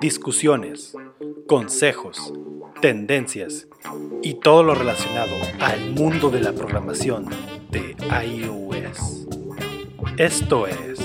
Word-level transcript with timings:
Discusiones, 0.00 0.96
consejos, 1.46 2.32
tendencias 2.80 3.68
y 4.22 4.34
todo 4.34 4.62
lo 4.62 4.74
relacionado 4.74 5.32
al 5.60 5.90
mundo 5.92 6.30
de 6.30 6.40
la 6.40 6.52
programación 6.52 7.26
de 7.70 7.96
iOS. 8.24 9.28
Esto 10.18 10.66
es 10.66 10.98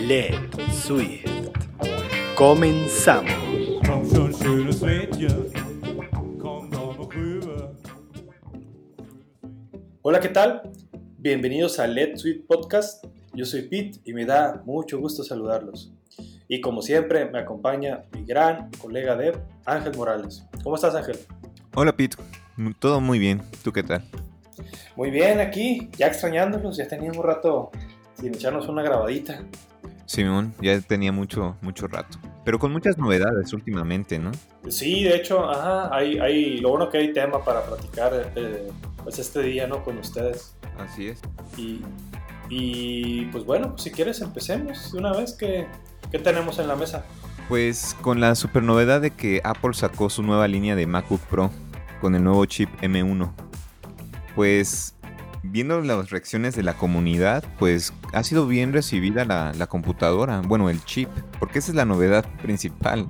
Let 0.00 0.50
Swift. 0.72 1.30
Comenzamos. 2.34 3.32
Hola, 10.02 10.18
¿qué 10.18 10.28
tal? 10.28 10.62
Bienvenidos 11.18 11.78
a 11.78 11.86
Let 11.86 12.16
Swift 12.16 12.46
Podcast. 12.48 13.04
Yo 13.34 13.44
soy 13.44 13.62
Pete 13.62 14.00
y 14.04 14.12
me 14.12 14.26
da 14.26 14.60
mucho 14.66 14.98
gusto 14.98 15.22
saludarlos. 15.22 15.92
Y 16.48 16.60
como 16.60 16.82
siempre, 16.82 17.26
me 17.26 17.38
acompaña 17.38 18.02
mi 18.12 18.24
gran 18.24 18.70
colega 18.72 19.16
de 19.16 19.36
Ángel 19.64 19.96
Morales. 19.96 20.44
¿Cómo 20.62 20.76
estás, 20.76 20.94
Ángel? 20.94 21.18
Hola, 21.74 21.96
Pete. 21.96 22.16
Todo 22.78 23.00
muy 23.00 23.18
bien. 23.18 23.42
¿Tú 23.62 23.72
qué 23.72 23.82
tal? 23.82 24.02
Muy 24.96 25.10
bien, 25.10 25.40
aquí, 25.40 25.88
ya 25.96 26.08
extrañándolos. 26.08 26.76
Ya 26.76 26.86
teníamos 26.86 27.18
un 27.18 27.24
rato 27.24 27.70
sin 28.20 28.34
echarnos 28.34 28.68
una 28.68 28.82
grabadita. 28.82 29.42
Simón, 30.04 30.54
ya 30.60 30.78
tenía 30.80 31.12
mucho, 31.12 31.56
mucho 31.62 31.86
rato. 31.86 32.18
Pero 32.44 32.58
con 32.58 32.72
muchas 32.72 32.98
novedades 32.98 33.52
últimamente, 33.52 34.18
¿no? 34.18 34.32
Sí, 34.68 35.04
de 35.04 35.16
hecho, 35.16 35.48
ajá, 35.48 35.94
hay, 35.94 36.18
hay, 36.18 36.58
lo 36.58 36.70
bueno 36.70 36.90
que 36.90 36.98
hay 36.98 37.12
tema 37.12 37.42
para 37.42 37.64
platicar 37.64 38.32
eh, 38.36 38.68
pues 39.02 39.18
este 39.18 39.40
día, 39.42 39.66
¿no? 39.66 39.82
Con 39.82 39.96
ustedes. 39.98 40.54
Así 40.76 41.08
es. 41.08 41.20
Y, 41.56 41.80
y 42.50 43.24
pues 43.26 43.44
bueno, 43.44 43.70
pues 43.70 43.82
si 43.82 43.90
quieres 43.90 44.20
empecemos 44.20 44.92
de 44.92 44.98
una 44.98 45.12
vez. 45.12 45.32
¿Qué, 45.32 45.66
¿Qué 46.12 46.18
tenemos 46.18 46.58
en 46.58 46.68
la 46.68 46.76
mesa? 46.76 47.06
Pues 47.48 47.96
con 48.02 48.20
la 48.20 48.34
super 48.34 48.62
novedad 48.62 49.00
de 49.00 49.12
que 49.12 49.40
Apple 49.44 49.72
sacó 49.72 50.10
su 50.10 50.22
nueva 50.22 50.46
línea 50.46 50.76
de 50.76 50.86
MacBook 50.86 51.22
Pro 51.22 51.50
con 52.02 52.14
el 52.14 52.22
nuevo 52.22 52.44
chip 52.44 52.68
M1. 52.82 53.32
Pues 54.36 54.94
viendo 55.42 55.80
las 55.80 56.10
reacciones 56.10 56.54
de 56.54 56.62
la 56.62 56.74
comunidad, 56.74 57.44
pues 57.58 57.94
ha 58.12 58.22
sido 58.24 58.46
bien 58.46 58.74
recibida 58.74 59.24
la, 59.24 59.52
la, 59.54 59.66
computadora, 59.66 60.42
bueno, 60.42 60.68
el 60.68 60.84
chip, 60.84 61.08
porque 61.38 61.60
esa 61.60 61.72
es 61.72 61.76
la 61.76 61.86
novedad 61.86 62.26
principal, 62.42 63.08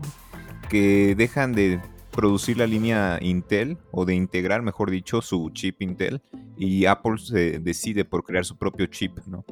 que 0.68 1.14
dejan 1.16 1.52
de 1.52 1.80
producir 2.12 2.58
la 2.58 2.66
línea 2.66 3.18
Intel, 3.20 3.78
o 3.90 4.04
de 4.04 4.14
integrar, 4.14 4.62
mejor 4.62 4.90
dicho, 4.90 5.22
su 5.22 5.50
chip 5.50 5.82
Intel, 5.82 6.22
y 6.56 6.86
Apple 6.86 7.18
se 7.18 7.58
decide 7.58 8.04
por 8.04 8.22
crear 8.22 8.44
su 8.44 8.56
propio 8.56 8.86
chip, 8.86 9.18
¿no? 9.26 9.44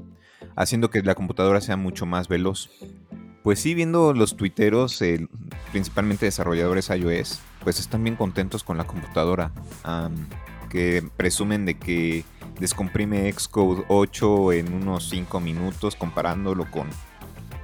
Haciendo 0.57 0.91
que 0.91 1.03
la 1.03 1.15
computadora 1.15 1.61
sea 1.61 1.77
mucho 1.77 2.07
más 2.07 2.29
veloz. 2.29 2.71
Pues 3.43 3.59
sí, 3.61 3.75
viendo 3.75 4.13
los 4.13 4.37
tuiteros, 4.37 5.03
principalmente 5.73 6.27
desarrolladores 6.27 6.91
iOS, 6.91 7.41
pues 7.65 7.81
están 7.81 8.05
bien 8.05 8.17
contentos 8.17 8.65
con 8.65 8.77
la 8.77 8.85
computadora, 8.85 9.51
que 10.69 11.03
presumen 11.17 11.65
de 11.65 11.79
que 11.79 12.25
descomprime 12.59 13.33
Xcode 13.33 13.85
8 13.89 14.53
en 14.53 14.75
unos 14.75 15.09
5 15.09 15.41
minutos 15.41 15.97
comparándolo 15.97 16.71
con 16.71 16.89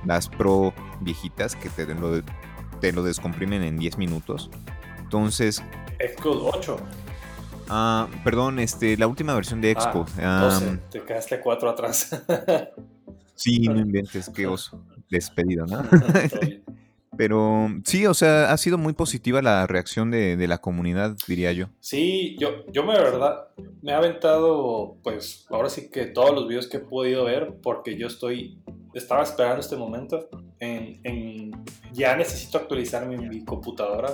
las 0.06 0.28
Pro 0.28 0.72
viejitas 1.00 1.54
que 1.56 1.68
te 1.68 1.86
lo, 1.94 2.22
te 2.80 2.92
lo 2.92 3.02
descomprimen 3.02 3.62
en 3.62 3.76
10 3.76 3.98
minutos. 3.98 4.50
Entonces... 4.98 5.62
Xcode 5.98 6.40
8. 6.42 6.76
Ah, 7.68 8.08
perdón, 8.24 8.58
este, 8.60 8.96
la 8.96 9.06
última 9.08 9.34
versión 9.34 9.60
de 9.60 9.74
Xcode. 9.74 10.10
Ah, 10.22 10.58
te 10.90 11.02
quedaste 11.02 11.40
4 11.40 11.70
atrás. 11.70 12.24
sí, 13.34 13.60
no 13.60 13.78
inventes, 13.80 14.30
qué 14.30 14.46
oso. 14.46 14.82
Despedido, 15.10 15.66
¿no? 15.66 15.84
Pero 17.16 17.68
sí, 17.84 18.06
o 18.06 18.14
sea, 18.14 18.52
ha 18.52 18.56
sido 18.58 18.78
muy 18.78 18.92
positiva 18.92 19.40
la 19.40 19.66
reacción 19.66 20.10
de, 20.10 20.36
de, 20.36 20.48
la 20.48 20.58
comunidad, 20.58 21.16
diría 21.26 21.52
yo. 21.52 21.68
Sí, 21.80 22.36
yo, 22.38 22.66
yo 22.72 22.84
me 22.84 22.92
verdad, 22.92 23.48
me 23.80 23.92
he 23.92 23.94
aventado, 23.94 24.96
pues, 25.02 25.46
ahora 25.48 25.70
sí 25.70 25.90
que 25.90 26.06
todos 26.06 26.34
los 26.34 26.46
videos 26.46 26.66
que 26.66 26.76
he 26.76 26.80
podido 26.80 27.24
ver, 27.24 27.54
porque 27.62 27.96
yo 27.96 28.06
estoy, 28.06 28.58
estaba 28.92 29.22
esperando 29.22 29.60
este 29.60 29.76
momento, 29.76 30.28
en, 30.58 31.00
en 31.04 31.64
ya 31.92 32.16
necesito 32.16 32.58
actualizar 32.58 33.06
mi, 33.06 33.16
mi 33.16 33.44
computadora. 33.44 34.10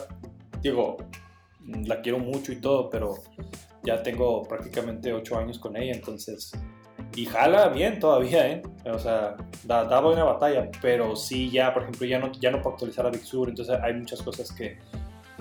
Digo, 0.60 0.96
la 1.66 2.00
quiero 2.00 2.18
mucho 2.18 2.52
y 2.52 2.56
todo, 2.56 2.88
pero 2.88 3.14
ya 3.82 4.02
tengo 4.02 4.42
prácticamente 4.44 5.12
8 5.12 5.38
años 5.38 5.58
con 5.58 5.76
ella, 5.76 5.92
entonces 5.92 6.52
y 7.14 7.26
jala 7.26 7.68
bien 7.68 7.98
todavía, 7.98 8.48
¿eh? 8.48 8.62
O 8.86 8.98
sea, 8.98 9.36
da, 9.64 9.84
da 9.84 10.00
buena 10.00 10.24
batalla, 10.24 10.70
pero 10.80 11.14
sí 11.16 11.50
ya, 11.50 11.72
por 11.72 11.82
ejemplo, 11.82 12.06
ya 12.06 12.18
no, 12.18 12.32
ya 12.32 12.50
no 12.50 12.60
puedo 12.60 12.74
actualizar 12.74 13.06
a 13.06 13.10
Big 13.10 13.22
entonces 13.32 13.78
hay 13.82 13.94
muchas 13.94 14.22
cosas 14.22 14.50
que, 14.52 14.78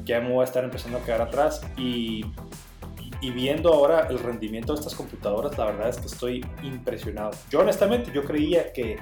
que 0.06 0.12
ya 0.12 0.20
me 0.20 0.32
voy 0.32 0.42
a 0.42 0.46
estar 0.46 0.64
empezando 0.64 0.98
a 0.98 1.04
quedar 1.04 1.22
atrás 1.22 1.62
y, 1.78 2.26
y 3.22 3.32
viendo 3.32 3.74
ahora 3.74 4.08
el 4.10 4.20
rendimiento 4.20 4.74
de 4.74 4.80
estas 4.80 4.96
computadoras, 4.96 5.58
la 5.58 5.66
verdad 5.66 5.90
es 5.90 5.98
que 5.98 6.08
estoy 6.08 6.46
impresionado. 6.64 7.32
Yo 7.50 7.62
honestamente, 7.62 8.12
yo 8.12 8.24
creía 8.26 8.74
que, 8.74 8.98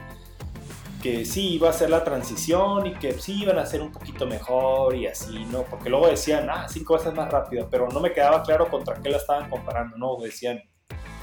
que 1.02 1.26
sí 1.26 1.54
iba 1.54 1.70
a 1.70 1.74
ser 1.74 1.90
la 1.90 2.04
transición 2.04 2.86
y 2.86 2.94
que 2.94 3.14
sí 3.14 3.42
iban 3.42 3.58
a 3.58 3.66
ser 3.66 3.82
un 3.82 3.92
poquito 3.92 4.28
mejor 4.28 4.96
y 4.96 5.08
así, 5.08 5.46
¿no? 5.46 5.64
Porque 5.64 5.90
luego 5.90 6.08
decían, 6.08 6.50
ah, 6.50 6.68
cinco 6.70 6.96
veces 6.96 7.14
más 7.14 7.32
rápido, 7.32 7.68
pero 7.72 7.88
no 7.90 8.00
me 8.00 8.12
quedaba 8.12 8.44
claro 8.44 8.70
contra 8.70 9.02
qué 9.02 9.10
la 9.10 9.18
estaban 9.18 9.50
comparando, 9.50 9.98
¿no? 9.98 10.18
Decían, 10.18 10.62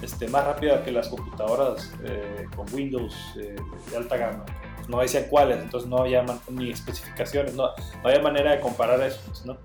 este, 0.03 0.29
más 0.29 0.45
rápida 0.47 0.85
que 0.85 0.93
las 0.93 1.09
computadoras 1.09 1.93
eh, 2.05 2.47
con 2.55 2.67
Windows 2.73 3.15
eh, 3.39 3.57
de 3.91 3.97
alta 3.97 4.17
gama. 4.17 4.45
No 4.89 5.01
decían 5.01 5.25
cuáles, 5.29 5.61
entonces 5.61 5.89
no 5.89 5.99
había 5.99 6.25
ni 6.51 6.71
especificaciones, 6.71 7.55
no, 7.55 7.65
no 7.67 8.09
había 8.09 8.21
manera 8.21 8.53
de 8.53 8.61
comparar 8.61 9.01
eso, 9.03 9.21
¿no? 9.45 9.59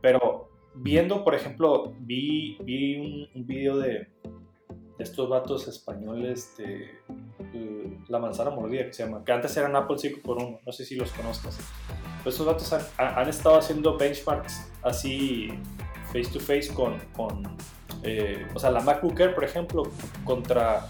Pero 0.00 0.50
viendo, 0.74 1.24
por 1.24 1.34
ejemplo, 1.34 1.92
vi, 2.00 2.56
vi 2.62 2.96
un, 2.96 3.28
un 3.34 3.46
video 3.46 3.78
de, 3.78 4.08
estos 4.98 5.28
vatos 5.28 5.68
españoles 5.68 6.56
de 6.56 6.90
La 8.08 8.18
Manzana 8.18 8.50
Mordida, 8.50 8.86
que 8.86 8.92
se 8.92 9.04
llama, 9.04 9.24
que 9.24 9.32
antes 9.32 9.56
eran 9.56 9.74
Apple 9.76 9.96
5 9.96 10.20
por 10.22 10.38
1 10.38 10.60
no 10.64 10.72
sé 10.72 10.84
si 10.84 10.96
los 10.96 11.12
conozcas. 11.12 11.58
Pero 12.18 12.30
estos 12.30 12.46
vatos 12.46 12.72
han, 12.72 12.82
han 12.98 13.28
estado 13.28 13.58
haciendo 13.58 13.96
benchmarks 13.96 14.70
así 14.82 15.50
face 16.12 16.30
to 16.32 16.40
face 16.40 16.72
con, 16.74 16.98
con 17.14 17.42
eh, 18.02 18.46
o 18.54 18.58
sea, 18.58 18.70
la 18.70 18.80
MacBook 18.80 19.18
Air, 19.18 19.34
por 19.34 19.44
ejemplo, 19.44 19.90
contra 20.24 20.86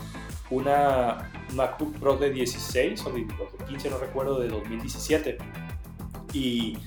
una 0.51 1.31
MacBook 1.55 1.99
Pro 1.99 2.17
de 2.17 2.31
16 2.31 3.05
o 3.07 3.13
de, 3.13 3.27
15, 3.67 3.91
no 3.91 3.99
recuerdo, 3.99 4.39
de 4.41 4.49
2017. 4.49 5.39
Y, 6.33 6.79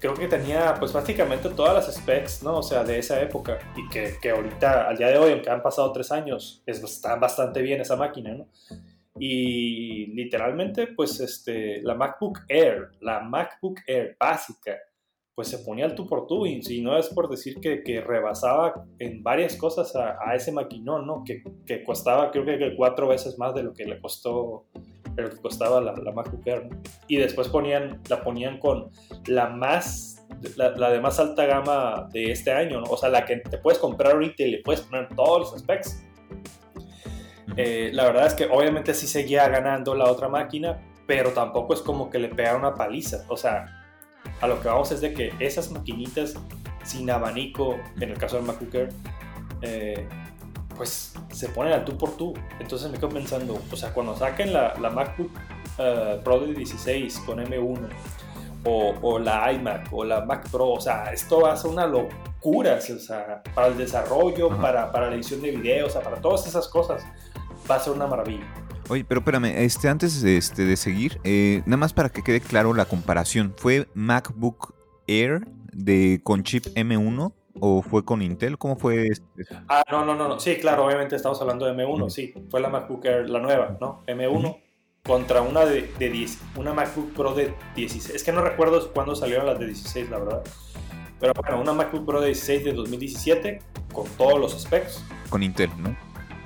creo 0.00 0.14
que 0.14 0.28
tenía 0.28 0.74
pues 0.78 0.92
prácticamente 0.92 1.48
todas 1.48 1.74
las 1.74 1.96
specs, 1.96 2.42
¿no? 2.42 2.58
O 2.58 2.62
sea, 2.62 2.84
de 2.84 2.98
esa 2.98 3.20
época. 3.22 3.58
Y 3.76 3.88
que, 3.88 4.16
que 4.20 4.30
ahorita, 4.30 4.88
al 4.88 4.96
día 4.98 5.08
de 5.08 5.18
hoy, 5.18 5.32
aunque 5.32 5.50
han 5.50 5.62
pasado 5.62 5.92
tres 5.92 6.12
años, 6.12 6.62
está 6.66 7.16
bastante 7.16 7.62
bien 7.62 7.80
esa 7.80 7.96
máquina, 7.96 8.34
¿no? 8.34 8.48
Y 9.18 10.06
literalmente, 10.14 10.88
pues 10.88 11.20
este, 11.20 11.80
la 11.82 11.94
MacBook 11.94 12.40
Air, 12.48 12.90
la 13.00 13.20
MacBook 13.20 13.80
Air 13.86 14.16
básica, 14.18 14.76
pues 15.34 15.48
se 15.48 15.58
ponía 15.58 15.84
al 15.84 15.94
tú 15.94 16.06
por 16.06 16.26
tú 16.26 16.46
y, 16.46 16.62
si 16.62 16.80
no 16.80 16.96
es 16.96 17.08
por 17.08 17.28
decir 17.28 17.58
que, 17.60 17.82
que 17.82 18.00
rebasaba 18.00 18.84
en 18.98 19.22
varias 19.22 19.56
cosas 19.56 19.94
a, 19.96 20.34
ese 20.34 20.52
maquinón, 20.52 21.06
¿no? 21.06 21.24
Que, 21.24 21.42
que, 21.66 21.82
costaba 21.82 22.30
creo 22.30 22.44
que 22.44 22.76
cuatro 22.76 23.08
veces 23.08 23.36
más 23.36 23.54
de 23.54 23.64
lo 23.64 23.72
que 23.72 23.84
le 23.84 24.00
costó, 24.00 24.66
lo 25.16 25.30
que 25.30 25.36
costaba 25.36 25.80
la, 25.80 25.92
la 25.92 26.12
MacBook 26.12 26.46
Air, 26.46 26.66
¿no? 26.66 26.80
Y 27.08 27.16
después 27.16 27.48
ponían, 27.48 28.00
la 28.08 28.22
ponían 28.22 28.60
con 28.60 28.90
la 29.26 29.48
más, 29.48 30.24
la, 30.56 30.70
la, 30.70 30.90
de 30.90 31.00
más 31.00 31.18
alta 31.18 31.46
gama 31.46 32.08
de 32.12 32.30
este 32.30 32.52
año, 32.52 32.80
¿no? 32.80 32.86
O 32.90 32.96
sea, 32.96 33.08
la 33.08 33.24
que 33.24 33.38
te 33.38 33.58
puedes 33.58 33.80
comprar 33.80 34.12
ahorita 34.12 34.44
y 34.44 34.52
le 34.52 34.62
puedes 34.62 34.82
poner 34.82 35.08
todos 35.16 35.40
los 35.52 35.60
specs. 35.60 36.00
Eh, 37.56 37.90
la 37.92 38.04
verdad 38.04 38.26
es 38.26 38.34
que 38.34 38.46
obviamente 38.46 38.94
sí 38.94 39.08
seguía 39.08 39.48
ganando 39.48 39.96
la 39.96 40.10
otra 40.10 40.28
máquina, 40.28 40.80
pero 41.08 41.30
tampoco 41.30 41.74
es 41.74 41.82
como 41.82 42.08
que 42.08 42.20
le 42.20 42.28
pegara 42.28 42.56
una 42.56 42.74
paliza, 42.74 43.24
o 43.28 43.36
sea 43.36 43.83
a 44.40 44.46
lo 44.46 44.60
que 44.60 44.68
vamos 44.68 44.90
es 44.92 45.00
de 45.00 45.12
que 45.12 45.32
esas 45.38 45.70
maquinitas 45.70 46.34
sin 46.84 47.10
abanico, 47.10 47.76
en 48.00 48.10
el 48.10 48.18
caso 48.18 48.36
del 48.36 48.44
MacBook 48.44 48.74
Air, 48.74 48.88
eh, 49.62 50.06
pues 50.76 51.14
se 51.30 51.48
ponen 51.48 51.72
al 51.72 51.84
tú 51.84 51.96
por 51.96 52.16
tú. 52.16 52.34
Entonces 52.60 52.90
me 52.90 52.98
quedo 52.98 53.08
pensando, 53.08 53.60
o 53.70 53.76
sea, 53.76 53.92
cuando 53.92 54.16
saquen 54.16 54.52
la, 54.52 54.74
la 54.80 54.90
MacBook 54.90 55.30
uh, 55.78 56.22
Pro 56.22 56.40
de 56.40 56.52
16 56.52 57.20
con 57.20 57.38
M1 57.38 57.88
o, 58.64 58.94
o, 59.02 59.18
la 59.18 59.52
iMac 59.52 59.92
o 59.92 60.04
la 60.04 60.24
Mac 60.24 60.48
Pro, 60.50 60.72
o 60.72 60.80
sea, 60.80 61.12
esto 61.12 61.42
va 61.42 61.52
a 61.52 61.56
ser 61.56 61.70
una 61.70 61.86
locura, 61.86 62.78
o 62.78 62.98
sea, 62.98 63.42
para 63.54 63.68
el 63.68 63.76
desarrollo, 63.76 64.48
para, 64.58 64.90
para 64.90 65.10
la 65.10 65.16
edición 65.16 65.42
de 65.42 65.50
videos, 65.50 65.90
o 65.90 65.92
sea, 65.92 66.02
para 66.02 66.16
todas 66.20 66.46
esas 66.46 66.68
cosas, 66.68 67.04
va 67.70 67.76
a 67.76 67.80
ser 67.80 67.92
una 67.92 68.06
maravilla. 68.06 68.46
Oye, 68.88 69.04
pero 69.04 69.20
espérame, 69.20 69.46
este, 69.46 69.88
antes 69.88 70.20
de, 70.20 70.36
este, 70.36 70.64
de 70.64 70.76
seguir, 70.76 71.18
eh, 71.24 71.62
nada 71.64 71.78
más 71.78 71.94
para 71.94 72.10
que 72.10 72.22
quede 72.22 72.40
claro 72.40 72.74
la 72.74 72.84
comparación, 72.84 73.54
¿fue 73.56 73.88
MacBook 73.94 74.74
Air 75.06 75.46
de, 75.72 76.20
con 76.22 76.42
chip 76.42 76.66
M1 76.74 77.32
o 77.60 77.82
fue 77.82 78.04
con 78.04 78.20
Intel? 78.20 78.58
¿Cómo 78.58 78.76
fue? 78.76 79.06
Este? 79.06 79.46
Ah, 79.68 79.82
no, 79.90 80.04
no, 80.04 80.14
no, 80.14 80.38
sí, 80.38 80.56
claro, 80.56 80.84
obviamente 80.84 81.16
estamos 81.16 81.40
hablando 81.40 81.64
de 81.64 81.72
M1, 81.72 82.10
sí, 82.10 82.34
fue 82.50 82.60
la 82.60 82.68
MacBook 82.68 83.06
Air, 83.06 83.30
la 83.30 83.40
nueva, 83.40 83.78
¿no? 83.80 84.02
M1. 84.06 84.60
contra 85.02 85.40
una 85.40 85.64
de, 85.64 85.90
de 85.98 86.10
10, 86.10 86.38
una 86.56 86.74
MacBook 86.74 87.14
Pro 87.14 87.34
de 87.34 87.54
16. 87.76 88.14
Es 88.14 88.22
que 88.22 88.32
no 88.32 88.42
recuerdo 88.42 88.92
cuándo 88.92 89.14
salieron 89.14 89.46
las 89.46 89.58
de 89.58 89.66
16, 89.66 90.10
la 90.10 90.18
verdad. 90.18 90.42
Pero 91.20 91.32
bueno, 91.40 91.60
una 91.62 91.72
MacBook 91.72 92.04
Pro 92.04 92.20
de 92.20 92.28
16 92.28 92.64
de 92.64 92.72
2017 92.74 93.62
con 93.94 94.06
todos 94.18 94.38
los 94.38 94.60
specs. 94.60 95.02
Con 95.30 95.42
Intel, 95.42 95.70
¿no? 95.78 95.96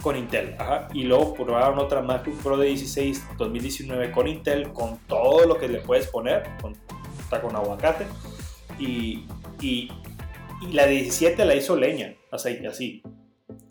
Con 0.02 0.16
Intel, 0.16 0.54
ajá. 0.58 0.88
Y 0.94 1.04
luego 1.04 1.34
probaron 1.34 1.78
otra 1.78 2.02
MacBook 2.02 2.40
Pro 2.42 2.56
de 2.56 2.68
16 2.68 3.36
2019 3.36 4.12
con 4.12 4.28
Intel, 4.28 4.72
con 4.72 4.98
todo 5.06 5.46
lo 5.46 5.58
que 5.58 5.68
le 5.68 5.80
puedes 5.80 6.06
poner, 6.06 6.44
con, 6.60 6.76
está 7.18 7.40
con 7.40 7.56
aguacate. 7.56 8.06
Y, 8.78 9.24
y, 9.60 9.90
y 10.62 10.72
la 10.72 10.86
17 10.86 11.44
la 11.44 11.54
hizo 11.54 11.76
leña, 11.76 12.14
así, 12.30 12.64
así. 12.66 13.02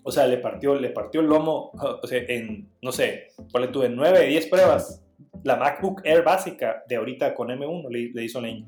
O 0.03 0.11
sea, 0.11 0.25
le 0.25 0.37
partió, 0.37 0.75
le 0.75 0.89
partió 0.89 1.19
el 1.19 1.27
lomo, 1.27 1.71
o 1.73 2.07
sea, 2.07 2.23
en, 2.29 2.69
no 2.81 2.93
sé, 2.93 3.27
ponle 3.51 3.67
tú 3.67 3.83
en 3.83 3.95
9, 3.95 4.27
10 4.27 4.47
pruebas. 4.47 5.03
La 5.43 5.57
MacBook 5.57 6.01
Air 6.05 6.23
básica 6.23 6.83
de 6.87 6.95
ahorita 6.95 7.35
con 7.35 7.49
M1 7.49 7.89
le, 8.13 8.23
hizo 8.23 8.39
leña. 8.39 8.65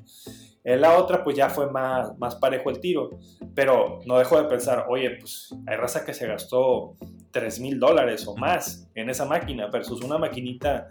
En 0.62 0.82
la 0.82 0.98
otra, 0.98 1.24
pues 1.24 1.36
ya 1.36 1.48
fue 1.48 1.70
más, 1.70 2.16
más 2.18 2.36
parejo 2.36 2.68
el 2.68 2.80
tiro. 2.80 3.18
Pero 3.54 4.00
no 4.04 4.18
dejo 4.18 4.40
de 4.40 4.48
pensar, 4.48 4.84
oye, 4.90 5.16
pues 5.18 5.54
hay 5.66 5.76
raza 5.76 6.04
que 6.04 6.12
se 6.12 6.26
gastó 6.26 6.96
3 7.30 7.60
mil 7.60 7.78
dólares 7.78 8.26
o 8.26 8.36
más 8.36 8.88
en 8.94 9.10
esa 9.10 9.24
máquina 9.24 9.66
versus 9.66 10.02
una 10.02 10.18
maquinita 10.18 10.88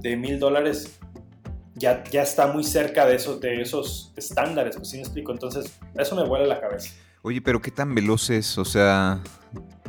de 0.00 0.16
mil 0.16 0.38
dólares 0.38 0.98
ya, 1.74 2.04
ya 2.04 2.22
está 2.22 2.46
muy 2.46 2.64
cerca 2.64 3.06
de 3.06 3.16
esos, 3.16 3.40
de 3.40 3.60
esos 3.60 4.12
estándares, 4.16 4.76
pues 4.76 4.88
sí 4.88 4.96
me 4.96 5.02
explico. 5.02 5.32
Entonces, 5.32 5.78
eso 5.94 6.14
me 6.14 6.24
vuela 6.24 6.46
la 6.46 6.60
cabeza. 6.60 6.94
Oye, 7.22 7.40
pero 7.40 7.60
¿qué 7.60 7.70
tan 7.70 7.94
veloz 7.94 8.30
es? 8.30 8.58
O 8.58 8.64
sea, 8.64 9.20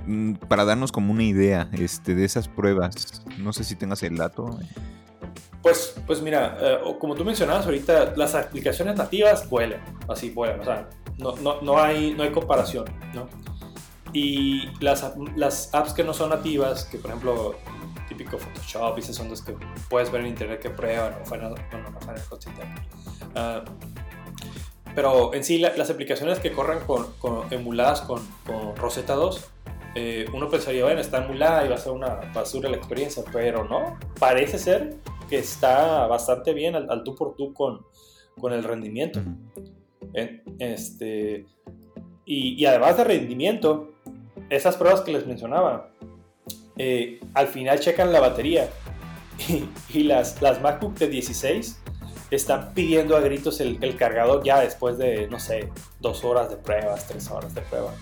mm, 0.06 0.34
para 0.48 0.66
darnos 0.66 0.92
como 0.92 1.12
una 1.12 1.24
idea 1.24 1.70
este, 1.74 2.16
de 2.16 2.26
esas 2.26 2.48
pruebas, 2.48 3.24
no 3.38 3.54
sé 3.54 3.64
si 3.64 3.76
tengas 3.76 4.02
el 4.04 4.18
dato. 4.18 4.58
Pues, 5.62 5.96
pues 6.06 6.22
mira, 6.22 6.58
eh, 6.62 6.78
como 7.00 7.16
tú 7.16 7.26
mencionabas 7.26 7.66
ahorita, 7.66 8.14
las 8.16 8.36
aplicaciones 8.36 8.96
nativas 8.96 9.50
vuelan, 9.50 9.82
así 10.08 10.30
vuelan, 10.30 10.60
o 10.60 10.64
sea, 10.64 10.90
no, 11.18 11.36
no, 11.38 11.62
no, 11.62 11.82
hay, 11.82 12.14
no 12.14 12.24
hay 12.24 12.32
comparación, 12.32 12.86
¿no? 13.14 13.28
Y 14.15 14.69
las, 14.79 15.13
las 15.35 15.75
apps 15.75 15.91
que 15.91 16.01
no 16.01 16.13
son 16.13 16.29
nativas, 16.29 16.85
que 16.85 16.97
por 16.97 17.12
ejemplo, 17.12 17.56
típico 18.07 18.38
Photoshop 18.38 18.97
y 18.97 19.01
esas 19.01 19.17
son 19.17 19.29
las 19.29 19.41
que 19.41 19.53
puedes 19.89 20.09
ver 20.09 20.21
en 20.21 20.27
internet 20.27 20.62
que 20.62 20.69
prueban 20.69 21.15
o 21.21 21.25
Final, 21.25 21.53
bueno, 21.69 21.89
no 21.89 22.00
Final 22.00 22.21
Cut 22.29 22.45
uh, 22.45 23.69
pero 24.95 25.33
en 25.33 25.44
sí, 25.44 25.57
las 25.57 25.89
aplicaciones 25.89 26.39
que 26.39 26.53
corren 26.53 26.79
con, 26.88 27.07
emuladas 27.51 28.03
con, 28.03 28.21
Rosetta 28.77 29.15
2, 29.15 29.51
eh, 29.95 30.25
uno 30.33 30.47
pensaría, 30.47 30.85
bueno, 30.85 31.01
está 31.01 31.25
emulada 31.25 31.65
y 31.65 31.67
va 31.67 31.75
a 31.75 31.77
ser 31.77 31.91
una 31.91 32.15
basura 32.33 32.69
la 32.69 32.77
experiencia, 32.77 33.21
pero 33.33 33.65
no, 33.65 34.00
parece 34.17 34.57
ser 34.57 34.95
que 35.29 35.39
está 35.39 36.07
bastante 36.07 36.53
bien 36.53 36.75
al, 36.75 37.03
tú 37.03 37.15
por 37.15 37.35
tú 37.35 37.53
con, 37.53 37.85
con 38.39 38.53
el 38.53 38.63
rendimiento. 38.63 39.21
este, 40.59 41.45
y, 42.25 42.65
además 42.65 42.95
de 42.95 43.03
rendimiento, 43.03 43.94
esas 44.50 44.77
pruebas 44.77 45.01
que 45.01 45.12
les 45.12 45.25
mencionaba, 45.25 45.89
eh, 46.77 47.19
al 47.33 47.47
final 47.47 47.80
checan 47.80 48.12
la 48.12 48.19
batería 48.19 48.69
y, 49.47 49.65
y, 49.89 50.03
las, 50.03 50.42
las 50.42 50.62
MacBook 50.62 50.95
de 50.95 51.07
16 51.07 51.81
están 52.31 52.74
pidiendo 52.74 53.15
a 53.15 53.19
gritos 53.19 53.59
el, 53.62 53.95
cargador 53.97 54.44
ya 54.44 54.59
después 54.59 54.97
de, 54.97 55.27
no 55.27 55.39
sé, 55.39 55.69
dos 56.00 56.24
horas 56.24 56.50
de 56.50 56.57
pruebas, 56.57 57.07
tres 57.07 57.30
horas 57.30 57.53
de 57.53 57.62
prueba. 57.62 57.94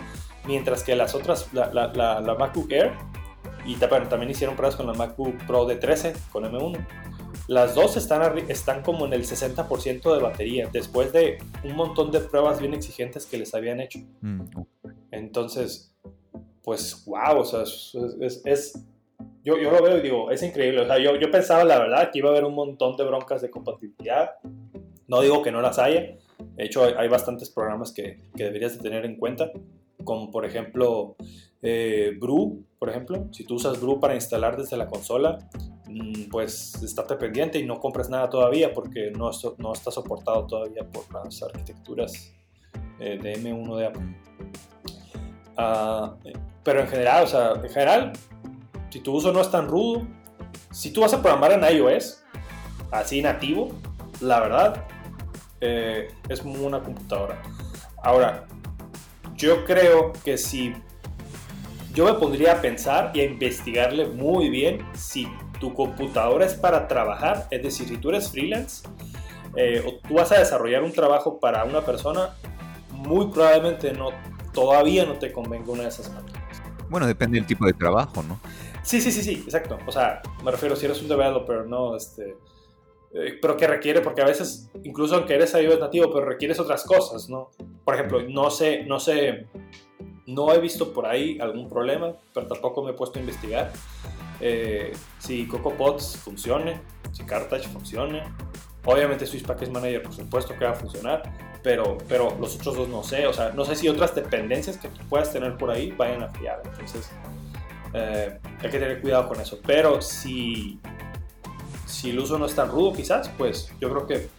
Mientras 0.45 0.83
que 0.83 0.95
las 0.95 1.15
otras, 1.15 1.53
la, 1.53 1.71
la, 1.73 2.19
la, 2.19 2.35
MacBook 2.35 2.71
Air, 2.71 2.91
y 3.65 3.75
también 3.75 4.29
hicieron 4.29 4.55
pruebas 4.55 4.75
con 4.75 4.87
la 4.87 4.93
MacBook 4.93 5.45
Pro 5.47 5.65
de 5.65 5.75
13, 5.75 6.13
con 6.31 6.43
M1. 6.43 6.85
Las 7.47 7.75
dos 7.75 7.97
están, 7.97 8.37
están 8.49 8.83
como 8.83 9.05
en 9.05 9.13
el 9.13 9.23
60% 9.23 10.13
de 10.13 10.21
batería, 10.21 10.69
después 10.71 11.11
de 11.11 11.37
un 11.63 11.75
montón 11.75 12.11
de 12.11 12.19
pruebas 12.19 12.59
bien 12.59 12.73
exigentes 12.73 13.25
que 13.25 13.37
les 13.37 13.53
habían 13.53 13.79
hecho. 13.79 13.99
Mm, 14.21 14.41
Entonces, 15.11 15.93
pues, 16.63 17.03
wow, 17.05 17.39
o 17.39 17.45
sea, 17.45 17.63
es, 17.63 18.41
es 18.45 18.73
yo, 19.43 19.57
yo, 19.57 19.71
lo 19.71 19.83
veo 19.83 19.97
y 19.97 20.01
digo, 20.01 20.31
es 20.31 20.41
increíble. 20.41 20.81
O 20.81 20.85
sea, 20.85 20.97
yo, 20.97 21.15
yo 21.17 21.29
pensaba, 21.29 21.63
la 21.65 21.77
verdad, 21.77 22.11
que 22.11 22.19
iba 22.19 22.29
a 22.29 22.31
haber 22.31 22.45
un 22.45 22.55
montón 22.55 22.95
de 22.95 23.03
broncas 23.03 23.41
de 23.41 23.49
compatibilidad. 23.49 24.31
No 25.07 25.21
digo 25.21 25.41
que 25.41 25.51
no 25.51 25.61
las 25.61 25.79
haya. 25.79 26.15
De 26.55 26.63
hecho, 26.63 26.83
hay, 26.97 27.07
bastantes 27.09 27.49
programas 27.49 27.91
que, 27.91 28.21
que, 28.35 28.45
deberías 28.45 28.77
de 28.77 28.83
tener 28.83 29.05
en 29.05 29.17
cuenta. 29.17 29.51
Como 30.05 30.31
por 30.31 30.45
ejemplo, 30.45 31.17
eh, 31.61 32.13
Brew, 32.19 32.65
por 32.79 32.89
ejemplo. 32.89 33.27
Si 33.31 33.45
tú 33.45 33.55
usas 33.55 33.81
Brew 33.81 33.99
para 33.99 34.15
instalar 34.15 34.55
desde 34.55 34.77
la 34.77 34.87
consola, 34.87 35.37
mm, 35.87 36.29
pues 36.31 36.81
estate 36.81 37.15
pendiente 37.15 37.59
y 37.59 37.65
no 37.65 37.79
compres 37.79 38.09
nada 38.09 38.29
todavía 38.29 38.73
porque 38.73 39.11
no, 39.11 39.29
no 39.57 39.73
está 39.73 39.91
soportado 39.91 40.47
todavía 40.47 40.87
por 40.89 41.03
las 41.13 41.43
arquitecturas 41.43 42.33
eh, 42.99 43.19
de 43.21 43.33
M1 43.33 43.77
de 43.77 43.85
Apple. 43.85 44.17
Ah, 45.57 46.15
pero 46.63 46.81
en 46.81 46.87
general, 46.87 47.23
o 47.23 47.27
sea, 47.27 47.53
en 47.53 47.69
general, 47.69 48.13
si 48.89 48.99
tu 48.99 49.13
uso 49.13 49.31
no 49.31 49.41
es 49.41 49.51
tan 49.51 49.67
rudo, 49.67 50.07
si 50.71 50.91
tú 50.91 51.01
vas 51.01 51.13
a 51.13 51.21
programar 51.21 51.51
en 51.51 51.77
iOS, 51.77 52.23
así 52.91 53.21
nativo, 53.21 53.69
la 54.21 54.39
verdad, 54.39 54.85
eh, 55.61 56.09
es 56.29 56.41
una 56.41 56.81
computadora. 56.81 57.41
Ahora, 58.01 58.45
yo 59.35 59.65
creo 59.65 60.13
que 60.23 60.37
si 60.37 60.73
yo 61.93 62.05
me 62.05 62.13
pondría 62.13 62.53
a 62.53 62.61
pensar 62.61 63.11
y 63.13 63.21
a 63.21 63.23
investigarle 63.25 64.07
muy 64.07 64.49
bien 64.49 64.85
si 64.93 65.27
tu 65.59 65.73
computadora 65.73 66.45
es 66.45 66.53
para 66.55 66.87
trabajar, 66.87 67.47
es 67.51 67.61
decir, 67.63 67.87
si 67.87 67.97
tú 67.97 68.09
eres 68.09 68.29
freelance 68.29 68.87
eh, 69.55 69.83
o 69.85 70.07
tú 70.07 70.15
vas 70.15 70.31
a 70.31 70.39
desarrollar 70.39 70.83
un 70.83 70.91
trabajo 70.91 71.39
para 71.39 71.63
una 71.63 71.81
persona, 71.81 72.35
muy 72.91 73.27
probablemente 73.27 73.93
no, 73.93 74.09
todavía 74.53 75.05
no 75.05 75.13
te 75.13 75.31
convenga 75.31 75.71
una 75.71 75.83
de 75.83 75.89
esas 75.89 76.11
máquinas. 76.11 76.32
Bueno, 76.93 77.07
depende 77.07 77.39
del 77.39 77.47
tipo 77.47 77.65
de 77.65 77.73
trabajo, 77.73 78.21
¿no? 78.21 78.39
Sí, 78.83 79.01
sí, 79.01 79.11
sí, 79.11 79.23
sí, 79.23 79.41
exacto. 79.43 79.79
O 79.87 79.91
sea, 79.91 80.21
me 80.43 80.51
refiero 80.51 80.75
si 80.75 80.85
eres 80.85 81.01
un 81.01 81.07
developer, 81.07 81.65
¿no? 81.65 81.97
Este, 81.97 82.37
eh, 83.15 83.39
pero 83.41 83.57
que 83.57 83.65
requiere, 83.65 84.01
porque 84.01 84.21
a 84.21 84.25
veces, 84.25 84.69
incluso 84.83 85.15
aunque 85.15 85.33
eres 85.33 85.55
iOS 85.55 85.79
nativo, 85.79 86.13
pero 86.13 86.23
requieres 86.23 86.59
otras 86.59 86.83
cosas, 86.83 87.29
¿no? 87.29 87.49
Por 87.83 87.95
ejemplo, 87.95 88.21
no 88.21 88.51
sé, 88.51 88.85
no 88.85 88.99
sé, 88.99 89.47
no 90.27 90.53
he 90.53 90.59
visto 90.59 90.93
por 90.93 91.07
ahí 91.07 91.39
algún 91.41 91.67
problema, 91.67 92.13
pero 92.31 92.45
tampoco 92.45 92.83
me 92.83 92.91
he 92.91 92.93
puesto 92.93 93.17
a 93.17 93.21
investigar 93.21 93.71
eh, 94.39 94.93
si 95.17 95.47
CocoaPods 95.47 96.17
funcione, 96.17 96.79
si 97.11 97.23
Cartage 97.23 97.69
funcione. 97.69 98.21
Obviamente 98.85 99.25
Swiss 99.25 99.41
Package 99.41 99.71
Manager, 99.71 100.03
por 100.03 100.13
supuesto 100.13 100.53
que 100.59 100.65
va 100.65 100.71
a 100.73 100.75
funcionar, 100.75 101.23
pero, 101.63 101.97
pero 102.09 102.37
los 102.39 102.55
otros 102.55 102.75
dos 102.75 102.89
no 102.89 103.03
sé. 103.03 103.25
O 103.25 103.33
sea, 103.33 103.51
no 103.51 103.65
sé 103.65 103.75
si 103.75 103.87
otras 103.87 104.13
dependencias 104.13 104.77
que 104.77 104.89
tú 104.89 104.99
puedas 105.09 105.31
tener 105.31 105.57
por 105.57 105.71
ahí 105.71 105.91
vayan 105.91 106.23
a 106.23 106.29
fallar. 106.29 106.61
Entonces, 106.65 107.09
eh, 107.93 108.37
hay 108.59 108.69
que 108.69 108.79
tener 108.79 109.01
cuidado 109.01 109.29
con 109.29 109.39
eso. 109.39 109.59
Pero 109.65 110.01
si, 110.01 110.79
si 111.85 112.09
el 112.11 112.19
uso 112.19 112.37
no 112.37 112.45
es 112.45 112.53
tan 112.55 112.69
rudo, 112.69 112.93
quizás, 112.93 113.29
pues 113.29 113.71
yo 113.79 113.89
creo 113.89 114.05
que 114.05 114.29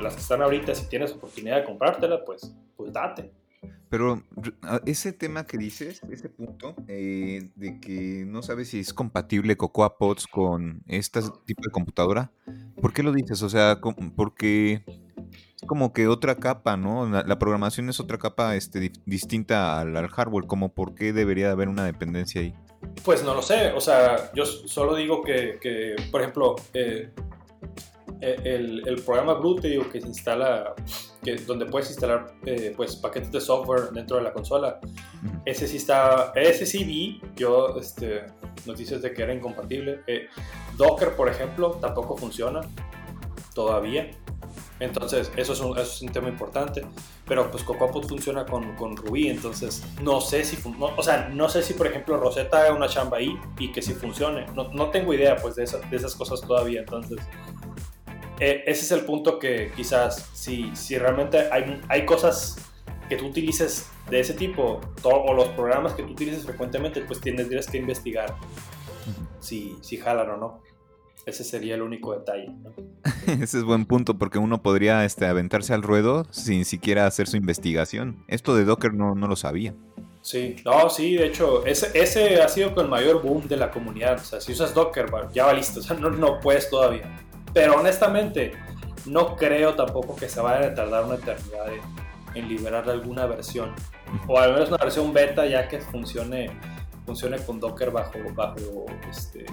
las 0.00 0.14
que 0.14 0.20
están 0.20 0.40
ahorita, 0.40 0.74
si 0.74 0.86
tienes 0.88 1.12
oportunidad 1.12 1.56
de 1.56 1.64
comprártela, 1.64 2.24
pues, 2.24 2.54
pues 2.76 2.92
date. 2.92 3.30
Pero 3.88 4.22
ese 4.84 5.12
tema 5.12 5.46
que 5.46 5.58
dices, 5.58 6.00
ese 6.10 6.28
punto 6.28 6.74
eh, 6.88 7.50
de 7.54 7.78
que 7.80 8.24
no 8.26 8.42
sabes 8.42 8.70
si 8.70 8.80
es 8.80 8.92
compatible 8.92 9.56
Cocoa 9.56 9.96
Pods 9.96 10.26
con 10.26 10.82
este 10.86 11.20
tipo 11.44 11.62
de 11.64 11.70
computadora, 11.70 12.32
¿por 12.80 12.92
qué 12.92 13.02
lo 13.02 13.12
dices? 13.12 13.42
O 13.42 13.48
sea, 13.48 13.80
porque 14.16 14.84
como 15.66 15.92
que 15.92 16.08
otra 16.08 16.36
capa, 16.36 16.76
¿no? 16.76 17.08
La, 17.08 17.38
programación 17.38 17.88
es 17.88 18.00
otra 18.00 18.18
capa 18.18 18.56
este, 18.56 18.92
distinta 19.06 19.80
al, 19.80 19.96
al, 19.96 20.08
hardware, 20.08 20.46
como 20.46 20.74
por 20.74 20.94
qué 20.94 21.12
debería 21.12 21.50
haber 21.50 21.68
una 21.68 21.84
dependencia 21.84 22.42
ahí. 22.42 22.54
Pues 23.04 23.22
no 23.22 23.34
lo 23.34 23.42
sé, 23.42 23.72
o 23.72 23.80
sea, 23.80 24.32
yo 24.34 24.44
solo 24.44 24.94
digo 24.94 25.22
que, 25.22 25.96
por 26.10 26.20
ejemplo, 26.20 26.56
eh, 26.74 27.10
eh, 28.20 28.82
el, 28.86 29.02
programa 29.04 29.34
Blue 29.34 29.56
te 29.56 29.68
digo 29.68 29.88
que 29.88 30.00
se 30.00 30.08
instala, 30.08 30.74
que, 31.22 31.36
donde 31.36 31.66
puedes 31.66 31.88
instalar 31.90 32.34
eh, 32.44 32.72
pues 32.76 32.96
paquetes 32.96 33.30
de 33.30 33.40
software 33.40 33.90
dentro 33.92 34.16
de 34.16 34.24
la 34.24 34.32
consola. 34.32 34.80
Ese 35.44 35.68
sí 35.68 35.76
está, 35.76 36.32
ese 36.34 36.66
sí 36.66 36.84
vi, 36.84 37.20
yo 37.36 37.76
este, 37.78 38.26
noticias 38.66 39.02
de 39.02 39.12
que 39.12 39.22
era 39.22 39.34
incompatible. 39.34 40.00
Docker, 40.76 41.14
por 41.14 41.28
ejemplo, 41.28 41.72
tampoco 41.80 42.16
funciona 42.16 42.60
todavía. 43.54 44.10
Entonces, 44.78 45.32
eso 45.36 45.52
es 45.54 45.60
un, 45.60 45.72
eso 45.78 45.90
es 45.90 46.02
un 46.02 46.10
tema 46.10 46.28
importante. 46.28 46.84
Pero 47.26 47.50
pues 47.50 47.62
CocoaPod 47.62 48.08
funciona 48.08 48.44
con, 48.44 48.74
con, 48.76 48.96
Ruby, 48.96 49.28
entonces 49.28 49.82
no 50.02 50.20
sé 50.20 50.44
si, 50.44 50.58
o 50.78 51.02
sea, 51.02 51.28
no 51.28 51.48
sé 51.48 51.62
si 51.62 51.74
por 51.74 51.86
ejemplo 51.86 52.18
Rosetta 52.18 52.60
haga 52.60 52.74
una 52.74 52.88
chamba 52.88 53.18
ahí 53.18 53.36
y 53.58 53.72
que 53.72 53.82
si 53.82 53.94
funcione. 53.94 54.46
No, 54.54 54.72
no 54.72 54.90
tengo 54.90 55.14
idea 55.14 55.36
pues 55.36 55.56
de, 55.56 55.64
de, 55.64 55.96
esas 55.96 56.14
cosas 56.14 56.40
todavía. 56.42 56.80
Entonces, 56.80 57.18
eh, 58.38 58.64
ese 58.66 58.84
es 58.84 58.92
el 58.92 59.04
punto 59.06 59.38
que 59.38 59.72
quizás 59.74 60.28
si, 60.34 60.74
si 60.76 60.98
realmente 60.98 61.48
hay, 61.50 61.80
hay 61.88 62.04
cosas 62.04 62.56
que 63.08 63.16
tú 63.16 63.26
utilices 63.26 63.88
de 64.10 64.20
ese 64.20 64.34
tipo 64.34 64.80
o 65.02 65.34
los 65.34 65.48
programas 65.48 65.94
que 65.94 66.02
tú 66.02 66.10
utilices 66.12 66.44
frecuentemente, 66.44 67.00
pues 67.02 67.20
tendrías 67.20 67.66
que 67.66 67.78
investigar 67.78 68.34
si, 69.40 69.78
si 69.80 69.96
jalan 69.96 70.30
o 70.30 70.36
no. 70.36 70.65
Ese 71.26 71.42
sería 71.42 71.74
el 71.74 71.82
único 71.82 72.16
detalle. 72.16 72.52
Ese 73.26 73.58
es 73.58 73.64
buen 73.64 73.84
punto 73.84 74.16
porque 74.16 74.38
uno 74.38 74.62
podría 74.62 75.04
este, 75.04 75.26
aventarse 75.26 75.74
al 75.74 75.82
ruedo 75.82 76.24
sin 76.30 76.64
siquiera 76.64 77.04
hacer 77.04 77.26
su 77.26 77.36
investigación. 77.36 78.24
Esto 78.28 78.54
de 78.54 78.64
Docker 78.64 78.94
no, 78.94 79.16
no 79.16 79.26
lo 79.26 79.34
sabía. 79.34 79.74
Sí, 80.22 80.54
no, 80.64 80.88
sí, 80.88 81.16
de 81.16 81.26
hecho, 81.26 81.66
ese, 81.66 81.90
ese 81.98 82.40
ha 82.40 82.48
sido 82.48 82.72
con 82.74 82.84
el 82.84 82.90
mayor 82.90 83.22
boom 83.22 83.48
de 83.48 83.56
la 83.56 83.72
comunidad. 83.72 84.20
O 84.20 84.24
sea, 84.24 84.40
si 84.40 84.52
usas 84.52 84.72
Docker, 84.72 85.06
ya 85.32 85.46
va 85.46 85.52
listo, 85.52 85.80
o 85.80 85.82
sea, 85.82 85.96
no, 85.96 86.10
no 86.10 86.38
puedes 86.38 86.70
todavía. 86.70 87.18
Pero 87.52 87.80
honestamente, 87.80 88.52
no 89.04 89.34
creo 89.34 89.74
tampoco 89.74 90.14
que 90.14 90.28
se 90.28 90.40
vaya 90.40 90.68
a 90.68 90.74
tardar 90.74 91.06
una 91.06 91.16
eternidad 91.16 91.66
en, 91.72 91.80
en 92.40 92.48
liberar 92.48 92.88
alguna 92.88 93.26
versión. 93.26 93.74
O 94.28 94.38
al 94.38 94.52
menos 94.52 94.68
una 94.68 94.78
versión 94.78 95.12
beta 95.12 95.44
ya 95.44 95.66
que 95.66 95.80
funcione, 95.80 96.50
funcione 97.04 97.38
con 97.38 97.58
Docker 97.58 97.90
bajo, 97.90 98.18
bajo 98.34 98.86
este, 99.10 99.46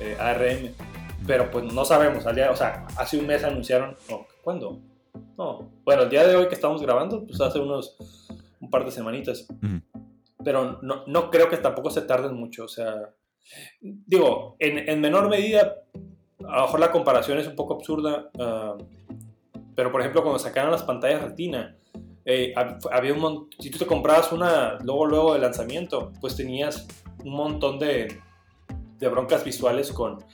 eh, 0.00 0.16
ARM. 0.18 0.74
Pero 1.26 1.50
pues 1.50 1.72
no 1.72 1.84
sabemos, 1.84 2.26
al 2.26 2.34
día, 2.34 2.50
o 2.50 2.56
sea, 2.56 2.86
hace 2.96 3.18
un 3.18 3.26
mes 3.26 3.44
anunciaron, 3.44 3.96
no, 4.08 4.26
¿cuándo? 4.42 4.80
No, 5.36 5.70
bueno, 5.84 6.02
el 6.02 6.10
día 6.10 6.26
de 6.26 6.36
hoy 6.36 6.48
que 6.48 6.54
estamos 6.54 6.80
grabando, 6.80 7.26
pues 7.26 7.40
hace 7.40 7.58
unos, 7.58 7.96
un 8.60 8.70
par 8.70 8.84
de 8.84 8.90
semanitas. 8.90 9.46
Pero 10.44 10.78
no, 10.82 11.04
no, 11.06 11.30
creo 11.30 11.48
que 11.48 11.56
tampoco 11.56 11.90
se 11.90 12.02
tarden 12.02 12.34
mucho, 12.34 12.64
o 12.64 12.68
sea, 12.68 13.10
digo, 13.80 14.56
en, 14.58 14.88
en, 14.88 15.00
menor 15.00 15.28
medida, 15.28 15.74
a 16.46 16.56
lo 16.56 16.62
mejor 16.62 16.80
la 16.80 16.92
comparación 16.92 17.38
es 17.38 17.48
un 17.48 17.56
poco 17.56 17.74
absurda, 17.74 18.30
uh, 18.34 18.78
pero 19.74 19.90
por 19.90 20.00
ejemplo, 20.00 20.22
cuando 20.22 20.38
sacaron 20.38 20.70
las 20.70 20.82
pantallas 20.82 21.22
retina, 21.22 21.76
eh, 22.24 22.52
había 22.90 23.14
un 23.14 23.48
si 23.58 23.70
tú 23.70 23.78
te 23.78 23.86
comprabas 23.86 24.32
una 24.32 24.78
luego 24.82 25.06
luego 25.06 25.34
de 25.34 25.40
lanzamiento, 25.40 26.12
pues 26.20 26.36
tenías 26.36 26.86
un 27.24 27.32
montón 27.32 27.78
de, 27.78 28.20
de 28.98 29.08
broncas 29.08 29.44
visuales 29.44 29.92
con, 29.92 30.24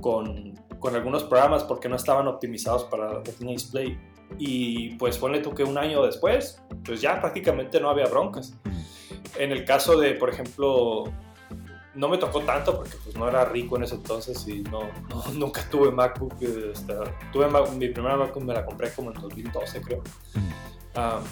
con, 0.00 0.54
con, 0.78 0.94
algunos 0.94 1.24
programas 1.24 1.64
porque 1.64 1.88
no 1.88 1.96
estaban 1.96 2.28
optimizados 2.28 2.84
para 2.84 3.20
Retina 3.22 3.50
Display. 3.50 3.98
Y 4.38 4.94
pues 4.96 5.18
ponle 5.18 5.40
tú 5.40 5.54
que 5.54 5.64
un 5.64 5.76
año 5.78 6.04
después, 6.04 6.62
pues 6.84 7.00
ya 7.00 7.20
prácticamente 7.20 7.80
no 7.80 7.90
había 7.90 8.06
broncas. 8.06 8.54
En 9.38 9.52
el 9.52 9.64
caso 9.64 9.98
de, 9.98 10.14
por 10.14 10.30
ejemplo, 10.30 11.04
no 11.94 12.08
me 12.08 12.18
tocó 12.18 12.40
tanto 12.40 12.76
porque 12.76 12.96
pues 13.02 13.16
no 13.16 13.28
era 13.28 13.44
rico 13.44 13.76
en 13.76 13.84
ese 13.84 13.96
entonces 13.96 14.46
y 14.48 14.62
no, 14.62 14.80
nunca 15.34 15.68
tuve 15.70 15.90
MacBook. 15.90 16.34
Este, 16.40 16.94
tuve 17.32 17.48
mi 17.76 17.88
primera 17.88 18.16
MacBook 18.16 18.44
me 18.44 18.54
la 18.54 18.64
compré 18.64 18.92
como 18.92 19.10
en 19.10 19.20
2012 19.20 19.80
creo. 19.80 20.02
Uh, 20.96 21.24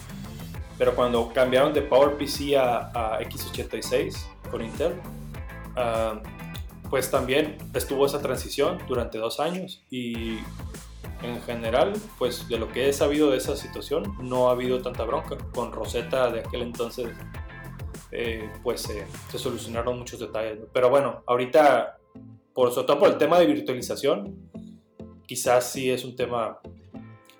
pero 0.77 0.95
cuando 0.95 1.31
cambiaron 1.31 1.73
de 1.73 1.81
PowerPC 1.83 2.55
a, 2.57 3.15
a 3.15 3.21
x86 3.21 4.15
con 4.49 4.61
Intel, 4.61 4.93
uh, 5.77 6.42
pues 6.93 7.09
también 7.09 7.57
estuvo 7.73 8.05
esa 8.05 8.21
transición 8.21 8.77
durante 8.87 9.17
dos 9.17 9.39
años 9.39 9.81
y 9.89 10.37
en 11.23 11.41
general, 11.43 11.93
pues 12.19 12.47
de 12.47 12.59
lo 12.59 12.67
que 12.71 12.87
he 12.87 12.93
sabido 12.93 13.31
de 13.31 13.37
esa 13.37 13.57
situación, 13.57 14.15
no 14.21 14.47
ha 14.47 14.51
habido 14.51 14.79
tanta 14.83 15.03
bronca. 15.03 15.35
Con 15.55 15.71
Rosetta 15.71 16.29
de 16.29 16.41
aquel 16.41 16.61
entonces, 16.61 17.07
eh, 18.11 18.47
pues 18.61 18.81
se 18.81 19.39
solucionaron 19.39 19.97
muchos 19.97 20.19
detalles. 20.19 20.59
Pero 20.71 20.91
bueno, 20.91 21.23
ahorita, 21.25 21.97
por, 22.53 22.71
sobre 22.71 22.85
todo 22.85 22.99
por 22.99 23.09
el 23.09 23.17
tema 23.17 23.39
de 23.39 23.47
virtualización, 23.47 24.51
quizás 25.25 25.71
sí 25.71 25.89
es 25.89 26.05
un 26.05 26.15
tema 26.15 26.59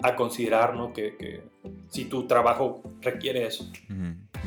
a 0.02 0.16
considerar, 0.16 0.76
¿no? 0.76 0.94
Que 0.94 1.44
si 1.92 2.06
tu 2.06 2.26
trabajo 2.26 2.82
requiere 3.02 3.46
eso. 3.46 3.72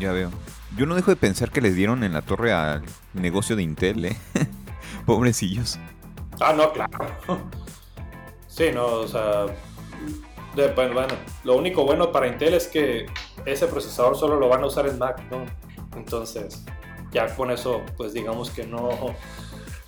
ya 0.00 0.10
veo. 0.10 0.32
Yo 0.76 0.84
no 0.84 0.96
dejo 0.96 1.12
de 1.12 1.16
pensar 1.16 1.52
que 1.52 1.60
les 1.60 1.76
dieron 1.76 2.02
en 2.02 2.12
la 2.12 2.22
torre 2.22 2.52
al 2.52 2.82
negocio 3.14 3.54
de 3.54 3.62
Intel, 3.62 4.04
¿eh? 4.06 4.16
Pobrecillos. 5.06 5.78
Ah, 6.40 6.52
no, 6.52 6.72
claro. 6.72 6.98
Sí, 8.48 8.70
no, 8.72 8.86
o 8.86 9.08
sea. 9.08 9.46
bueno, 10.54 11.14
lo 11.44 11.56
único 11.56 11.84
bueno 11.84 12.10
para 12.10 12.26
Intel 12.26 12.54
es 12.54 12.66
que 12.66 13.06
ese 13.44 13.66
procesador 13.66 14.16
solo 14.16 14.36
lo 14.40 14.48
van 14.48 14.62
a 14.62 14.66
usar 14.66 14.86
en 14.86 14.98
Mac, 14.98 15.22
¿no? 15.30 15.44
Entonces, 15.94 16.64
ya 17.12 17.34
con 17.34 17.50
eso, 17.50 17.82
pues 17.96 18.12
digamos 18.12 18.50
que 18.50 18.66
no, 18.66 18.88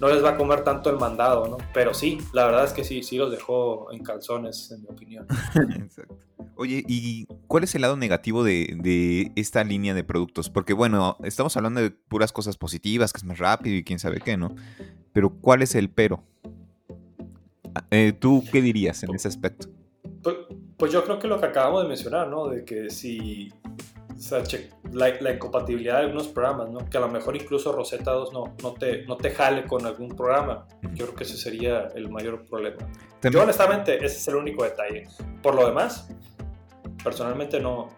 no 0.01 0.09
les 0.09 0.23
va 0.23 0.31
a 0.31 0.37
comer 0.37 0.63
tanto 0.63 0.91
el 0.91 0.97
mandado, 0.97 1.49
¿no? 1.49 1.57
Pero 1.75 1.93
sí, 1.93 2.19
la 2.33 2.47
verdad 2.47 2.65
es 2.65 2.73
que 2.73 2.85
sí, 2.85 3.03
sí 3.03 3.17
los 3.17 3.31
dejó 3.31 3.91
en 3.93 4.03
calzones, 4.03 4.71
en 4.71 4.83
mi 4.83 4.89
opinión. 4.89 5.27
Exacto. 5.77 6.17
Oye, 6.55 6.85
¿y 6.89 7.27
cuál 7.47 7.65
es 7.65 7.75
el 7.75 7.83
lado 7.83 7.97
negativo 7.97 8.43
de, 8.43 8.77
de, 8.81 9.33
esta 9.37 9.63
línea 9.63 9.95
de 9.95 10.03
productos? 10.03 10.51
Porque 10.51 10.73
bueno, 10.73 11.17
estamos 11.23 11.57
hablando 11.57 11.81
de 11.81 11.91
puras 11.91 12.33
cosas 12.33 12.57
positivas, 12.57 13.13
que 13.13 13.19
es 13.19 13.25
más 13.25 13.39
rápido 13.39 13.77
y 13.77 13.85
quién 13.85 13.99
sabe 13.99 14.21
qué, 14.21 14.37
¿no? 14.37 14.55
Pero 15.13 15.31
¿cuál 15.31 15.63
es 15.63 15.75
el 15.75 15.89
pero? 15.89 16.23
Ah, 17.75 17.85
eh, 17.91 18.13
¿Tú 18.13 18.45
qué 18.51 18.61
dirías 18.61 19.03
en 19.03 19.15
ese 19.15 19.29
aspecto? 19.29 19.69
Pues, 20.23 20.37
pues, 20.77 20.93
yo 20.93 21.05
creo 21.05 21.19
que 21.19 21.29
lo 21.29 21.39
que 21.39 21.47
acabamos 21.47 21.83
de 21.83 21.89
mencionar, 21.89 22.29
¿no? 22.29 22.49
De 22.49 22.65
que 22.65 22.91
si 22.91 23.53
la, 24.93 25.33
incompatibilidad 25.33 25.99
de 25.99 26.05
algunos 26.05 26.29
programas, 26.29 26.71
¿no? 26.71 26.89
Que 26.89 26.99
a 26.99 27.01
lo 27.01 27.09
mejor 27.09 27.37
incluso 27.37 27.73
Rosetta 27.73 28.13
2 28.13 28.33
no, 28.33 28.55
no, 28.63 28.75
te, 28.75 29.05
no 29.07 29.17
te 29.17 29.31
jale 29.31 29.65
con 29.65 29.87
algún 29.87 30.09
programa. 30.17 30.67
Yo 30.95 31.07
creo 31.07 31.15
que 31.15 31.25
ese 31.25 31.37
sería 31.37 31.89
el 31.95 32.11
mayor 32.11 32.47
problema. 32.47 32.79
Yo 33.23 33.43
honestamente, 33.43 33.97
ese 33.97 34.19
es 34.19 34.29
el 34.29 34.37
único 34.37 34.65
detalle. 34.65 35.07
Por 35.43 35.55
lo 35.55 35.67
demás, 35.67 36.09
personalmente 37.03 37.61
no, 37.61 37.91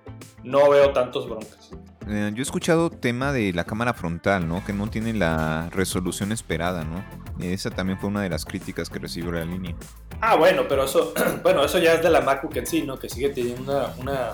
no 0.45 0.71
veo 0.71 0.93
tantos 0.93 1.29
broncas. 1.29 1.71
Eh, 2.09 2.31
yo 2.35 2.39
he 2.39 2.43
escuchado 2.43 2.91
tema 2.91 3.33
de 3.33 3.53
la 3.53 3.65
cámara 3.65 3.95
frontal, 3.95 4.49
¿no? 4.49 4.65
Que 4.65 4.73
no 4.73 4.89
tiene 4.89 5.13
la 5.13 5.69
resolución 5.71 6.33
esperada, 6.33 6.85
¿no? 6.85 7.05
Esa 7.41 7.71
también 7.71 7.99
fue 7.99 8.09
una 8.09 8.23
de 8.23 8.29
las 8.29 8.45
críticas 8.45 8.91
que 8.91 8.99
recibió 8.99 9.33
la 9.33 9.45
línea. 9.45 9.77
Ah, 10.21 10.37
bueno, 10.37 10.65
pero 10.69 10.85
eso, 10.85 11.15
bueno, 11.43 11.65
eso 11.65 11.79
ya 11.79 11.95
es 11.95 12.03
de 12.03 12.11
la 12.11 12.21
MacBook 12.21 12.57
en 12.57 12.67
sí, 12.67 12.83
¿no? 12.83 12.99
Que 12.99 13.09
sigue 13.09 13.31
teniendo 13.31 13.63
una, 13.63 13.95
una 13.99 14.31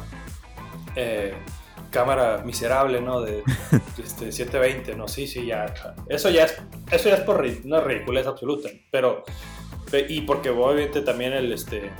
eh, 0.96 1.34
cámara 1.90 2.42
miserable, 2.44 3.00
¿no? 3.00 3.20
De 3.20 3.42
este, 4.02 4.32
720, 4.32 4.94
¿no? 4.94 5.08
Sí, 5.08 5.26
sí, 5.26 5.46
ya. 5.46 5.72
Eso 6.08 6.30
ya 6.30 6.44
es, 6.44 6.56
eso 6.90 7.08
ya 7.08 7.16
es 7.16 7.20
por 7.22 7.44
una 7.64 7.80
ridiculez 7.80 8.26
absoluta. 8.26 8.68
Pero, 8.90 9.24
y 10.08 10.22
porque 10.22 10.50
obviamente 10.50 11.00
también 11.02 11.32
el, 11.32 11.52
este, 11.52 11.90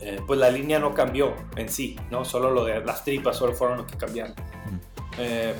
eh, 0.00 0.20
pues 0.26 0.38
la 0.38 0.50
línea 0.50 0.78
no 0.78 0.94
cambió 0.94 1.34
en 1.56 1.68
sí, 1.68 1.96
¿no? 2.10 2.24
Solo 2.24 2.50
lo 2.50 2.64
de 2.64 2.84
las 2.84 3.04
tripas 3.04 3.36
solo 3.36 3.54
fueron 3.54 3.78
los 3.78 3.86
que 3.86 3.98
cambiaron. 3.98 4.34
Eh, 5.18 5.54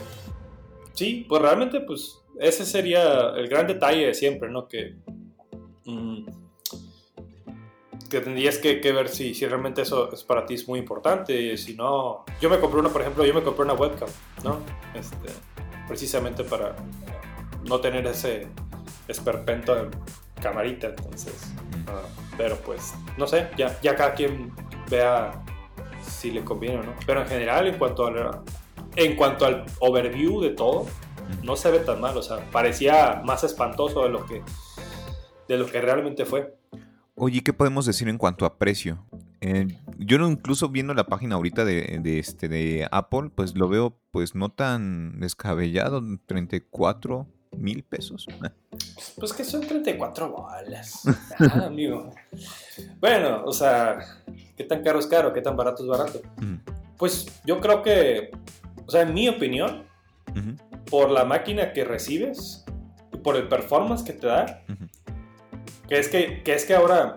sí, 0.93 1.27
pues 1.29 1.43
realmente, 1.43 1.81
pues 1.81 2.23
ese 2.39 2.65
sería 2.65 3.31
el 3.37 3.49
gran 3.49 3.67
detalle 3.67 4.07
de 4.07 4.15
siempre, 4.15 4.51
¿no? 4.51 4.69
Que, 4.69 4.97
mm, 5.85 6.27
que 8.17 8.25
tendrías 8.25 8.59
que, 8.59 8.81
ver 8.93 9.09
si, 9.09 9.35
si, 9.35 9.47
realmente 9.47 9.83
eso 9.83 10.11
es 10.13 10.25
para 10.25 10.47
ti 10.47 10.55
es 10.55 10.67
muy 10.67 10.79
importante. 10.79 11.57
Si 11.57 11.75
no, 11.75 12.25
yo 12.41 12.49
me 12.49 12.59
compré 12.59 12.81
una, 12.81 12.89
por 12.89 13.03
ejemplo, 13.03 13.25
yo 13.25 13.35
me 13.35 13.43
compré 13.43 13.65
una 13.65 13.75
webcam, 13.75 14.09
¿no? 14.43 14.61
Este, 14.95 15.29
precisamente 15.87 16.43
para 16.43 16.75
no 17.65 17.79
tener 17.81 18.07
ese 18.07 18.49
esperpento 19.07 19.75
de 19.75 19.91
camarita, 20.41 20.89
entonces. 20.89 21.53
Uh, 21.87 22.37
pero 22.37 22.57
pues, 22.57 22.95
no 23.19 23.27
sé, 23.27 23.51
ya, 23.57 23.79
ya 23.83 23.95
cada 23.95 24.15
quien 24.15 24.51
vea 24.91 25.33
si 26.03 26.31
le 26.31 26.43
conviene 26.43 26.79
o 26.79 26.83
no. 26.83 26.95
Pero 27.07 27.21
en 27.21 27.29
general, 27.29 27.67
en 27.67 27.77
cuanto, 27.77 28.07
a 28.07 28.43
en 28.97 29.15
cuanto 29.17 29.45
al 29.45 29.67
overview 29.81 30.41
de 30.41 30.51
todo, 30.51 30.87
no 31.43 31.55
se 31.57 31.71
ve 31.71 31.81
tan 31.81 32.01
mal. 32.01 32.17
O 32.17 32.23
sea, 32.23 32.51
parecía 32.51 33.21
más 33.25 33.45
espantoso 33.45 34.05
de 34.05 34.09
lo 34.09 34.25
que, 34.25 34.43
de 35.49 35.59
lo 35.59 35.67
que 35.67 35.81
realmente 35.83 36.25
fue. 36.25 36.55
Oye, 37.19 37.43
¿qué 37.43 37.55
podemos 37.55 37.87
decir 37.87 38.11
en 38.11 38.19
cuanto 38.19 38.45
a 38.45 38.59
precio? 38.59 39.07
Eh, 39.41 39.67
yo 39.99 40.17
incluso 40.29 40.69
viendo 40.69 40.93
la 40.93 41.07
página 41.07 41.37
ahorita 41.37 41.65
de, 41.65 41.99
de, 42.03 42.19
este, 42.19 42.47
de 42.47 42.87
Apple, 42.91 43.31
pues 43.35 43.57
lo 43.57 43.69
veo 43.69 43.99
pues 44.11 44.35
no 44.35 44.51
tan 44.51 45.19
descabellado, 45.19 46.03
34 46.27 47.27
mil 47.57 47.85
pesos. 47.85 48.27
Pues 49.19 49.33
que 49.33 49.45
son 49.45 49.63
34 49.63 50.31
bolas. 50.31 51.05
Ah, 51.39 51.65
amigo. 51.67 52.11
Bueno, 53.01 53.45
o 53.47 53.53
sea, 53.53 53.99
¿qué 54.55 54.65
tan 54.65 54.83
caro 54.83 54.99
es 54.99 55.07
caro? 55.07 55.33
¿Qué 55.33 55.41
tan 55.41 55.57
barato 55.57 55.85
es 55.85 55.89
barato? 55.89 56.21
Pues 56.99 57.27
yo 57.47 57.61
creo 57.61 57.83
que, 57.83 58.31
o 58.87 58.91
sea, 58.91 59.03
en 59.03 59.15
mi 59.15 59.27
opinión, 59.27 59.85
por 60.91 61.11
la 61.11 61.25
máquina 61.25 61.73
que 61.73 61.83
recibes 61.83 62.67
y 63.11 63.17
por 63.17 63.37
el 63.37 63.49
performance 63.49 64.03
que 64.03 64.13
te 64.13 64.27
da, 64.27 64.63
que, 65.89 65.99
es 65.99 66.09
que, 66.09 66.43
que 66.43 66.55
es 66.55 66.65
que 66.65 66.75
ahora 66.75 67.17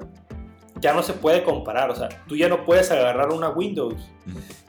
ya 0.82 0.94
no 0.94 1.04
se 1.04 1.14
puede 1.14 1.44
comparar. 1.44 1.90
O 1.90 1.96
sea, 1.96 2.10
tú 2.28 2.36
ya 2.36 2.48
no 2.48 2.66
puedes 2.66 2.92
agarrar 2.92 3.32
una 3.32 3.50
Windows 3.50 4.10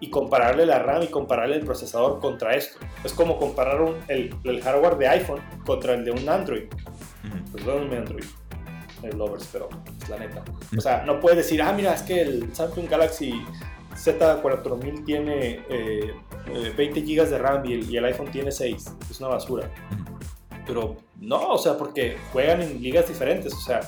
y 0.00 0.11
compararle 0.11 0.66
la 0.66 0.78
RAM 0.78 1.02
y 1.02 1.09
compararle 1.09 1.57
el 1.57 1.64
procesador 1.64 2.21
contra 2.21 2.54
esto. 2.54 2.78
Es 3.04 3.12
como 3.12 3.38
comparar 3.38 3.80
el, 4.09 4.35
hardware 4.62 4.97
de 4.97 5.09
iPhone 5.09 5.40
contra 5.64 5.95
el 5.95 6.04
de 6.04 6.11
un 6.11 6.28
Android. 6.28 6.64
Perdón, 7.52 7.90
mi 7.90 7.97
Android. 7.97 8.25
El 9.02 9.16
lovers, 9.16 9.49
pero 9.50 9.69
es 10.02 10.09
la 10.09 10.19
neta. 10.19 10.45
O 10.76 10.80
sea, 10.80 11.04
no 11.07 11.21
puedes 11.21 11.38
decir, 11.38 11.62
ah, 11.62 11.73
mira, 11.73 11.95
es 11.95 12.02
que 12.02 12.21
el 12.21 12.54
Samsung 12.54 12.87
Galaxy 12.87 13.33
Z4000 13.95 15.04
tiene 15.04 15.61
20 16.76 17.00
eh, 17.00 17.02
GB 17.02 17.28
de 17.28 17.38
RAM 17.38 17.64
y 17.64 17.75
el, 17.75 17.90
y 17.90 17.97
el, 17.97 18.04
iPhone 18.04 18.30
tiene 18.30 18.52
6. 18.52 18.97
Es 19.11 19.21
una 19.21 19.30
basura. 19.30 19.71
Pero 20.70 20.96
no, 21.20 21.48
o 21.48 21.58
sea, 21.58 21.76
porque 21.76 22.16
juegan 22.32 22.62
en 22.62 22.80
ligas 22.80 23.08
diferentes, 23.08 23.52
o 23.52 23.58
sea, 23.58 23.80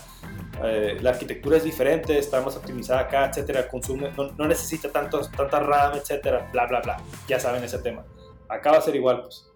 eh, 0.64 0.98
la 1.00 1.10
arquitectura 1.10 1.56
es 1.56 1.62
diferente, 1.62 2.18
está 2.18 2.40
más 2.40 2.56
optimizada 2.56 3.02
acá, 3.02 3.26
etcétera, 3.26 3.68
consume, 3.68 4.10
no, 4.16 4.48
necesita 4.48 4.90
tanto, 4.90 5.20
tanta 5.30 5.60
RAM, 5.60 5.94
etcétera, 5.94 6.50
bla, 6.52 6.66
bla, 6.66 6.80
bla. 6.80 7.00
Ya 7.28 7.38
saben 7.38 7.62
ese 7.62 7.78
tema. 7.78 8.04
Acá 8.48 8.72
va 8.72 8.78
a 8.78 8.82
ser 8.82 8.96
igual, 8.96 9.22
pues. 9.22 9.46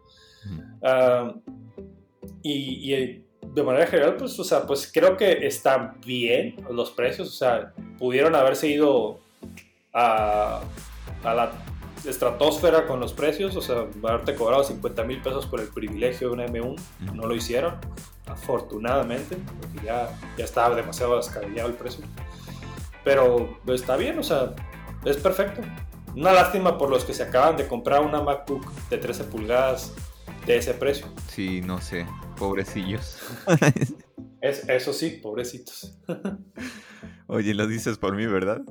Y, 2.43 2.95
y, 2.95 3.25
de 3.43 3.63
manera 3.65 3.89
general, 3.89 4.15
pues, 4.17 4.39
o 4.39 4.45
sea, 4.45 4.65
pues 4.65 4.89
creo 4.93 5.17
que 5.17 5.49
están 5.49 6.01
bien 6.03 6.65
los 6.71 6.93
precios, 6.93 7.27
o 7.29 7.33
sea, 7.33 7.73
pudieron 7.99 8.37
haberse 8.37 8.69
ido 8.69 9.19
a, 9.93 10.63
a 11.25 11.35
la 11.35 11.51
estratosfera 12.07 12.87
con 12.87 13.01
los 13.01 13.13
precios, 13.13 13.57
o 13.57 13.61
sea, 13.61 13.87
haberte 14.03 14.35
cobrado 14.35 14.65
50 14.65 15.05
mil 15.05 15.21
pesos 15.21 15.47
por 15.47 15.61
el 15.61 15.69
privilegio 15.69 16.29
de 16.29 16.35
una 16.35 16.47
M1, 16.47 16.77
no 17.15 17.27
lo 17.27 17.35
hicieron, 17.35 17.75
afortunadamente, 18.27 19.37
porque 19.61 19.87
ya, 19.87 20.19
ya 20.37 20.45
estaba 20.45 20.75
demasiado 20.75 21.17
descabellado 21.17 21.69
el 21.69 21.75
precio. 21.75 22.05
Pero 23.05 23.59
está 23.69 23.97
bien, 23.97 24.19
o 24.19 24.23
sea, 24.23 24.55
es 25.05 25.17
perfecto. 25.17 25.63
Una 26.15 26.33
lástima 26.33 26.79
por 26.79 26.91
los 26.91 27.05
que 27.05 27.13
se 27.13 27.23
acaban 27.23 27.57
de 27.57 27.69
comprar 27.69 28.03
una 28.03 28.23
MacBook 28.23 28.65
de 28.89 28.99
13 28.99 29.25
pulgadas 29.25 29.95
de 30.47 30.57
ese 30.57 30.75
precio. 30.75 31.07
Sí, 31.29 31.61
no 31.61 31.81
sé, 31.81 32.07
pobrecillos. 32.37 33.19
es, 34.41 34.69
eso 34.69 34.93
sí, 34.93 35.21
pobrecitos. 35.23 35.99
Oye, 37.27 37.55
lo 37.55 37.67
dices 37.67 37.99
por 37.99 38.17
mí, 38.17 38.27
¿verdad? 38.27 38.63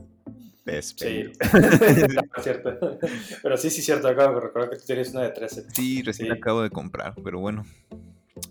Sí, 0.81 1.31
es 1.37 2.43
cierto. 2.43 2.99
Pero 3.43 3.57
sí, 3.57 3.69
sí, 3.69 3.81
cierto. 3.81 4.07
Acabo 4.07 4.35
de 4.35 4.41
recordar 4.41 4.69
que 4.69 4.77
tú 4.77 4.83
tienes 4.85 5.11
una 5.11 5.21
de 5.21 5.29
13. 5.29 5.65
Sí, 5.71 6.01
recién 6.01 6.31
acabo 6.31 6.63
de 6.63 6.69
comprar, 6.69 7.13
pero 7.23 7.39
bueno. 7.39 7.65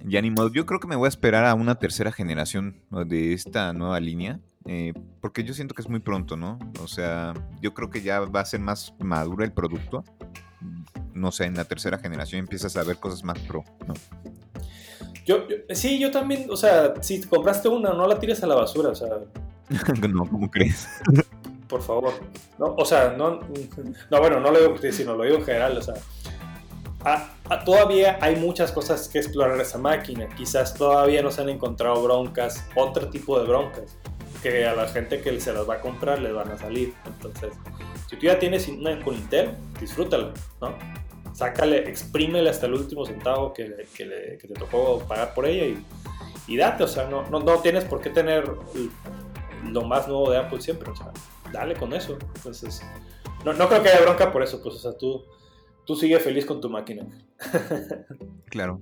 Ya 0.05 0.23
ni 0.23 0.31
modo. 0.31 0.51
Yo 0.53 0.65
creo 0.65 0.81
que 0.81 0.87
me 0.87 0.97
voy 0.97 1.07
a 1.07 1.09
esperar 1.09 1.45
a 1.45 1.55
una 1.55 1.79
tercera 1.79 2.13
generación 2.13 2.77
de 3.07 3.33
esta 3.33 3.73
nueva 3.73 3.99
línea. 4.01 4.41
Eh, 4.67 4.95
porque 5.21 5.45
yo 5.45 5.53
siento 5.53 5.75
que 5.75 5.83
es 5.83 5.89
muy 5.89 6.01
pronto, 6.01 6.37
¿no? 6.37 6.59
O 6.81 6.89
sea, 6.89 7.35
yo 7.61 7.75
creo 7.75 7.91
que 7.91 8.01
ya 8.01 8.21
va 8.21 8.41
a 8.41 8.45
ser 8.45 8.61
más 8.61 8.95
maduro 8.99 9.45
el 9.45 9.53
producto. 9.53 10.05
No 11.13 11.33
sé, 11.33 11.45
en 11.45 11.55
la 11.55 11.65
tercera 11.65 11.99
generación 11.99 12.41
empiezas 12.41 12.77
a 12.77 12.83
ver 12.83 12.97
cosas 12.97 13.25
más 13.25 13.39
pro, 13.41 13.65
¿no? 13.87 13.95
Yo, 15.27 15.47
sí, 15.71 15.99
yo 15.99 16.11
también, 16.11 16.47
o 16.51 16.57
sea, 16.57 16.95
si 17.03 17.23
compraste 17.23 17.69
una, 17.69 17.93
no 17.93 18.07
la 18.07 18.19
tires 18.19 18.43
a 18.43 18.47
la 18.47 18.55
basura, 18.55 18.91
o 18.91 18.95
sea. 18.95 19.09
no, 20.09 20.27
¿cómo 20.27 20.51
crees? 20.51 20.87
Por 21.75 21.83
favor. 21.83 22.13
No, 22.57 22.77
o 22.79 22.85
sea, 22.85 23.15
no, 23.19 23.41
no, 24.11 24.21
bueno, 24.21 24.39
no 24.39 24.53
lo 24.53 24.61
digo 24.61 24.75
usted, 24.75 24.93
sino 24.93 25.17
lo 25.17 25.25
digo 25.25 25.39
en 25.39 25.45
general, 25.45 25.77
o 25.77 25.83
sea, 25.83 25.95
todavía 27.65 28.17
hay 28.21 28.37
muchas 28.37 28.71
cosas 28.71 29.09
que 29.09 29.19
explorar 29.19 29.61
esa 29.61 29.79
máquina. 29.79 30.29
Quizás 30.37 30.75
todavía 30.75 31.21
no 31.21 31.33
se 31.33 31.43
han 31.43 31.49
encontrado 31.49 32.01
broncas, 32.01 32.65
otro 32.77 33.09
tipo 33.09 33.41
de 33.41 33.49
broncas, 33.49 33.97
que 34.41 34.65
a 34.65 34.75
la 34.77 34.87
gente 34.87 35.21
que 35.21 35.41
se 35.41 35.53
las 35.53 35.69
va 35.69 35.75
a 35.75 35.81
comprar 35.81 36.21
les 36.21 36.33
van 36.33 36.49
a 36.53 36.57
salir. 36.57 36.95
Entonces, 37.07 37.53
si 38.09 38.17
tú 38.19 38.27
ya 38.27 38.39
tienes 38.39 38.69
una 38.69 38.97
con 39.03 39.15
Intel, 39.15 39.51
disfrútala, 39.81 40.33
¿no? 40.61 40.77
Sácale, 41.33 41.89
exprímele 41.89 42.49
hasta 42.51 42.67
el 42.67 42.75
último 42.75 43.05
centavo 43.05 43.53
que, 43.53 43.89
que, 43.97 44.39
te 44.41 44.55
tocó 44.55 45.01
pagar 45.01 45.35
por 45.35 45.47
ella 45.47 45.65
y, 45.65 45.85
y 46.47 46.57
date, 46.57 46.85
o 46.85 46.89
sea, 46.89 47.09
no, 47.09 47.29
no, 47.31 47.41
no 47.41 47.59
tienes 47.59 47.83
por 47.83 48.01
qué 48.01 48.11
tener 48.11 48.49
lo 49.65 49.83
más 49.83 50.07
nuevo 50.07 50.31
de 50.31 50.39
Apple 50.39 50.61
siempre, 50.61 50.91
o 50.91 50.95
sea, 50.95 51.11
dale 51.55 51.75
con 51.75 51.93
eso. 51.93 52.19
Entonces, 52.35 52.83
no, 53.45 53.53
no 53.55 53.69
creo 53.69 53.83
que 53.83 53.89
haya 53.89 54.03
bronca 54.03 54.33
por 54.33 54.43
eso, 54.43 54.61
pues, 54.63 54.75
o 54.75 54.79
sea, 54.79 54.93
tú, 54.93 55.25
tú 55.87 55.97
sigue 55.97 56.19
feliz 56.19 56.45
con 56.45 56.61
tu 56.61 56.69
máquina. 56.69 57.07
claro. 58.51 58.81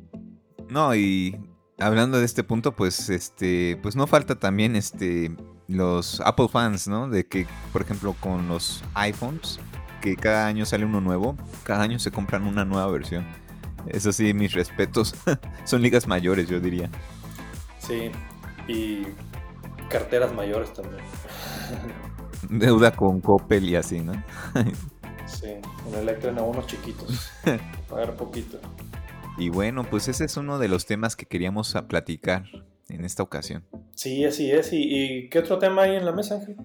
No, 0.69 0.95
y 0.95 1.39
hablando 1.79 2.19
de 2.19 2.25
este 2.25 2.43
punto, 2.43 2.73
pues, 2.73 3.11
este, 3.11 3.79
pues 3.83 3.95
no 3.95 4.07
falta 4.07 4.39
también, 4.39 4.75
este, 4.75 5.37
los 5.69 6.21
Apple 6.23 6.49
fans, 6.49 6.89
¿no? 6.89 7.09
De 7.09 7.27
que, 7.27 7.47
por 7.73 7.83
ejemplo, 7.83 8.17
con 8.19 8.49
los 8.49 8.83
iPhones, 8.95 9.61
que 10.01 10.17
cada 10.17 10.47
año 10.47 10.65
sale 10.65 10.85
uno 10.85 11.01
nuevo, 11.01 11.37
cada 11.63 11.83
año 11.83 11.99
se 11.99 12.11
compran 12.11 12.47
una 12.47 12.65
nueva 12.65 12.91
versión. 12.91 13.27
Eso 13.87 14.13
sí, 14.13 14.33
mis 14.33 14.53
respetos. 14.53 15.15
Son 15.65 15.83
ligas 15.83 16.07
mayores, 16.07 16.49
yo 16.49 16.61
diría. 16.61 16.89
Sí, 17.79 18.11
y 18.69 19.03
carteras 19.89 20.33
mayores 20.33 20.73
también. 20.73 21.03
Deuda 22.49 22.95
con 22.95 23.21
Coppel 23.21 23.69
y 23.69 23.77
así, 23.77 24.01
¿no? 24.01 24.13
sí, 25.27 25.47
en 25.89 25.95
Electra 25.95 26.35
a 26.37 26.43
unos 26.43 26.67
chiquitos. 26.67 27.31
Pagar 27.89 28.15
poquito. 28.17 28.59
Y 29.39 29.49
bueno, 29.49 29.85
pues 29.89 30.09
ese 30.09 30.25
es 30.25 30.37
uno 30.37 30.59
de 30.59 30.69
los 30.69 30.87
temas 30.87 31.17
que 31.17 31.27
queríamos 31.27 31.75
platicar 31.89 32.45
en 32.89 33.05
esta 33.05 33.23
ocasión. 33.23 33.65
Sí, 33.95 34.25
así 34.25 34.51
es. 34.51 34.71
¿Y, 34.73 35.29
qué 35.31 35.39
otro 35.39 35.59
tema 35.59 35.83
hay 35.83 35.97
en 35.97 36.05
la 36.05 36.13
mesa, 36.13 36.37
Ángel? 36.37 36.57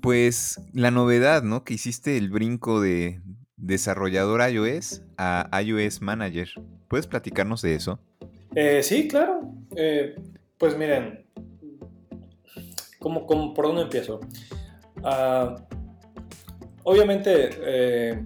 Pues 0.00 0.60
la 0.72 0.90
novedad, 0.90 1.42
¿no? 1.42 1.64
Que 1.64 1.74
hiciste 1.74 2.16
el 2.16 2.30
brinco 2.30 2.80
de 2.80 3.20
desarrollador 3.56 4.40
iOS 4.50 5.02
a 5.16 5.48
iOS 5.62 6.02
Manager. 6.02 6.48
¿Puedes 6.88 7.06
platicarnos 7.06 7.62
de 7.62 7.74
eso? 7.74 8.00
Eh, 8.54 8.82
sí, 8.82 9.06
claro. 9.06 9.52
Eh, 9.76 10.16
pues 10.58 10.76
miren, 10.76 11.26
¿cómo, 12.98 13.26
cómo, 13.26 13.54
por 13.54 13.66
dónde 13.66 13.82
empiezo? 13.82 14.20
Ah, 15.02 15.56
obviamente, 16.84 17.50
eh, 17.62 18.24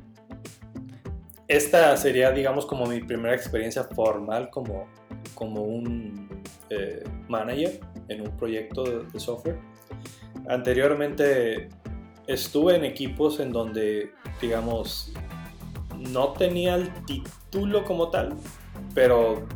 esta 1.49 1.97
sería, 1.97 2.31
digamos, 2.31 2.67
como 2.67 2.87
mi 2.87 3.01
primera 3.01 3.35
experiencia 3.35 3.85
formal 3.85 4.51
como, 4.51 4.87
como 5.35 5.63
un 5.63 6.43
eh, 6.71 7.05
manager 7.29 7.81
en 8.09 8.23
un 8.23 8.37
proyecto 8.37 9.03
de, 9.03 9.21
software. 9.21 9.59
Anteriormente 10.49 11.69
estuve 12.27 12.77
en 12.77 12.85
equipos 12.85 13.41
en 13.41 13.53
donde, 13.53 14.13
digamos, 14.41 15.13
no 16.11 16.33
tenía 16.33 16.75
el 16.75 16.93
título 17.05 17.85
como 17.85 18.11
tal, 18.11 18.35
pero 18.95 19.47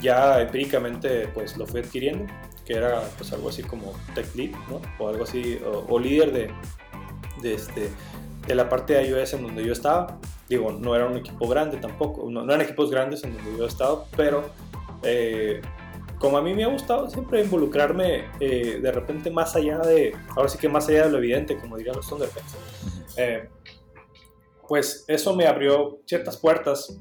ya 0.00 0.40
empíricamente 0.40 1.28
pues 1.28 1.56
lo 1.56 1.66
fui 1.66 1.80
adquiriendo 1.80 2.26
que 2.72 2.78
era 2.78 3.02
pues 3.18 3.30
algo 3.32 3.50
así 3.50 3.62
como 3.62 3.92
tech 4.14 4.34
lead, 4.34 4.52
¿no? 4.70 4.80
O 4.98 5.08
algo 5.08 5.24
así, 5.24 5.60
o, 5.88 5.98
líder 5.98 6.32
de, 6.32 6.50
de, 7.42 7.54
este, 7.54 7.90
de 8.46 8.54
la 8.54 8.68
parte 8.68 8.94
de 8.94 9.08
iOS 9.08 9.34
en 9.34 9.42
donde 9.42 9.64
yo 9.64 9.72
estaba. 9.72 10.18
Digo, 10.48 10.72
no 10.72 10.94
era 10.96 11.06
un 11.06 11.18
equipo 11.18 11.46
grande 11.48 11.76
tampoco, 11.76 12.30
no, 12.30 12.44
eran 12.44 12.62
equipos 12.62 12.90
grandes 12.90 13.24
en 13.24 13.34
donde 13.34 13.58
yo 13.58 13.64
he 13.64 13.68
estado, 13.68 14.06
pero 14.16 14.44
eh, 15.02 15.60
como 16.18 16.38
a 16.38 16.42
mí 16.42 16.54
me 16.54 16.64
ha 16.64 16.68
gustado 16.68 17.10
siempre 17.10 17.42
involucrarme 17.42 18.24
eh, 18.40 18.78
de 18.80 18.92
repente 18.92 19.30
más 19.30 19.54
allá 19.54 19.78
de, 19.78 20.14
ahora 20.36 20.48
sí 20.48 20.58
que 20.58 20.68
más 20.68 20.88
allá 20.88 21.06
de 21.06 21.12
lo 21.12 21.18
evidente, 21.18 21.58
como 21.58 21.76
dirían 21.76 21.96
los 21.96 22.08
Thunderbirds, 22.08 22.56
eh, 23.16 23.48
pues 24.66 25.04
eso 25.08 25.34
me 25.34 25.46
abrió 25.46 26.00
ciertas 26.06 26.36
puertas 26.36 26.98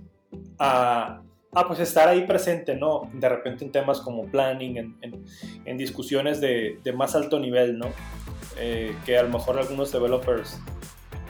a, 0.60 1.22
Ah, 1.54 1.68
pues 1.68 1.80
estar 1.82 2.08
ahí 2.08 2.26
presente, 2.26 2.76
¿no? 2.76 3.10
De 3.14 3.28
repente 3.28 3.66
en 3.66 3.72
temas 3.72 4.00
como 4.00 4.26
planning, 4.26 4.78
en, 4.78 5.26
en, 5.66 5.78
discusiones 5.78 6.40
de, 6.40 6.80
de, 6.82 6.94
más 6.94 7.14
alto 7.14 7.40
nivel, 7.40 7.78
¿no? 7.78 7.88
Eh, 8.58 8.96
que 9.06 9.18
a 9.18 9.24
lo 9.24 9.30
mejor 9.30 9.60
algunos 9.60 9.92
developers 9.92 10.60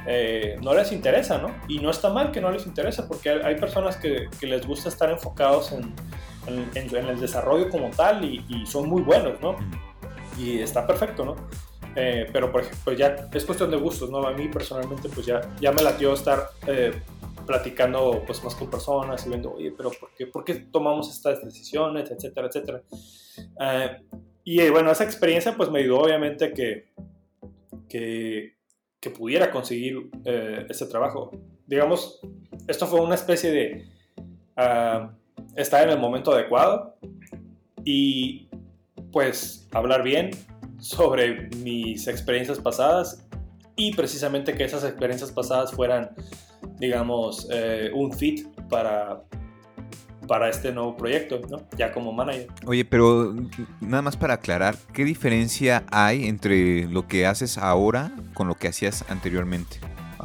eh, 0.05 0.57
no 0.62 0.75
les 0.75 0.91
interesa, 0.91 1.39
¿no? 1.39 1.55
Y 1.67 1.79
no 1.79 1.89
está 1.89 2.10
mal 2.10 2.31
que 2.31 2.39
no 2.39 2.51
les 2.51 2.67
interese, 2.67 3.01
porque 3.03 3.31
hay 3.31 3.55
personas 3.55 3.97
que, 3.97 4.27
que 4.39 4.45
les 4.45 4.65
gusta 4.67 4.89
estar 4.89 5.10
enfocados 5.10 5.71
en, 5.71 5.91
en 6.47 6.95
el 6.95 7.19
desarrollo 7.19 7.69
como 7.69 7.89
tal 7.89 8.23
y, 8.23 8.45
y, 8.47 8.67
son 8.67 8.89
muy 8.89 9.01
buenos, 9.01 9.41
¿no? 9.41 9.55
Y 10.38 10.60
está 10.60 10.86
perfecto, 10.86 11.25
¿no? 11.25 11.36
Eh, 11.95 12.27
pero 12.31 12.51
por 12.51 12.62
ejemplo, 12.62 12.93
ya 12.93 13.27
es 13.34 13.43
cuestión 13.43 13.71
de 13.71 13.77
gustos, 13.77 14.10
¿no? 14.12 14.25
A 14.27 14.31
mí 14.34 14.47
personalmente 14.47 15.10
pues 15.10 15.25
ya, 15.25 15.41
ya 15.60 15.71
me 15.71 15.81
latió 15.81 16.13
estar 16.13 16.49
platicando 17.45 18.23
pues 18.25 18.43
más 18.43 18.56
con 18.56 18.69
personas 18.69 19.25
y 19.25 19.30
viendo, 19.30 19.54
oye, 19.54 19.73
pero 19.75 19.91
¿por 19.91 20.13
qué, 20.15 20.27
por 20.27 20.43
qué 20.43 20.56
tomamos 20.56 21.10
estas 21.10 21.43
decisiones, 21.43 22.10
etcétera, 22.12 22.47
etcétera? 22.47 22.82
Eh, 23.60 23.97
y 24.43 24.69
bueno, 24.69 24.91
esa 24.91 25.04
experiencia 25.04 25.56
pues 25.56 25.69
me 25.69 25.80
ayudó 25.80 26.01
obviamente 26.01 26.54
que, 26.54 26.91
que, 27.88 28.56
que 28.99 29.10
pudiera 29.10 29.51
conseguir 29.51 30.10
eh, 30.25 30.65
ese 30.69 30.86
trabajo. 30.88 31.32
Digamos, 31.65 32.19
esto 32.67 32.88
fue 32.88 33.01
una 33.01 33.15
especie 33.15 33.51
de 33.51 33.86
uh, 34.58 35.10
estar 35.56 35.84
en 35.84 35.89
el 35.89 35.99
momento 35.99 36.32
adecuado 36.32 36.97
y 37.84 38.49
pues 39.12 39.67
hablar 39.71 40.04
bien 40.04 40.32
sobre 40.80 41.49
mis 41.58 42.08
experiencias 42.08 42.60
pasadas 42.60 43.27
y 43.75 43.93
precisamente 43.95 44.54
que 44.54 44.63
esas 44.63 44.84
experiencias 44.84 45.32
pasadas 45.32 45.71
fueran 45.71 46.12
digamos, 46.80 47.47
eh, 47.52 47.91
un 47.93 48.12
fit 48.12 48.47
para, 48.69 49.24
para 50.28 50.50
este 50.50 50.71
nuevo 50.71 50.95
proyecto, 50.95 51.39
¿no? 51.50 51.62
Ya 51.78 51.91
como 51.91 52.12
manager. 52.13 52.47
Oye, 52.65 52.86
pero 52.86 53.36
nada 53.80 54.02
más 54.02 54.17
para 54.17 54.36
aclarar, 54.36 54.76
¿qué 54.93 55.04
diferencia 55.04 55.84
hay 55.91 56.28
entre 56.28 56.88
lo 56.88 57.08
que 57.08 57.26
haces 57.26 57.58
ahora 57.58 58.12
con 58.34 58.47
lo 58.47 58.56
que 58.56 58.67
hacías 58.67 59.06
anteriormente 59.10 59.80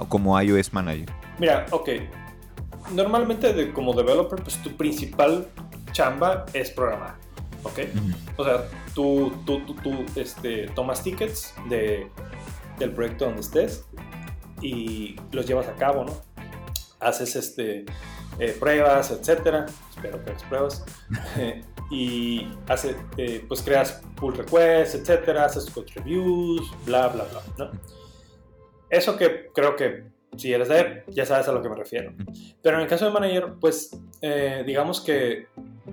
como 0.09 0.41
iOS 0.41 0.73
manager? 0.73 1.09
Mira, 1.39 1.67
ok. 1.71 1.91
Normalmente 2.93 3.73
como 3.73 3.93
developer, 3.95 4.41
pues 4.43 4.63
tu 4.63 4.77
principal 4.77 5.49
chamba 5.93 6.47
es 6.53 6.71
programar, 6.71 7.17
¿ok? 7.65 7.81
O 8.37 8.45
sea, 8.45 8.65
tú, 8.95 9.33
tú, 9.45 9.61
tú, 9.83 10.05
este, 10.15 10.69
tomas 10.69 11.03
tickets 11.03 11.55
de, 11.69 12.07
del 12.79 12.93
proyecto 12.93 13.25
donde 13.25 13.41
estés 13.41 13.87
y 14.61 15.17
los 15.33 15.47
llevas 15.47 15.67
a 15.69 15.75
cabo, 15.75 16.05
¿no? 16.05 16.26
Haces 17.01 17.37
este, 17.37 17.85
eh, 18.39 18.57
pruebas, 18.59 19.11
etcétera. 19.11 19.67
Espero 19.91 20.23
que 20.25 20.31
hagas 20.31 20.43
pruebas. 20.45 20.85
y 21.91 22.49
hace, 22.69 22.97
eh, 23.17 23.45
pues 23.47 23.63
creas 23.63 24.03
pull 24.17 24.37
requests, 24.37 24.95
etcétera, 24.95 25.45
haces 25.45 25.71
code 25.71 25.93
reviews, 25.95 26.71
bla, 26.85 27.09
bla, 27.09 27.25
bla, 27.25 27.43
¿no? 27.59 27.81
Eso 28.91 29.17
que 29.17 29.51
creo 29.53 29.77
que 29.77 30.05
si 30.37 30.53
eres 30.53 30.69
de 30.69 31.05
ya 31.09 31.25
sabes 31.25 31.49
a 31.49 31.53
lo 31.53 31.63
que 31.63 31.69
me 31.69 31.77
refiero. 31.77 32.13
Pero 32.63 32.77
en 32.77 32.83
el 32.83 32.89
caso 32.89 33.07
de 33.07 33.11
manager, 33.11 33.55
pues 33.61 33.99
eh, 34.21 34.63
digamos 34.67 35.01
que 35.01 35.47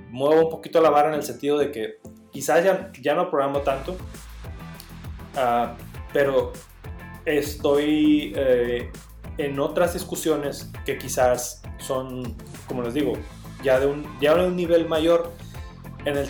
muevo 0.09 0.45
un 0.45 0.49
poquito 0.49 0.81
la 0.81 0.89
vara 0.89 1.09
en 1.09 1.15
el 1.15 1.23
sentido 1.23 1.57
de 1.57 1.71
que 1.71 1.97
quizás 2.31 2.63
ya, 2.63 2.91
ya 3.01 3.15
no 3.15 3.29
programo 3.29 3.61
tanto, 3.61 3.93
uh, 3.93 5.69
pero 6.11 6.51
estoy 7.25 8.33
eh, 8.35 8.91
en 9.37 9.59
otras 9.59 9.93
discusiones 9.93 10.69
que 10.85 10.97
quizás 10.97 11.61
son, 11.79 12.35
como 12.67 12.83
les 12.83 12.93
digo, 12.93 13.13
ya 13.63 13.79
de 13.79 13.87
un, 13.87 14.05
ya 14.19 14.35
de 14.35 14.47
un 14.47 14.55
nivel 14.55 14.87
mayor 14.87 15.31
en 16.05 16.17
el, 16.17 16.29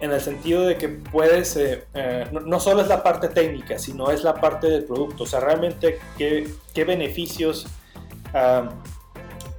en 0.00 0.12
el 0.12 0.20
sentido 0.20 0.66
de 0.66 0.76
que 0.76 0.88
puedes, 0.88 1.56
eh, 1.56 1.84
eh, 1.94 2.26
no, 2.32 2.60
solo 2.60 2.82
es 2.82 2.88
la 2.88 3.02
parte 3.02 3.28
técnica, 3.28 3.78
sino 3.78 4.10
es 4.10 4.24
la 4.24 4.34
parte 4.34 4.68
del 4.68 4.84
producto, 4.84 5.24
o 5.24 5.26
sea, 5.26 5.40
realmente 5.40 5.98
qué, 6.18 6.46
qué 6.74 6.84
beneficios 6.84 7.66
ah, 8.34 8.68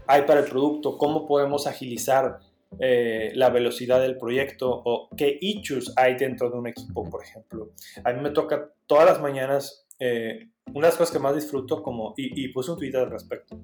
hay 0.07 0.21
para 0.23 0.41
el 0.41 0.45
producto, 0.45 0.97
cómo 0.97 1.25
podemos 1.25 1.65
agilizar 1.67 2.39
eh, 2.79 3.31
la 3.35 3.49
velocidad 3.49 4.01
del 4.01 4.17
proyecto 4.17 4.69
o 4.69 5.09
qué 5.15 5.37
issues 5.39 5.93
hay 5.95 6.15
dentro 6.15 6.49
de 6.49 6.57
un 6.57 6.67
equipo, 6.67 7.09
por 7.09 7.23
ejemplo. 7.23 7.71
A 8.03 8.11
mí 8.11 8.21
me 8.21 8.31
toca 8.31 8.69
todas 8.85 9.05
las 9.05 9.21
mañanas, 9.21 9.87
una 9.99 10.54
las 10.73 10.95
cosas 10.95 11.11
que 11.11 11.19
más 11.19 11.35
disfruto 11.35 11.81
como, 11.81 12.13
y, 12.17 12.47
puse 12.49 12.71
un 12.71 12.77
tweet 12.77 12.95
al 12.95 13.09
respecto, 13.09 13.57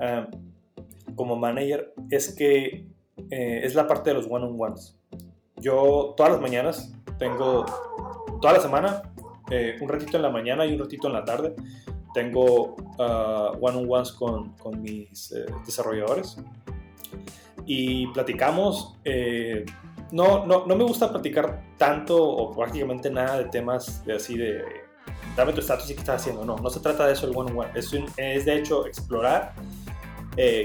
ah, 0.00 0.28
como 1.14 1.36
manager, 1.36 1.94
es 2.10 2.34
que 2.34 2.86
es 3.30 3.74
la 3.74 3.86
parte 3.86 4.10
de 4.10 4.14
los 4.14 4.26
one-on-ones. 4.26 4.98
Yo 5.56 6.14
todas 6.16 6.32
las 6.32 6.40
mañanas 6.40 6.92
tengo, 7.18 7.64
toda 8.40 8.54
la 8.54 8.60
semana, 8.60 9.02
eh, 9.50 9.76
un 9.80 9.88
ratito 9.88 10.16
en 10.16 10.22
la 10.22 10.30
mañana 10.30 10.66
y 10.66 10.74
un 10.74 10.80
ratito 10.80 11.06
en 11.06 11.14
la 11.14 11.24
tarde, 11.24 11.54
tengo 12.12 12.74
uh, 12.98 13.56
one-on-ones 13.60 14.12
con, 14.12 14.52
con, 14.54 14.80
mis 14.80 15.32
eh, 15.32 15.44
desarrolladores 15.64 16.38
y 17.66 18.06
platicamos. 18.08 18.96
Eh, 19.04 19.66
no, 20.12 20.46
no, 20.46 20.66
no, 20.66 20.76
me 20.76 20.84
gusta 20.84 21.10
platicar 21.10 21.62
tanto 21.76 22.22
o 22.22 22.54
prácticamente 22.54 23.10
nada 23.10 23.38
de 23.38 23.44
temas 23.46 24.04
de 24.04 24.14
así 24.14 24.38
de 24.38 24.62
dame 25.36 25.52
tu 25.52 25.60
estatus 25.60 25.90
y 25.90 25.94
qué 25.94 26.00
estás 26.00 26.22
haciendo. 26.22 26.44
No, 26.44 26.56
no 26.56 26.70
se 26.70 26.80
trata 26.80 27.06
de 27.06 27.12
eso 27.12 27.26
el 27.26 27.36
one-on-one. 27.36 27.70
Es, 27.74 27.92
es, 28.16 28.44
de 28.44 28.56
hecho 28.56 28.86
explorar 28.86 29.54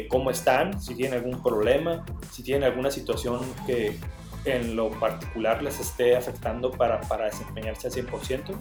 cómo 0.10 0.32
están, 0.32 0.82
si 0.82 0.96
tienen 0.96 1.20
algún 1.20 1.42
problema, 1.42 2.06
si 2.30 2.44
tienen 2.44 2.66
alguna 2.66 2.92
situación 2.92 3.40
que, 3.66 3.98
en 4.46 4.76
lo 4.76 4.90
particular 4.92 5.62
les 5.62 5.80
esté 5.80 6.16
afectando 6.16 6.72
para, 6.72 7.00
para 7.02 7.26
desempeñarse 7.26 7.88
al 7.88 7.94
100%. 7.94 8.56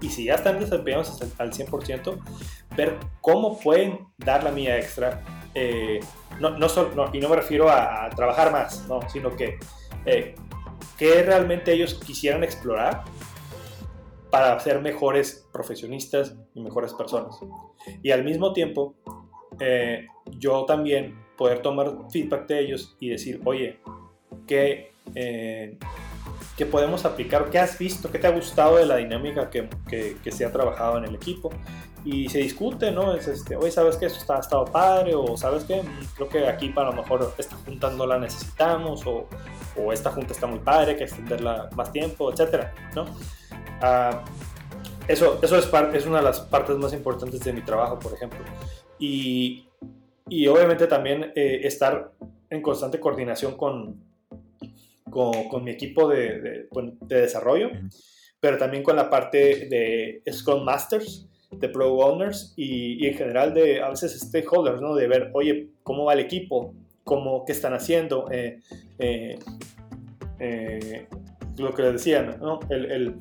Y 0.00 0.08
si 0.08 0.24
ya 0.24 0.34
están 0.34 0.58
desempeñados 0.58 1.20
al 1.38 1.52
100%, 1.52 2.18
ver 2.76 2.98
cómo 3.20 3.58
pueden 3.58 4.06
dar 4.18 4.44
la 4.44 4.50
mía 4.50 4.78
extra. 4.78 5.22
Eh, 5.54 6.00
no, 6.38 6.50
no, 6.50 6.68
no, 6.94 7.10
y 7.12 7.20
no 7.20 7.28
me 7.28 7.36
refiero 7.36 7.68
a, 7.68 8.08
trabajar 8.10 8.50
más, 8.52 8.86
no, 8.88 9.00
sino 9.10 9.36
que 9.36 9.58
eh, 10.06 10.34
qué 10.96 11.22
realmente 11.22 11.72
ellos 11.72 11.94
quisieran 11.94 12.44
explorar 12.44 13.04
para 14.30 14.58
ser 14.60 14.80
mejores 14.80 15.46
profesionistas 15.52 16.36
y 16.54 16.60
mejores 16.60 16.94
personas. 16.94 17.38
Y 18.02 18.10
al 18.10 18.24
mismo 18.24 18.52
tiempo, 18.52 18.94
eh, 19.58 20.06
yo 20.38 20.64
también 20.64 21.18
poder 21.36 21.62
tomar 21.62 21.92
feedback 22.10 22.46
de 22.46 22.60
ellos 22.60 22.96
y 23.00 23.08
decir, 23.08 23.40
oye, 23.44 23.80
¿qué, 24.46 24.92
eh, 25.14 25.78
que 26.56 26.66
podemos 26.66 27.06
aplicar, 27.06 27.48
qué 27.50 27.58
has 27.58 27.78
visto, 27.78 28.10
qué 28.10 28.18
te 28.18 28.26
ha 28.26 28.30
gustado 28.30 28.76
de 28.76 28.84
la 28.84 28.96
dinámica 28.96 29.48
que, 29.48 29.68
que, 29.88 30.30
se 30.30 30.44
ha 30.44 30.52
trabajado 30.52 30.98
en 30.98 31.04
el 31.04 31.14
equipo. 31.14 31.50
Y 32.04 32.28
se 32.28 32.38
discute, 32.38 32.90
¿no? 32.92 33.14
Es 33.14 33.28
este, 33.28 33.56
oye, 33.56 33.70
¿sabes 33.70 33.96
que 33.96 34.06
Eso 34.06 34.18
está, 34.18 34.36
ha 34.36 34.40
estado 34.40 34.66
padre, 34.66 35.14
o 35.14 35.36
¿sabes 35.36 35.64
qué? 35.64 35.82
Creo 36.16 36.28
que 36.28 36.46
aquí 36.46 36.68
para 36.68 36.90
lo 36.90 36.96
mejor 36.96 37.32
esta 37.38 37.56
junta 37.56 37.90
no 37.90 38.06
la 38.06 38.18
necesitamos, 38.18 39.06
o, 39.06 39.26
o 39.76 39.92
esta 39.92 40.10
junta 40.10 40.34
está 40.34 40.46
muy 40.46 40.58
padre, 40.58 40.92
hay 40.92 40.96
que 40.98 41.04
extenderla 41.04 41.70
más 41.74 41.92
tiempo, 41.92 42.30
etcétera, 42.30 42.74
¿no? 42.94 43.06
Ah, 43.80 44.24
eso, 45.08 45.38
eso 45.42 45.56
es, 45.56 45.68
es 45.94 46.06
una 46.06 46.18
de 46.18 46.24
las 46.24 46.40
partes 46.40 46.76
más 46.76 46.92
importantes 46.92 47.40
de 47.40 47.52
mi 47.52 47.62
trabajo, 47.62 47.98
por 47.98 48.12
ejemplo. 48.12 48.38
Y, 48.98 49.66
y 50.28 50.46
obviamente 50.46 50.86
también 50.86 51.32
eh, 51.34 51.60
estar 51.64 52.12
en 52.50 52.62
constante 52.62 53.00
coordinación 53.00 53.56
con, 53.56 54.02
con, 55.10 55.64
mi 55.64 55.70
equipo 55.70 56.08
de, 56.08 56.66
de, 56.70 57.20
desarrollo, 57.20 57.70
pero 58.38 58.58
también 58.58 58.82
con 58.82 58.96
la 58.96 59.10
parte 59.10 59.66
de 59.68 60.22
Scrum 60.32 60.64
Masters, 60.64 61.26
de 61.50 61.68
Pro 61.68 61.94
Owners 61.94 62.54
y, 62.56 63.06
en 63.06 63.14
general 63.14 63.52
de 63.54 63.82
a 63.82 63.90
veces 63.90 64.18
stakeholders, 64.20 64.80
¿no? 64.80 64.94
De 64.94 65.08
ver, 65.08 65.30
oye, 65.34 65.70
¿cómo 65.82 66.04
va 66.04 66.14
el 66.14 66.20
equipo? 66.20 66.74
¿Cómo, 67.04 67.44
¿Qué 67.44 67.52
están 67.52 67.74
haciendo? 67.74 68.30
Eh, 68.30 68.60
eh, 68.98 69.38
eh, 70.38 71.06
lo 71.56 71.74
que 71.74 71.82
les 71.82 71.92
decía, 71.94 72.22
¿no? 72.22 72.60
El, 72.70 72.90
el, 72.90 73.14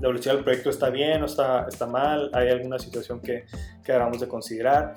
la 0.00 0.08
velocidad 0.08 0.34
del 0.34 0.44
proyecto 0.44 0.70
está 0.70 0.90
bien 0.90 1.22
o 1.22 1.26
está, 1.26 1.66
está 1.68 1.86
mal, 1.86 2.30
hay 2.32 2.48
alguna 2.48 2.78
situación 2.78 3.20
que, 3.20 3.44
que 3.84 3.92
debamos 3.92 4.20
de 4.20 4.28
considerar. 4.28 4.96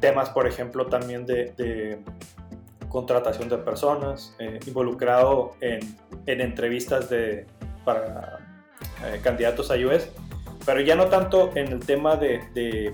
Temas, 0.00 0.30
por 0.30 0.46
ejemplo, 0.46 0.86
también 0.86 1.26
de, 1.26 1.52
de 1.56 2.00
contratación 2.88 3.48
de 3.48 3.58
personas, 3.58 4.34
eh, 4.38 4.58
involucrado 4.66 5.54
en, 5.60 5.80
en, 6.26 6.40
entrevistas 6.40 7.08
de, 7.08 7.46
para 7.84 8.38
eh, 9.04 9.20
candidatos 9.22 9.70
a 9.70 9.74
US, 9.74 10.08
pero 10.66 10.80
ya 10.80 10.96
no 10.96 11.06
tanto 11.06 11.50
en 11.54 11.68
el 11.68 11.80
tema 11.80 12.16
de, 12.16 12.40
de, 12.52 12.92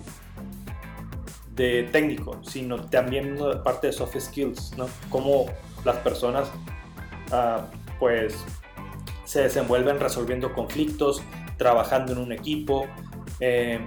de 1.55 1.85
técnico, 1.85 2.39
sino 2.45 2.85
también 2.85 3.39
parte 3.65 3.89
de 3.89 3.93
soft 3.93 4.17
skills, 4.19 4.77
¿no? 4.77 4.87
Cómo 5.09 5.47
las 5.85 5.97
personas 5.97 6.51
ah, 7.33 7.67
pues 7.99 8.35
se 9.27 9.43
desenvuelven 9.43 10.01
resolviendo 10.01 10.55
conflictos, 10.55 11.23
trabajando 11.59 12.13
en 12.13 12.19
un 12.19 12.33
equipo, 12.33 12.87
eh, 13.41 13.85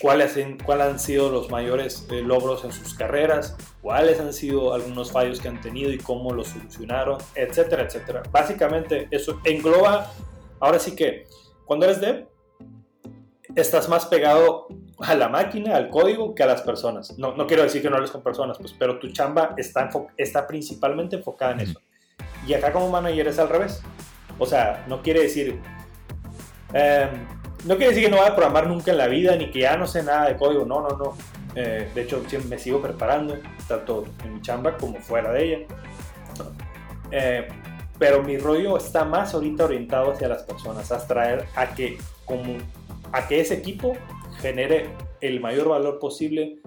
cuáles, 0.00 0.36
han 0.68 0.98
sido 0.98 1.30
los 1.30 1.50
mayores 1.50 2.06
eh, 2.10 2.22
logros 2.22 2.64
en 2.64 2.72
sus 2.72 2.94
carreras, 2.94 3.56
cuáles 3.82 4.20
han 4.20 4.32
sido 4.32 4.72
algunos 4.72 5.12
fallos 5.12 5.40
que 5.40 5.48
han 5.48 5.60
tenido 5.60 5.92
y 5.92 5.98
cómo 5.98 6.32
los 6.32 6.48
solucionaron, 6.48 7.18
etcétera, 7.34 7.82
etcétera. 7.82 8.22
Básicamente 8.30 9.08
eso 9.10 9.40
engloba, 9.44 10.10
ahora 10.60 10.78
sí 10.78 10.94
que 10.94 11.26
cuando 11.64 11.86
eres 11.86 12.00
dev, 12.00 12.28
estás 13.54 13.88
más 13.88 14.06
pegado 14.06 14.68
a 15.00 15.14
la 15.14 15.28
máquina, 15.28 15.76
al 15.76 15.90
código, 15.90 16.34
que 16.34 16.42
a 16.42 16.46
las 16.46 16.62
personas. 16.62 17.18
No, 17.18 17.34
no 17.34 17.46
quiero 17.46 17.62
decir 17.62 17.82
que 17.82 17.90
no 17.90 17.96
hables 17.96 18.10
con 18.10 18.22
personas, 18.22 18.58
pues, 18.58 18.72
pero 18.72 18.98
tu 18.98 19.10
chamba 19.10 19.54
está, 19.56 19.90
está 20.16 20.46
principalmente 20.46 21.16
enfocada 21.16 21.52
en 21.52 21.60
eso. 21.60 21.80
Y 22.46 22.54
acá 22.54 22.72
como 22.72 22.88
manager 22.88 23.28
es 23.28 23.38
al 23.38 23.48
revés. 23.48 23.82
O 24.38 24.46
sea, 24.46 24.84
no 24.88 25.02
quiere 25.02 25.22
decir... 25.22 25.60
Eh, 26.72 27.08
no 27.64 27.76
quiere 27.76 27.88
decir 27.88 28.04
que 28.04 28.10
no 28.10 28.18
voy 28.18 28.26
a 28.26 28.36
programar 28.36 28.68
nunca 28.68 28.92
en 28.92 28.98
la 28.98 29.08
vida, 29.08 29.34
ni 29.36 29.50
que 29.50 29.60
ya 29.60 29.76
no 29.76 29.86
sé 29.86 30.02
nada 30.02 30.28
de 30.28 30.36
código, 30.36 30.64
no, 30.64 30.80
no, 30.80 30.96
no. 30.96 31.16
Eh, 31.54 31.90
de 31.94 32.02
hecho, 32.02 32.22
siempre 32.28 32.50
me 32.50 32.58
sigo 32.58 32.80
preparando, 32.80 33.36
tanto 33.66 34.04
en 34.24 34.34
mi 34.34 34.40
chamba 34.40 34.76
como 34.76 35.00
fuera 35.00 35.32
de 35.32 35.44
ella. 35.44 35.66
Eh, 37.10 37.48
pero 37.98 38.22
mi 38.22 38.38
rollo 38.38 38.76
está 38.76 39.04
más 39.04 39.34
ahorita 39.34 39.64
orientado 39.64 40.12
hacia 40.12 40.28
las 40.28 40.44
personas, 40.44 40.92
a 40.92 41.04
traer 41.06 41.46
a 41.56 41.74
que, 41.74 41.98
a 43.12 43.26
que 43.26 43.40
ese 43.40 43.54
equipo 43.54 43.94
genere 44.40 44.90
el 45.20 45.40
mayor 45.40 45.68
valor 45.68 45.98
posible 45.98 46.60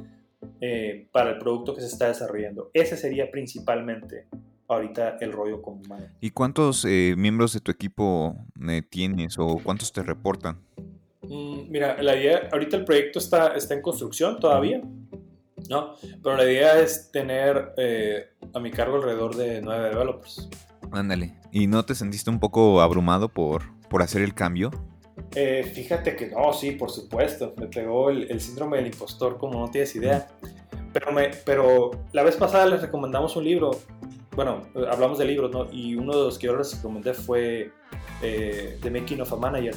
eh, 0.59 1.07
para 1.11 1.31
el 1.31 1.37
producto 1.37 1.73
que 1.73 1.81
se 1.81 1.87
está 1.87 2.07
desarrollando. 2.07 2.69
Ese 2.73 2.97
sería 2.97 3.31
principalmente 3.31 4.27
ahorita 4.73 5.17
el 5.21 5.31
rollo 5.31 5.61
como 5.61 5.81
¿Y 6.19 6.31
cuántos 6.31 6.85
miembros 6.85 7.53
de 7.53 7.59
tu 7.59 7.71
equipo 7.71 8.35
tienes 8.89 9.37
o 9.37 9.59
cuántos 9.63 9.91
te 9.91 10.03
reportan? 10.03 10.59
Mm, 11.23 11.69
mira, 11.69 12.01
la 12.01 12.15
idea, 12.15 12.49
ahorita 12.51 12.77
el 12.77 12.85
proyecto 12.85 13.19
está, 13.19 13.55
está 13.55 13.73
en 13.73 13.81
construcción 13.81 14.39
todavía, 14.39 14.81
¿no? 15.69 15.95
Pero 16.23 16.35
la 16.35 16.43
idea 16.43 16.79
es 16.79 17.11
tener 17.11 17.73
eh, 17.77 18.31
a 18.53 18.59
mi 18.59 18.71
cargo 18.71 18.97
alrededor 18.97 19.35
de 19.35 19.61
nueve 19.61 19.89
developers. 19.89 20.49
Ándale. 20.91 21.35
¿Y 21.51 21.67
no 21.67 21.85
te 21.85 21.95
sentiste 21.95 22.29
un 22.29 22.39
poco 22.39 22.81
abrumado 22.81 23.29
por, 23.29 23.63
por 23.87 24.01
hacer 24.01 24.21
el 24.23 24.33
cambio? 24.33 24.71
Eh, 25.35 25.63
fíjate 25.63 26.15
que 26.15 26.27
no, 26.27 26.51
sí, 26.53 26.71
por 26.71 26.89
supuesto. 26.89 27.53
Me 27.57 27.67
pegó 27.67 28.09
el, 28.09 28.41
síndrome 28.41 28.77
del 28.77 28.87
impostor, 28.87 29.37
como 29.37 29.59
no 29.59 29.69
tienes 29.69 29.95
idea. 29.95 30.27
Pero, 30.91 31.11
me, 31.13 31.29
pero 31.45 31.91
la 32.11 32.23
vez 32.23 32.35
pasada 32.35 32.65
les 32.65 32.81
recomendamos 32.81 33.35
un 33.35 33.45
libro 33.45 33.71
bueno, 34.35 34.61
hablamos 34.89 35.17
de 35.17 35.25
libros, 35.25 35.51
¿no? 35.51 35.67
Y 35.71 35.95
uno 35.95 36.15
de 36.15 36.23
los 36.25 36.39
que 36.39 36.47
yo 36.47 36.55
les 36.55 36.75
recomendé 36.75 37.13
fue 37.13 37.71
eh, 38.21 38.77
The 38.81 38.89
Making 38.89 39.21
of 39.21 39.33
a 39.33 39.35
Manager. 39.35 39.75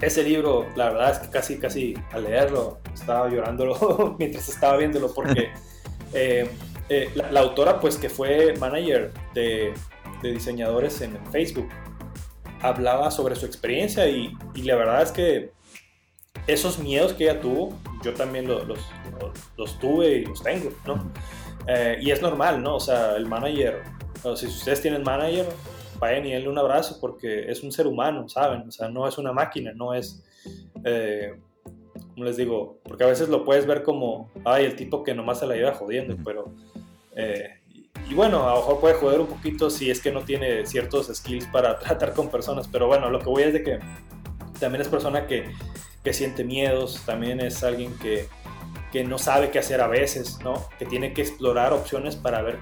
Ese 0.00 0.24
libro, 0.24 0.66
la 0.76 0.90
verdad 0.90 1.12
es 1.12 1.18
que 1.18 1.30
casi, 1.30 1.58
casi 1.58 1.94
al 2.12 2.24
leerlo, 2.24 2.78
estaba 2.92 3.28
llorándolo 3.28 4.16
mientras 4.18 4.48
estaba 4.48 4.76
viéndolo 4.76 5.12
porque 5.14 5.50
eh, 6.12 6.50
eh, 6.88 7.10
la, 7.14 7.40
autora, 7.40 7.80
pues 7.80 7.96
que 7.96 8.10
fue 8.10 8.54
manager 8.58 9.12
de, 9.34 9.72
de 10.22 10.32
diseñadores 10.32 11.00
en 11.00 11.16
Facebook, 11.30 11.68
hablaba 12.60 13.10
sobre 13.10 13.36
su 13.36 13.46
experiencia 13.46 14.08
y, 14.08 14.36
y, 14.54 14.62
la 14.62 14.74
verdad 14.74 15.02
es 15.02 15.12
que 15.12 15.52
esos 16.46 16.78
miedos 16.78 17.12
que 17.12 17.24
ella 17.24 17.40
tuvo, 17.40 17.78
yo 18.02 18.12
también 18.14 18.48
los, 18.48 18.66
los, 18.66 18.80
los 19.56 19.78
tuve 19.78 20.18
y 20.18 20.24
los 20.24 20.42
tengo, 20.42 20.70
¿no? 20.84 21.12
Eh, 21.66 21.98
y 22.00 22.10
es 22.10 22.20
normal, 22.20 22.62
¿no? 22.62 22.76
O 22.76 22.80
sea, 22.80 23.16
el 23.16 23.26
manager, 23.26 23.82
o 24.22 24.36
si 24.36 24.46
ustedes 24.46 24.80
tienen 24.80 25.02
manager, 25.02 25.46
vayan 25.98 26.26
y 26.26 26.32
denle 26.32 26.48
un 26.48 26.58
abrazo 26.58 26.98
porque 27.00 27.50
es 27.50 27.62
un 27.62 27.72
ser 27.72 27.86
humano, 27.86 28.28
¿saben? 28.28 28.68
O 28.68 28.70
sea, 28.70 28.88
no 28.88 29.08
es 29.08 29.18
una 29.18 29.32
máquina, 29.32 29.72
no 29.74 29.94
es, 29.94 30.22
eh, 30.84 31.34
¿cómo 32.12 32.24
les 32.24 32.36
digo? 32.36 32.78
Porque 32.84 33.04
a 33.04 33.06
veces 33.06 33.28
lo 33.28 33.44
puedes 33.44 33.66
ver 33.66 33.82
como, 33.82 34.30
ay, 34.44 34.64
el 34.64 34.76
tipo 34.76 35.02
que 35.02 35.14
nomás 35.14 35.40
se 35.40 35.46
la 35.46 35.54
lleva 35.54 35.74
jodiendo, 35.74 36.16
pero... 36.24 36.52
Eh, 37.16 37.48
y 38.10 38.12
bueno, 38.12 38.46
a 38.46 38.50
lo 38.50 38.56
mejor 38.56 38.80
puede 38.80 38.94
joder 38.94 39.20
un 39.20 39.28
poquito 39.28 39.70
si 39.70 39.90
es 39.90 40.02
que 40.02 40.12
no 40.12 40.20
tiene 40.20 40.66
ciertos 40.66 41.06
skills 41.14 41.46
para 41.46 41.78
tratar 41.80 42.12
con 42.12 42.28
personas, 42.28 42.68
pero 42.68 42.86
bueno, 42.86 43.08
lo 43.08 43.18
que 43.20 43.30
voy 43.30 43.44
es 43.44 43.54
de 43.54 43.62
que 43.62 43.78
también 44.60 44.82
es 44.82 44.88
persona 44.88 45.26
que, 45.26 45.50
que 46.02 46.12
siente 46.12 46.44
miedos, 46.44 47.02
también 47.06 47.40
es 47.40 47.62
alguien 47.64 47.96
que, 47.98 48.28
que 48.94 49.02
no 49.02 49.18
sabe 49.18 49.50
qué 49.50 49.58
hacer 49.58 49.80
a 49.80 49.88
veces, 49.88 50.38
¿no? 50.44 50.54
Que 50.78 50.86
tiene 50.86 51.12
que 51.12 51.22
explorar 51.22 51.72
opciones 51.72 52.14
para 52.14 52.42
ver 52.42 52.60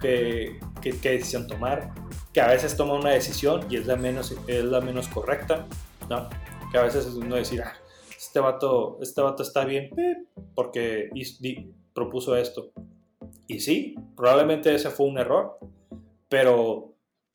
qué, 0.00 0.58
qué, 0.82 1.10
decisión 1.10 1.46
tomar, 1.46 1.94
que 2.32 2.40
a 2.40 2.48
veces 2.48 2.76
toma 2.76 2.94
una 2.94 3.10
decisión 3.10 3.64
y 3.70 3.76
es 3.76 3.86
la 3.86 3.94
menos, 3.94 4.34
es 4.48 4.64
la 4.64 4.80
menos 4.80 5.06
correcta, 5.06 5.68
¿no? 6.08 6.28
Que 6.72 6.78
a 6.78 6.82
veces 6.82 7.06
uno 7.14 7.36
decir, 7.36 7.62
ah, 7.62 7.72
este 8.18 8.40
vato, 8.40 8.98
este 9.00 9.22
vato 9.22 9.44
está 9.44 9.64
bien 9.64 9.90
porque 10.56 11.08
propuso 11.94 12.34
esto. 12.34 12.72
Y 13.46 13.60
sí, 13.60 13.94
probablemente 14.16 14.74
ese 14.74 14.90
fue 14.90 15.06
un 15.06 15.18
error, 15.18 15.56
pero 16.28 16.90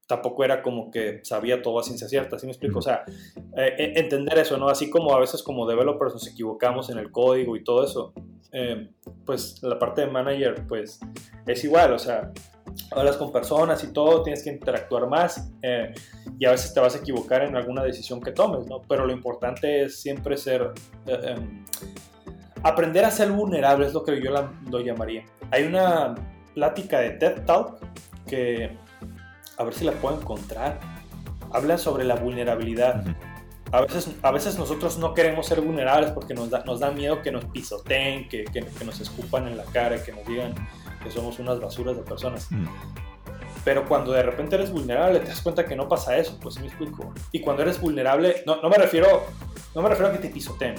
tampoco 0.07 0.43
era 0.43 0.61
como 0.61 0.91
que 0.91 1.21
sabía 1.23 1.61
todo 1.61 1.79
a 1.79 1.83
ciencia 1.83 2.07
cierta, 2.07 2.37
¿sí 2.37 2.45
me 2.45 2.51
explico? 2.51 2.79
O 2.79 2.81
sea, 2.81 3.03
eh, 3.57 3.73
eh, 3.77 3.93
entender 3.95 4.37
eso, 4.37 4.57
¿no? 4.57 4.69
Así 4.69 4.89
como 4.89 5.13
a 5.13 5.19
veces 5.19 5.41
como 5.41 5.67
developers 5.67 6.13
nos 6.13 6.27
equivocamos 6.27 6.89
en 6.89 6.97
el 6.97 7.11
código 7.11 7.55
y 7.55 7.63
todo 7.63 7.83
eso, 7.83 8.13
eh, 8.51 8.89
pues 9.25 9.61
la 9.63 9.77
parte 9.77 10.01
de 10.01 10.07
manager, 10.07 10.65
pues 10.67 10.99
es 11.45 11.63
igual, 11.63 11.93
o 11.93 11.99
sea, 11.99 12.31
hablas 12.91 13.17
con 13.17 13.31
personas 13.31 13.83
y 13.83 13.93
todo, 13.93 14.23
tienes 14.23 14.43
que 14.43 14.49
interactuar 14.49 15.07
más 15.07 15.51
y 16.39 16.45
a 16.45 16.51
veces 16.51 16.73
te 16.73 16.79
vas 16.79 16.95
a 16.95 16.99
equivocar 16.99 17.43
en 17.43 17.55
alguna 17.55 17.83
decisión 17.83 18.21
que 18.21 18.31
tomes, 18.31 18.67
¿no? 18.67 18.81
Pero 18.81 19.05
lo 19.05 19.13
importante 19.13 19.83
es 19.83 20.01
siempre 20.01 20.37
ser... 20.37 20.71
Em, 21.05 21.63
aprender 22.63 23.05
a 23.05 23.11
ser 23.11 23.31
vulnerable 23.31 23.85
es 23.85 23.93
lo 23.93 24.03
que 24.03 24.21
yo 24.21 24.31
lo 24.31 24.79
llamaría. 24.79 25.23
Hay 25.51 25.63
una 25.63 26.15
plática 26.53 26.99
de 26.99 27.11
TED 27.11 27.45
Talk 27.45 27.79
que 28.25 28.75
a 29.57 29.63
ver 29.63 29.73
si 29.73 29.85
la 29.85 29.91
puedo 29.93 30.19
encontrar. 30.19 30.79
Habla 31.51 31.77
sobre 31.77 32.03
la 32.03 32.15
vulnerabilidad. 32.15 33.03
A 33.71 33.81
veces, 33.81 34.15
a 34.21 34.31
veces 34.31 34.57
nosotros 34.57 34.97
no 34.97 35.13
queremos 35.13 35.47
ser 35.47 35.59
vulnerables 35.59 36.11
porque 36.11 36.33
nos 36.33 36.49
da, 36.49 36.63
nos 36.63 36.79
da 36.79 36.91
miedo 36.91 37.21
que 37.21 37.31
nos 37.31 37.45
pisoteen, 37.45 38.29
que, 38.29 38.45
que, 38.45 38.85
nos 38.85 38.99
escupan 39.01 39.47
en 39.47 39.57
la 39.57 39.65
cara, 39.65 40.01
que 40.03 40.11
nos 40.11 40.25
digan 40.25 40.53
que 41.03 41.11
somos 41.11 41.39
unas 41.39 41.59
basuras 41.59 41.97
de 41.97 42.03
personas. 42.03 42.47
Pero 43.63 43.87
cuando 43.87 44.11
de 44.11 44.21
repente 44.21 44.55
eres 44.55 44.71
vulnerable, 44.71 45.19
te 45.19 45.29
das 45.29 45.41
cuenta 45.41 45.65
que 45.65 45.75
no 45.75 45.89
pasa 45.89 46.15
eso, 46.15 46.37
pues 46.39 46.59
me 46.59 46.67
explico. 46.67 47.11
Y 47.31 47.41
cuando 47.41 47.63
eres 47.63 47.81
vulnerable, 47.81 48.43
no, 48.45 48.61
no 48.61 48.69
me 48.69 48.77
refiero 48.77 49.23
no 49.75 49.81
me 49.81 49.89
refiero 49.89 50.09
a 50.09 50.13
que 50.13 50.19
te 50.19 50.29
pisoteen, 50.29 50.75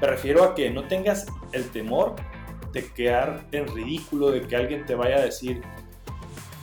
me 0.00 0.06
refiero 0.06 0.42
a 0.42 0.54
que 0.54 0.70
no 0.70 0.88
tengas 0.88 1.26
el 1.52 1.70
temor 1.70 2.16
de 2.72 2.90
quedar 2.92 3.46
en 3.52 3.68
ridículo, 3.68 4.30
de 4.30 4.40
que 4.40 4.56
alguien 4.56 4.86
te 4.86 4.94
vaya 4.94 5.16
a 5.16 5.20
decir, 5.20 5.60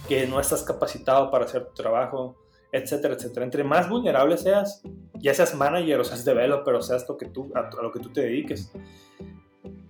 que 0.08 0.26
no 0.26 0.40
estás 0.40 0.64
capacitado 0.64 1.30
para 1.30 1.46
hacer 1.46 1.68
tu 1.68 1.76
trabajo, 1.76 2.36
etcétera, 2.74 3.14
etcétera. 3.14 3.46
Entre 3.46 3.64
más 3.64 3.88
vulnerable 3.88 4.38
seas, 4.38 4.82
ya 5.14 5.34
seas 5.34 5.56
manager 5.56 6.00
o 6.00 6.04
seas 6.04 6.26
developer 6.26 6.74
o 6.74 6.82
seas 6.82 7.06
lo 7.08 7.16
que 7.18 7.28
tú, 7.28 7.52
a, 7.56 7.70
lo 7.82 7.92
que 7.92 8.00
tú 8.00 8.10
te 8.10 8.22
dediques, 8.22 8.72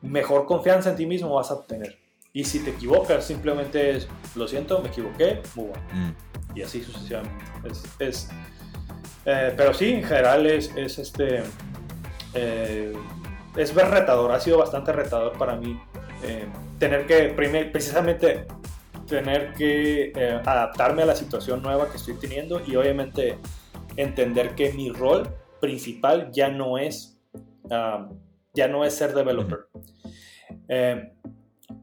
mejor 0.02 0.46
confianza 0.46 0.91
en 0.91 0.98
ti 0.98 1.06
mismo 1.06 1.34
vas 1.34 1.50
a 1.50 1.56
obtener. 1.56 1.98
Y 2.34 2.43
si 2.43 2.60
te 2.60 2.72
equivocas, 2.72 3.26
simplemente 3.26 3.91
es, 3.91 4.08
lo 4.36 4.48
siento, 4.48 4.80
me 4.82 4.89
equivoqué, 4.89 5.41
muy 5.56 5.67
bueno. 5.67 5.84
Mm. 5.93 6.58
Y 6.58 6.62
así 6.62 6.84
sucesivamente. 6.84 7.46
Es, 8.00 8.30
eh, 9.26 9.54
pero 9.56 9.74
sí, 9.74 9.93
en 9.93 10.04
general 10.04 10.46
es, 10.46 10.76
es 10.76 11.00
este... 11.00 11.43
Eh, 12.34 12.93
es 13.56 13.74
ver 13.74 13.88
retador, 13.89 14.32
ha 14.32 14.39
sido 14.39 14.58
bastante 14.58 14.91
retador 14.91 15.38
para 15.38 15.56
mí 15.56 15.80
eh, 16.24 16.48
tener 16.80 17.06
que, 17.06 17.30
precisamente 17.72 18.48
tener 19.08 19.54
que 19.54 20.12
eh, 20.16 20.42
adaptarme 20.46 21.04
a 21.04 21.06
la 21.06 21.16
situación 21.16 21.62
nueva 21.62 21.89
que 21.89 21.98
estoy 21.98 22.16
teniendo 22.16 22.62
y 22.66 22.76
obviamente 22.76 23.38
entender 23.98 24.56
que 24.56 24.74
mi 24.74 24.89
rol 24.89 25.30
principal 25.60 26.32
ya 26.32 26.50
no 26.50 26.78
es, 26.78 27.20
ya 28.54 28.68
no 28.68 28.86
es 28.86 28.94
ser 28.94 29.13
developer. 29.13 29.68
Eh, 30.68 31.13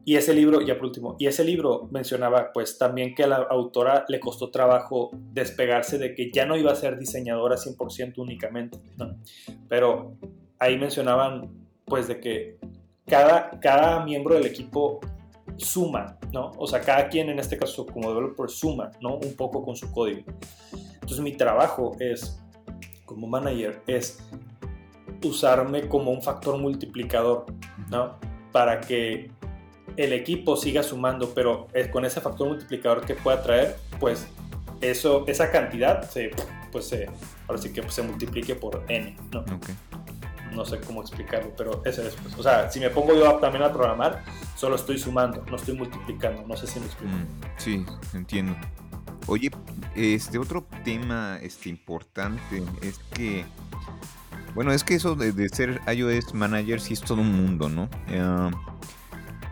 y 0.03 0.15
ese 0.15 0.33
libro, 0.33 0.61
ya 0.61 0.75
por 0.75 0.85
último, 0.85 1.15
y 1.19 1.27
ese 1.27 1.43
libro 1.43 1.87
mencionaba 1.91 2.51
pues 2.53 2.77
también 2.77 3.13
que 3.13 3.23
a 3.23 3.27
la 3.27 3.35
autora 3.37 4.05
le 4.07 4.19
costó 4.19 4.49
trabajo 4.49 5.11
despegarse 5.13 5.97
de 5.97 6.15
que 6.15 6.31
ya 6.31 6.45
no 6.45 6.57
iba 6.57 6.71
a 6.71 6.75
ser 6.75 6.97
diseñadora 6.97 7.55
100% 7.55 8.17
únicamente, 8.17 8.79
pero 9.69 10.17
ahí 10.59 10.77
mencionaban 10.77 11.51
pues 11.85 12.07
de 12.07 12.19
que 12.19 12.57
cada, 13.05 13.59
cada 13.59 14.03
miembro 14.03 14.35
del 14.35 14.45
equipo 14.47 15.01
suma, 15.57 16.17
¿no? 16.31 16.51
O 16.57 16.67
sea, 16.67 16.81
cada 16.81 17.09
quien 17.09 17.29
en 17.29 17.39
este 17.39 17.57
caso 17.57 17.85
como 17.85 18.09
developer 18.09 18.49
suma, 18.49 18.91
¿no? 19.01 19.15
Un 19.15 19.35
poco 19.35 19.63
con 19.63 19.75
su 19.75 19.91
código. 19.91 20.23
Entonces 20.93 21.19
mi 21.19 21.33
trabajo 21.33 21.95
es, 21.99 22.39
como 23.05 23.27
manager, 23.27 23.81
es 23.87 24.23
usarme 25.23 25.87
como 25.87 26.11
un 26.11 26.21
factor 26.21 26.57
multiplicador, 26.57 27.45
¿no? 27.89 28.17
Para 28.51 28.81
que 28.81 29.31
el 29.97 30.13
equipo 30.13 30.55
siga 30.55 30.83
sumando, 30.83 31.33
pero 31.33 31.67
con 31.91 32.05
ese 32.05 32.21
factor 32.21 32.47
multiplicador 32.47 33.05
que 33.05 33.15
pueda 33.15 33.41
traer, 33.41 33.77
pues 33.99 34.27
eso, 34.81 35.25
esa 35.27 35.51
cantidad 35.51 36.09
se, 36.09 36.31
pues 36.71 36.85
se, 36.85 37.07
ahora 37.47 37.61
sí 37.61 37.71
que 37.71 37.87
se 37.89 38.01
multiplique 38.01 38.55
por 38.55 38.83
n, 38.87 39.15
¿no? 39.31 39.43
No 40.51 40.65
sé 40.65 40.79
cómo 40.79 41.01
explicarlo, 41.01 41.53
pero 41.55 41.81
ese 41.85 42.07
es, 42.07 42.15
pues, 42.15 42.37
o 42.37 42.43
sea, 42.43 42.69
si 42.71 42.79
me 42.79 42.89
pongo 42.89 43.13
yo 43.13 43.35
también 43.35 43.63
a 43.63 43.71
programar, 43.71 44.23
solo 44.55 44.75
estoy 44.75 44.97
sumando, 44.99 45.43
no 45.49 45.55
estoy 45.55 45.75
multiplicando, 45.75 46.43
no 46.47 46.55
sé 46.55 46.67
si 46.67 46.79
me 46.79 46.85
explico. 46.85 47.13
Mm, 47.13 47.41
sí, 47.57 47.85
entiendo. 48.13 48.55
Oye, 49.27 49.51
este 49.95 50.37
otro 50.37 50.65
tema 50.83 51.37
este, 51.41 51.69
importante 51.69 52.63
es 52.81 52.99
que, 53.13 53.45
bueno, 54.55 54.71
es 54.71 54.83
que 54.83 54.95
eso 54.95 55.15
de, 55.15 55.49
ser 55.49 55.81
iOS 55.91 56.33
manager 56.33 56.81
sí 56.81 56.93
es 56.93 57.01
todo 57.01 57.21
un 57.21 57.31
mundo, 57.31 57.69
¿no? 57.69 57.89
Eh, 58.07 58.51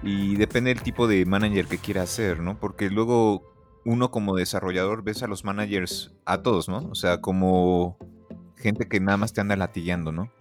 y 0.02 0.36
depende 0.36 0.74
del 0.74 0.82
tipo 0.82 1.08
de 1.08 1.26
manager 1.26 1.68
que 1.68 1.78
quiera 1.78 2.04
hacer, 2.04 2.40
¿no? 2.40 2.60
Porque 2.60 2.90
luego 2.90 3.54
uno 3.86 4.12
como 4.12 4.36
desarrollador 4.36 5.04
ves 5.04 5.24
a 5.24 5.28
los 5.28 5.44
managers, 5.44 6.14
a 6.26 6.42
todos, 6.42 6.70
¿no? 6.70 6.80
O 6.90 6.96
sea, 6.96 7.22
como 7.22 7.98
gente 8.58 8.88
que 8.88 9.00
nada 9.00 9.18
más 9.18 9.34
te 9.34 9.42
anda 9.42 9.56
latillando, 9.56 10.12
¿no? 10.12 10.32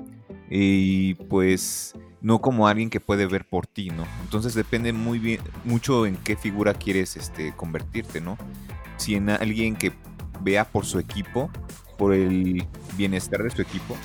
Y 0.50 1.14
pues 1.14 1.94
no 2.20 2.40
como 2.40 2.68
alguien 2.68 2.90
que 2.90 3.00
puede 3.00 3.26
ver 3.26 3.46
por 3.46 3.66
ti, 3.66 3.90
¿no? 3.90 4.06
Entonces 4.22 4.54
depende 4.54 4.92
muy 4.92 5.18
bien, 5.18 5.40
mucho 5.64 6.06
en 6.06 6.16
qué 6.16 6.36
figura 6.36 6.74
quieres 6.74 7.16
este, 7.16 7.54
convertirte, 7.54 8.20
¿no? 8.20 8.36
Si 8.96 9.14
en 9.14 9.30
alguien 9.30 9.76
que 9.76 9.92
vea 10.40 10.64
por 10.64 10.84
su 10.84 10.98
equipo, 10.98 11.50
por 11.96 12.14
el 12.14 12.66
bienestar 12.96 13.42
de 13.42 13.50
su 13.50 13.62
equipo, 13.62 13.96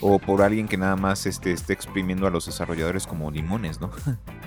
o 0.00 0.18
por 0.18 0.42
alguien 0.42 0.68
que 0.68 0.76
nada 0.76 0.96
más 0.96 1.26
este, 1.26 1.52
esté 1.52 1.72
exprimiendo 1.72 2.26
a 2.26 2.30
los 2.30 2.46
desarrolladores 2.46 3.06
como 3.06 3.30
limones, 3.30 3.80
¿no? 3.80 3.90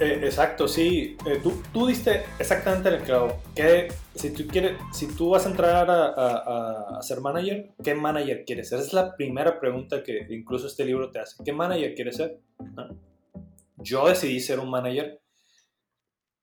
Eh, 0.00 0.20
exacto, 0.22 0.66
sí. 0.66 1.16
Eh, 1.26 1.40
tú, 1.42 1.62
tú, 1.72 1.86
diste 1.86 2.22
exactamente 2.38 2.88
el 2.88 3.02
clavo. 3.02 3.40
Que 3.54 3.88
si 4.14 4.30
tú 4.30 4.46
quieres, 4.46 4.78
si 4.92 5.06
tú 5.08 5.30
vas 5.30 5.46
a 5.46 5.50
entrar 5.50 5.90
a, 5.90 6.96
a, 6.96 7.02
ser 7.02 7.20
manager, 7.20 7.70
¿qué 7.82 7.94
manager 7.94 8.44
quieres 8.46 8.68
ser? 8.68 8.78
Esa 8.78 8.88
es 8.88 8.92
la 8.94 9.14
primera 9.16 9.60
pregunta 9.60 10.02
que 10.02 10.26
incluso 10.30 10.66
este 10.66 10.84
libro 10.84 11.10
te 11.10 11.20
hace. 11.20 11.42
¿Qué 11.44 11.52
manager 11.52 11.94
quieres 11.94 12.16
ser? 12.16 12.38
Yo 13.76 14.08
decidí 14.08 14.40
ser 14.40 14.58
un 14.58 14.70
manager 14.70 15.20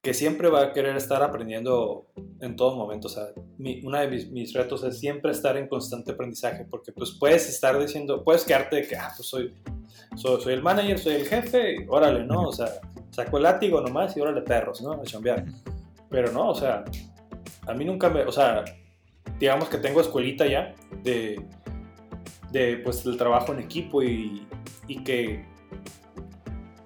que 0.06 0.14
siempre 0.14 0.50
va 0.50 0.66
a 0.66 0.72
querer 0.72 0.96
estar 0.96 1.24
aprendiendo 1.24 2.06
en 2.40 2.56
todo 2.56 2.76
momento. 2.76 3.08
O 3.08 3.10
sea, 3.10 3.30
uno 3.58 3.98
de 3.98 4.08
mis, 4.08 4.30
mis, 4.30 4.54
retos 4.54 4.84
es 4.84 5.00
siempre 5.00 5.32
estar 5.32 5.58
en 5.58 5.68
constante 5.68 6.12
aprendizaje, 6.12 6.64
porque 6.70 6.92
pues 6.92 7.18
puedes 7.20 7.50
estar 7.50 7.80
diciendo, 7.80 8.24
puedes 8.24 8.44
quedarte 8.44 8.76
de 8.76 8.88
que, 8.88 8.96
ah, 8.96 9.12
pues 9.16 9.28
soy, 9.28 9.52
soy, 10.16 10.54
el 10.54 10.62
manager, 10.62 11.00
soy 11.00 11.16
el 11.16 11.26
jefe, 11.26 11.88
órale, 11.90 12.24
¿no? 12.24 12.44
O 12.44 12.54
sea, 12.54 12.68
saco 13.10 13.38
el 13.38 13.44
látigo 13.44 13.82
nomás 13.82 14.16
y 14.16 14.22
órale 14.22 14.44
perros, 14.44 14.80
¿no? 14.84 14.92
A. 14.92 15.46
Pero 16.12 16.32
no, 16.32 16.50
o 16.50 16.56
sea, 16.56 16.86
a 17.66 17.74
mí 17.74 17.84
nunca 17.84 18.08
me, 18.08 18.22
o 18.26 18.32
sea, 18.32 18.64
digamos 19.40 19.70
que 19.70 19.80
tengo 19.80 20.02
escuelita 20.02 20.46
ya 20.46 20.76
de, 21.02 21.44
de 22.52 22.78
pues 22.78 23.04
el 23.08 23.18
trabajo 23.18 23.54
en 23.54 23.60
equipo 23.60 24.04
y, 24.04 24.48
y 24.88 25.04
que 25.04 25.44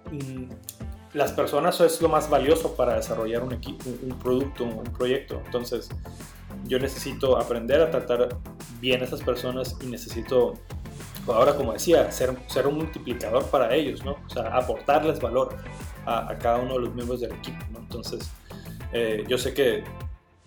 mm, 0.09 0.68
las 1.13 1.31
personas 1.31 1.79
es 1.81 2.01
lo 2.01 2.09
más 2.09 2.29
valioso 2.29 2.75
para 2.75 2.95
desarrollar 2.95 3.43
un 3.43 3.53
equipo, 3.53 3.85
un 4.03 4.17
producto, 4.19 4.63
un 4.63 4.83
proyecto. 4.83 5.41
Entonces, 5.45 5.89
yo 6.65 6.79
necesito 6.79 7.37
aprender 7.37 7.81
a 7.81 7.89
tratar 7.89 8.29
bien 8.79 9.01
a 9.01 9.05
esas 9.05 9.21
personas 9.21 9.75
y 9.81 9.87
necesito, 9.87 10.53
ahora 11.27 11.55
como 11.55 11.73
decía, 11.73 12.11
ser, 12.11 12.35
ser 12.47 12.67
un 12.67 12.77
multiplicador 12.77 13.45
para 13.45 13.73
ellos, 13.73 14.03
¿no? 14.05 14.17
O 14.25 14.29
sea, 14.29 14.55
aportarles 14.55 15.19
valor 15.19 15.55
a, 16.05 16.35
cada 16.37 16.57
uno 16.57 16.75
de 16.75 16.79
los 16.81 16.93
miembros 16.93 17.21
del 17.21 17.31
equipo, 17.31 17.63
¿no? 17.71 17.79
Entonces, 17.79 18.29
eh, 18.93 19.23
yo 19.27 19.37
sé 19.37 19.53
que 19.53 19.83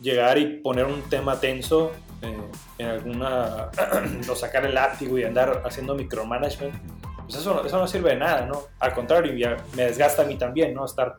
llegar 0.01 0.39
y 0.39 0.59
poner 0.59 0.87
un 0.87 1.03
tema 1.03 1.39
tenso 1.41 1.93
eh, 2.23 2.37
en 2.79 2.87
alguna, 2.87 3.71
o 4.31 4.35
sacar 4.37 4.65
el 4.65 4.75
látigo 4.75 5.19
y 5.19 5.25
andar 5.25 5.63
haciendo 5.65 5.95
micromanagement, 5.95 6.75
pues 7.33 7.47
eso, 7.47 7.65
eso 7.65 7.79
no 7.79 7.87
sirve 7.87 8.11
de 8.11 8.17
nada, 8.17 8.45
¿no? 8.45 8.65
Al 8.79 8.93
contrario, 8.93 9.33
me 9.75 9.85
desgasta 9.85 10.23
a 10.23 10.27
mí 10.27 10.37
también, 10.37 10.75
¿no? 10.75 10.85
Estar 10.85 11.17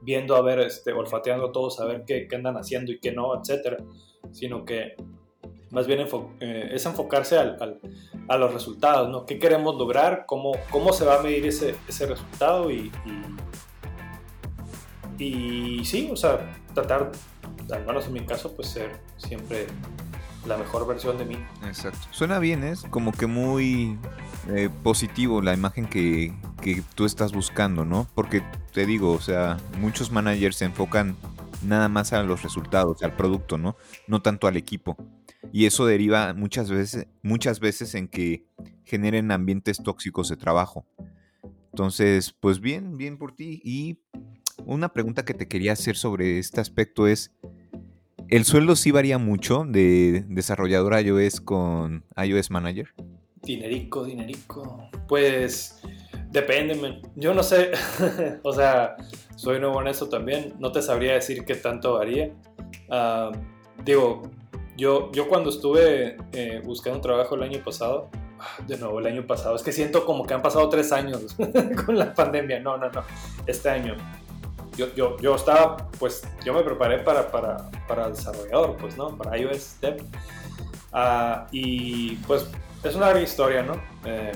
viendo, 0.00 0.34
a 0.34 0.40
ver, 0.40 0.60
este, 0.60 0.94
olfateando 0.94 1.48
a 1.48 1.52
todos, 1.52 1.78
a 1.78 1.84
ver 1.84 2.04
qué, 2.06 2.26
qué 2.26 2.36
andan 2.36 2.56
haciendo 2.56 2.90
y 2.90 2.98
qué 2.98 3.12
no, 3.12 3.38
etcétera, 3.38 3.76
sino 4.30 4.64
que 4.64 4.96
más 5.70 5.86
bien 5.86 6.06
eh, 6.40 6.70
es 6.72 6.86
enfocarse 6.86 7.36
al, 7.36 7.78
a 8.28 8.36
los 8.38 8.54
resultados, 8.54 9.10
¿no? 9.10 9.26
¿Qué 9.26 9.38
queremos 9.38 9.76
lograr? 9.76 10.24
¿Cómo, 10.26 10.52
cómo 10.70 10.94
se 10.94 11.04
va 11.04 11.18
a 11.18 11.22
medir 11.22 11.44
ese, 11.46 11.74
ese 11.86 12.06
resultado? 12.06 12.70
Y, 12.70 12.90
y, 15.18 15.24
y, 15.24 15.84
sí, 15.84 16.08
o 16.10 16.16
sea, 16.16 16.50
tratar, 16.72 17.12
al 17.70 17.84
menos 17.84 18.06
en 18.06 18.14
mi 18.14 18.24
caso, 18.24 18.56
pues 18.56 18.68
ser 18.68 18.90
siempre 19.18 19.66
la 20.46 20.56
mejor 20.56 20.86
versión 20.86 21.18
de 21.18 21.24
mí. 21.24 21.36
Exacto. 21.64 22.00
Suena 22.10 22.38
bien, 22.38 22.64
es 22.64 22.82
como 22.82 23.12
que 23.12 23.26
muy 23.26 23.98
eh, 24.48 24.68
positivo 24.82 25.40
la 25.42 25.54
imagen 25.54 25.86
que, 25.86 26.34
que 26.60 26.82
tú 26.94 27.04
estás 27.04 27.32
buscando, 27.32 27.84
¿no? 27.84 28.08
Porque 28.14 28.42
te 28.72 28.86
digo, 28.86 29.12
o 29.12 29.20
sea, 29.20 29.58
muchos 29.78 30.10
managers 30.10 30.56
se 30.56 30.64
enfocan 30.64 31.16
nada 31.62 31.88
más 31.88 32.12
a 32.12 32.22
los 32.22 32.42
resultados, 32.42 33.02
al 33.02 33.14
producto, 33.14 33.58
¿no? 33.58 33.76
No 34.06 34.22
tanto 34.22 34.46
al 34.46 34.56
equipo. 34.56 34.96
Y 35.52 35.66
eso 35.66 35.86
deriva 35.86 36.34
muchas 36.34 36.70
veces, 36.70 37.06
muchas 37.22 37.60
veces 37.60 37.94
en 37.94 38.08
que 38.08 38.46
generen 38.84 39.30
ambientes 39.30 39.82
tóxicos 39.82 40.28
de 40.28 40.36
trabajo. 40.36 40.86
Entonces, 41.72 42.32
pues 42.38 42.60
bien, 42.60 42.96
bien 42.96 43.16
por 43.16 43.34
ti. 43.34 43.60
Y 43.64 43.98
una 44.64 44.92
pregunta 44.92 45.24
que 45.24 45.34
te 45.34 45.48
quería 45.48 45.72
hacer 45.72 45.96
sobre 45.96 46.38
este 46.38 46.60
aspecto 46.60 47.06
es, 47.06 47.32
¿el 48.32 48.46
sueldo 48.46 48.76
sí 48.76 48.90
varía 48.90 49.18
mucho 49.18 49.66
de 49.68 50.24
desarrollador 50.26 50.98
iOS 50.98 51.42
con 51.42 52.02
iOS 52.16 52.50
Manager? 52.50 52.88
Dinerico, 53.42 54.04
dinerico. 54.04 54.88
Pues 55.06 55.82
depende, 56.30 57.02
yo 57.14 57.34
no 57.34 57.42
sé, 57.42 57.72
o 58.42 58.54
sea, 58.54 58.96
soy 59.36 59.60
nuevo 59.60 59.82
en 59.82 59.88
eso 59.88 60.08
también, 60.08 60.54
no 60.58 60.72
te 60.72 60.80
sabría 60.80 61.12
decir 61.12 61.44
qué 61.44 61.56
tanto 61.56 61.92
varía. 61.98 62.32
Ah, 62.88 63.32
digo, 63.84 64.22
yo, 64.78 65.12
yo 65.12 65.28
cuando 65.28 65.50
estuve 65.50 66.16
eh, 66.32 66.62
buscando 66.64 67.02
trabajo 67.02 67.34
el 67.34 67.42
año 67.42 67.62
pasado, 67.62 68.08
ah, 68.40 68.64
de 68.66 68.78
nuevo 68.78 68.98
el 69.00 69.08
año 69.08 69.26
pasado, 69.26 69.56
es 69.56 69.62
que 69.62 69.72
siento 69.72 70.06
como 70.06 70.24
que 70.24 70.32
han 70.32 70.40
pasado 70.40 70.70
tres 70.70 70.90
años 70.90 71.36
con 71.84 71.98
la 71.98 72.14
pandemia, 72.14 72.60
no, 72.60 72.78
no, 72.78 72.90
no, 72.90 73.02
este 73.46 73.68
año. 73.68 73.94
Yo, 74.76 74.92
yo, 74.94 75.16
yo 75.18 75.34
estaba, 75.34 75.88
pues, 75.98 76.22
yo 76.44 76.54
me 76.54 76.62
preparé 76.62 76.98
para, 76.98 77.30
para, 77.30 77.70
para 77.86 78.08
desarrollador, 78.08 78.76
pues, 78.76 78.96
¿no? 78.96 79.16
Para 79.16 79.36
iOS 79.36 79.80
Dev. 79.80 80.02
Ah, 80.92 81.46
y 81.50 82.16
pues 82.26 82.46
es 82.84 82.94
una 82.94 83.06
larga 83.06 83.22
historia, 83.22 83.62
¿no? 83.62 83.82
Eh, 84.04 84.32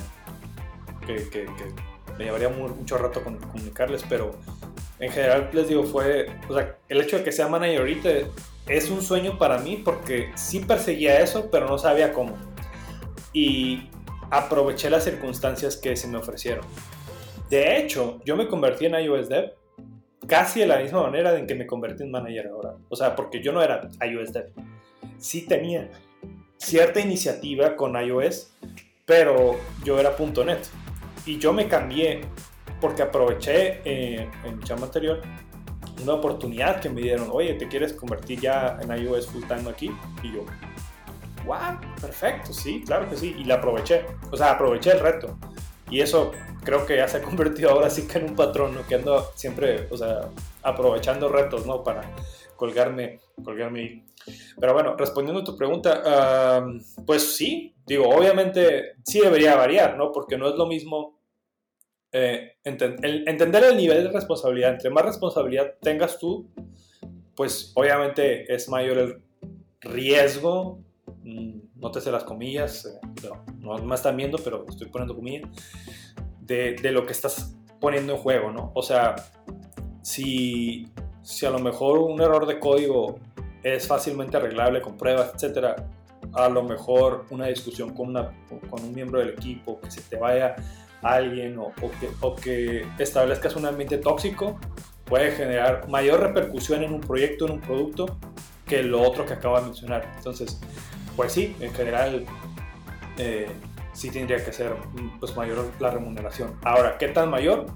que, 1.06 1.28
que, 1.30 1.46
me 2.18 2.24
llevaría 2.24 2.48
mucho 2.48 2.96
rato 2.96 3.22
comunicarles, 3.22 4.02
pero 4.08 4.32
en 4.98 5.12
general 5.12 5.50
les 5.52 5.68
digo, 5.68 5.84
fue, 5.84 6.26
o 6.48 6.54
sea, 6.54 6.78
el 6.88 7.00
hecho 7.02 7.18
de 7.18 7.24
que 7.24 7.32
sea 7.32 7.48
manager 7.48 7.80
ahorita 7.80 8.08
es 8.66 8.90
un 8.90 9.02
sueño 9.02 9.38
para 9.38 9.58
mí 9.58 9.82
porque 9.84 10.32
sí 10.34 10.60
perseguía 10.60 11.20
eso, 11.20 11.50
pero 11.50 11.68
no 11.68 11.76
sabía 11.76 12.12
cómo. 12.12 12.36
Y 13.32 13.90
aproveché 14.30 14.88
las 14.88 15.04
circunstancias 15.04 15.76
que 15.76 15.94
se 15.94 16.08
me 16.08 16.16
ofrecieron. 16.16 16.64
De 17.50 17.78
hecho, 17.78 18.20
yo 18.24 18.36
me 18.36 18.48
convertí 18.48 18.86
en 18.86 18.94
iOS 18.94 19.28
Dev 19.28 19.52
casi 20.26 20.60
de 20.60 20.66
la 20.66 20.78
misma 20.78 21.02
manera 21.02 21.36
en 21.38 21.46
que 21.46 21.54
me 21.54 21.66
convertí 21.66 22.02
en 22.02 22.10
manager 22.10 22.48
ahora. 22.48 22.74
O 22.88 22.96
sea, 22.96 23.14
porque 23.14 23.42
yo 23.42 23.52
no 23.52 23.62
era 23.62 23.88
iOS 24.06 24.32
Dev. 24.32 24.52
Sí 25.18 25.46
tenía 25.46 25.90
cierta 26.56 27.00
iniciativa 27.00 27.76
con 27.76 27.96
iOS, 27.96 28.52
pero 29.04 29.56
yo 29.84 29.98
era 29.98 30.14
.NET. 30.18 30.66
Y 31.24 31.38
yo 31.38 31.52
me 31.52 31.68
cambié 31.68 32.22
porque 32.80 33.02
aproveché 33.02 33.80
eh, 33.84 34.28
en 34.44 34.58
mi 34.58 34.62
chamba 34.64 34.86
anterior 34.86 35.22
una 36.02 36.14
oportunidad 36.14 36.80
que 36.80 36.90
me 36.90 37.00
dieron, 37.00 37.28
oye, 37.32 37.54
¿te 37.54 37.68
quieres 37.68 37.92
convertir 37.92 38.40
ya 38.40 38.78
en 38.82 38.90
iOS 38.90 39.28
full 39.28 39.42
time 39.44 39.68
aquí? 39.70 39.90
Y 40.22 40.32
yo, 40.32 40.44
wow, 41.46 41.80
perfecto, 42.00 42.52
sí, 42.52 42.82
claro 42.84 43.08
que 43.08 43.16
sí. 43.16 43.34
Y 43.38 43.44
la 43.44 43.54
aproveché, 43.54 44.04
o 44.30 44.36
sea, 44.36 44.52
aproveché 44.52 44.92
el 44.92 45.00
reto. 45.00 45.38
Y 45.90 46.00
eso 46.00 46.32
creo 46.66 46.84
que 46.84 46.96
ya 46.96 47.06
se 47.06 47.18
ha 47.18 47.22
convertido 47.22 47.70
ahora 47.70 47.88
sí 47.88 48.08
que 48.08 48.18
en 48.18 48.30
un 48.30 48.36
patrón, 48.36 48.74
¿no? 48.74 48.86
Que 48.86 48.96
ando 48.96 49.30
siempre, 49.36 49.86
o 49.90 49.96
sea, 49.96 50.28
aprovechando 50.62 51.28
retos, 51.28 51.64
¿no? 51.64 51.84
Para 51.84 52.02
colgarme, 52.56 53.20
colgarme. 53.42 54.04
Pero 54.58 54.74
bueno, 54.74 54.96
respondiendo 54.96 55.42
a 55.42 55.44
tu 55.44 55.56
pregunta, 55.56 56.60
pues 57.06 57.36
sí, 57.36 57.72
digo, 57.86 58.08
obviamente 58.08 58.96
sí 59.04 59.20
debería 59.20 59.54
variar, 59.54 59.96
¿no? 59.96 60.10
Porque 60.10 60.36
no 60.36 60.48
es 60.48 60.56
lo 60.56 60.66
mismo 60.66 61.20
eh, 62.10 62.56
entender 62.64 63.64
el 63.64 63.76
nivel 63.76 64.02
de 64.02 64.10
responsabilidad. 64.10 64.72
Entre 64.72 64.90
más 64.90 65.04
responsabilidad 65.04 65.74
tengas 65.80 66.18
tú, 66.18 66.50
pues 67.36 67.72
obviamente 67.76 68.52
es 68.52 68.68
mayor 68.68 68.98
el 68.98 69.22
riesgo, 69.80 70.80
mm, 71.22 71.58
no 71.76 71.90
te 71.92 72.00
sé 72.00 72.10
las 72.10 72.24
comillas, 72.24 72.86
eh, 72.86 73.28
no, 73.60 73.78
me 73.78 73.94
están 73.94 74.16
viendo, 74.16 74.38
pero 74.38 74.64
estoy 74.68 74.88
poniendo 74.88 75.14
comillas, 75.14 75.48
de, 76.46 76.76
de 76.80 76.92
lo 76.92 77.04
que 77.06 77.12
estás 77.12 77.56
poniendo 77.80 78.14
en 78.14 78.18
juego, 78.18 78.50
¿no? 78.50 78.72
O 78.74 78.82
sea, 78.82 79.16
si 80.02 80.92
si 81.26 81.44
a 81.44 81.50
lo 81.50 81.58
mejor 81.58 81.98
un 81.98 82.20
error 82.20 82.46
de 82.46 82.60
código 82.60 83.18
es 83.64 83.88
fácilmente 83.88 84.36
arreglable 84.36 84.80
con 84.80 84.96
pruebas, 84.96 85.32
etcétera, 85.34 85.74
a 86.32 86.48
lo 86.48 86.62
mejor 86.62 87.26
una 87.30 87.46
discusión 87.46 87.92
con, 87.92 88.10
una, 88.10 88.30
con 88.70 88.84
un 88.84 88.94
miembro 88.94 89.18
del 89.18 89.30
equipo, 89.30 89.80
que 89.80 89.90
se 89.90 90.02
te 90.02 90.16
vaya 90.16 90.54
alguien 91.02 91.58
o, 91.58 91.72
que, 91.74 92.08
o 92.20 92.36
que 92.36 92.86
establezcas 93.00 93.56
un 93.56 93.66
ambiente 93.66 93.98
tóxico, 93.98 94.56
puede 95.04 95.32
generar 95.32 95.88
mayor 95.88 96.20
repercusión 96.20 96.84
en 96.84 96.92
un 96.92 97.00
proyecto, 97.00 97.46
en 97.46 97.52
un 97.54 97.60
producto, 97.60 98.18
que 98.64 98.84
lo 98.84 99.02
otro 99.02 99.26
que 99.26 99.32
acabo 99.32 99.58
de 99.58 99.64
mencionar. 99.64 100.08
Entonces, 100.16 100.60
pues 101.16 101.32
sí, 101.32 101.56
en 101.58 101.74
general 101.74 102.24
eh, 103.18 103.48
sí 103.96 104.10
tendría 104.10 104.44
que 104.44 104.52
ser 104.52 104.76
pues, 105.18 105.34
mayor 105.36 105.70
la 105.80 105.90
remuneración. 105.90 106.54
Ahora, 106.62 106.98
¿qué 106.98 107.08
tan 107.08 107.30
mayor? 107.30 107.66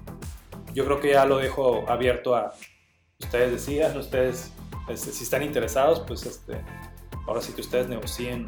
Yo 0.73 0.85
creo 0.85 0.99
que 0.99 1.11
ya 1.11 1.25
lo 1.25 1.37
dejo 1.37 1.89
abierto 1.89 2.35
a, 2.35 2.53
ustedes 3.19 3.51
decían, 3.51 3.97
ustedes, 3.97 4.53
este, 4.87 5.11
si 5.11 5.23
están 5.23 5.43
interesados, 5.43 5.99
pues 6.01 6.25
este, 6.25 6.61
ahora 7.27 7.41
sí 7.41 7.53
que 7.53 7.61
ustedes 7.61 7.89
negocien 7.89 8.45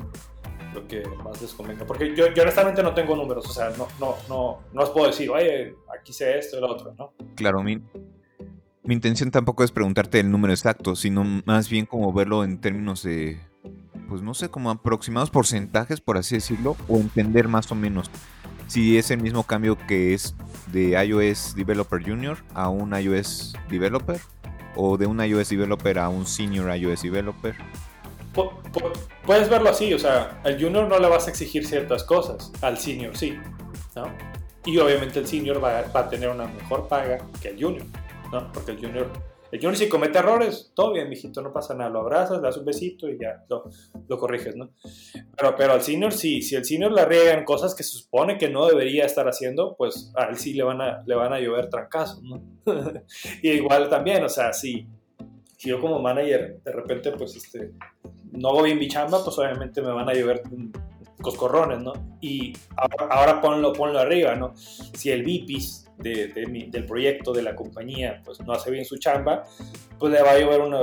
lo 0.74 0.88
que 0.88 1.04
más 1.24 1.42
les 1.42 1.54
convenga. 1.54 1.86
Porque 1.86 2.16
yo, 2.16 2.32
yo 2.34 2.44
honestamente 2.44 2.84
no 2.84 2.94
tengo 2.94 3.16
números, 3.16 3.46
o 3.50 3.54
sea, 3.54 3.72
no, 3.72 3.88
no, 4.00 4.16
no, 4.30 4.60
no 4.72 4.82
os 4.82 4.92
puedo 4.92 5.08
decir, 5.08 5.30
oye, 5.32 5.76
aquí 6.00 6.14
sé 6.14 6.38
esto 6.38 6.58
y 6.58 6.62
lo 6.62 6.72
otro, 6.72 6.94
¿no? 6.98 7.14
Claro, 7.36 7.64
mi, 7.64 7.82
mi 8.84 8.94
intención 8.94 9.32
tampoco 9.32 9.64
es 9.64 9.72
preguntarte 9.72 10.20
el 10.20 10.30
número 10.30 10.54
exacto, 10.54 10.96
sino 10.96 11.24
más 11.46 11.70
bien 11.70 11.88
como 11.88 12.14
verlo 12.14 12.44
en 12.44 12.62
términos 12.62 13.04
de, 13.04 13.40
pues 14.08 14.22
no 14.22 14.34
sé, 14.34 14.50
como 14.50 14.70
aproximados 14.70 15.30
porcentajes, 15.30 16.02
por 16.02 16.18
así 16.18 16.36
decirlo, 16.36 16.76
o 16.88 16.98
entender 16.98 17.48
más 17.48 17.72
o 17.72 17.76
menos 17.76 18.10
si 18.68 18.98
es 18.98 19.12
el 19.12 19.22
mismo 19.22 19.44
cambio 19.44 19.78
que 19.78 20.14
es 20.14 20.36
de 20.72 20.92
iOS 21.06 21.56
Developer 21.56 22.02
Junior 22.02 22.38
a 22.54 22.70
un 22.70 22.98
iOS 22.98 23.54
Developer 23.70 24.20
o 24.76 24.98
de 24.98 25.06
un 25.06 25.24
iOS 25.24 25.50
developer 25.50 26.00
a 26.00 26.10
un 26.10 26.26
senior 26.26 26.76
iOS 26.76 27.04
developer? 27.04 27.56
puedes 29.26 29.48
verlo 29.48 29.70
así, 29.70 29.94
o 29.94 30.00
sea, 30.00 30.42
al 30.44 30.60
junior 30.60 30.88
no 30.88 30.98
le 30.98 31.08
vas 31.08 31.28
a 31.28 31.30
exigir 31.30 31.68
ciertas 31.68 32.04
cosas, 32.04 32.52
al 32.62 32.80
senior 32.80 33.16
sí, 33.16 33.38
¿no? 33.96 34.06
Y 34.66 34.80
obviamente 34.80 35.20
el 35.20 35.28
senior 35.28 35.64
va, 35.64 35.80
a 35.80 36.10
tener 36.10 36.30
una 36.30 36.48
mejor 36.48 36.88
paga 36.88 37.20
que 37.42 37.50
el 37.50 37.64
junior, 37.64 37.86
¿no? 38.32 38.52
Porque 38.52 38.72
el 38.72 38.80
junior 38.80 39.12
El 39.54 39.60
junior 39.60 39.78
si 39.78 39.88
comete 39.88 40.18
errores, 40.18 40.72
todo 40.74 40.94
bien, 40.94 41.08
mijito, 41.08 41.40
no 41.44 41.54
pasa 41.54 41.76
nada. 41.76 41.92
Lo 41.92 42.00
abrazas, 42.00 42.38
le 42.38 42.48
das 42.48 42.58
un 42.58 42.66
besito 42.66 43.08
y 43.08 43.20
ya 43.20 43.46
lo, 43.48 43.70
lo 44.08 44.18
corriges, 44.18 44.56
¿no? 44.56 44.72
Pero, 45.38 45.56
pero 45.56 45.74
al 45.74 45.84
senior, 45.84 46.12
sí, 46.12 46.42
si 46.42 46.56
el 46.56 46.66
senior 46.66 46.92
la 46.92 47.06
riega 47.06 47.34
en 47.34 47.46
cosas 47.46 47.76
que 47.76 47.84
se 47.84 48.00
supone 48.00 48.40
que 48.40 48.50
no 48.50 48.66
debería 48.66 49.06
estar 49.06 49.28
haciendo, 49.28 49.76
pues 49.78 50.12
a 50.16 50.24
él 50.24 50.38
sí 50.38 50.56
le 50.56 50.64
van 50.64 50.82
a, 50.82 51.04
le 51.06 51.14
van 51.14 51.34
a 51.34 51.40
llover 51.40 51.70
trancazos, 51.70 52.24
¿no? 52.24 52.42
y 53.44 53.52
igual 53.52 53.90
también, 53.90 54.24
o 54.24 54.30
sea, 54.30 54.54
si, 54.54 54.88
si 55.56 55.70
yo 55.70 55.80
como 55.80 56.00
manager 56.00 56.60
de 56.66 56.72
repente, 56.72 57.12
pues, 57.12 57.36
este, 57.36 57.74
no 58.32 58.50
hago 58.50 58.64
bien 58.64 58.80
mi 58.80 58.88
chamba, 58.88 59.24
pues 59.24 59.38
obviamente 59.38 59.84
me 59.84 59.92
van 59.92 60.10
a 60.10 60.16
llover 60.16 60.42
coscorrones, 61.22 61.78
¿no? 61.78 61.94
Y 62.22 62.54
ahora, 62.76 63.14
ahora 63.14 63.40
ponlo, 63.40 63.72
ponlo 63.72 64.00
arriba, 64.00 64.36
¿no? 64.36 64.56
Si 64.56 65.12
el 65.12 65.22
VIPIS 65.22 65.83
del 65.98 66.86
proyecto, 66.86 67.34
de 67.34 67.42
la 67.42 67.56
compañía, 67.56 68.22
pues 68.26 68.40
no 68.42 68.54
hace 68.54 68.72
bien 68.72 68.86
su 68.86 68.98
chamba, 68.98 69.44
pues 70.00 70.12
le 70.12 70.22
va 70.22 70.32
a 70.32 70.40
llover 70.40 70.62
una, 70.62 70.80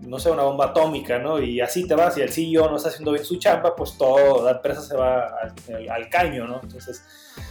no 0.00 0.18
sé, 0.18 0.30
una 0.30 0.42
bomba 0.42 0.66
atómica, 0.66 1.18
¿no? 1.18 1.40
Y 1.40 1.60
así 1.60 1.86
te 1.86 1.94
va, 1.94 2.10
si 2.10 2.20
el 2.20 2.30
CEO 2.30 2.68
no 2.70 2.76
está 2.76 2.88
haciendo 2.88 3.12
bien 3.12 3.24
su 3.24 3.36
chamba, 3.36 3.74
pues 3.76 3.96
toda 3.96 4.42
la 4.42 4.56
empresa 4.56 4.80
se 4.82 4.96
va 4.96 5.28
al, 5.90 6.08
caño, 6.08 6.46
¿no? 6.46 6.60
Entonces, 6.62 7.04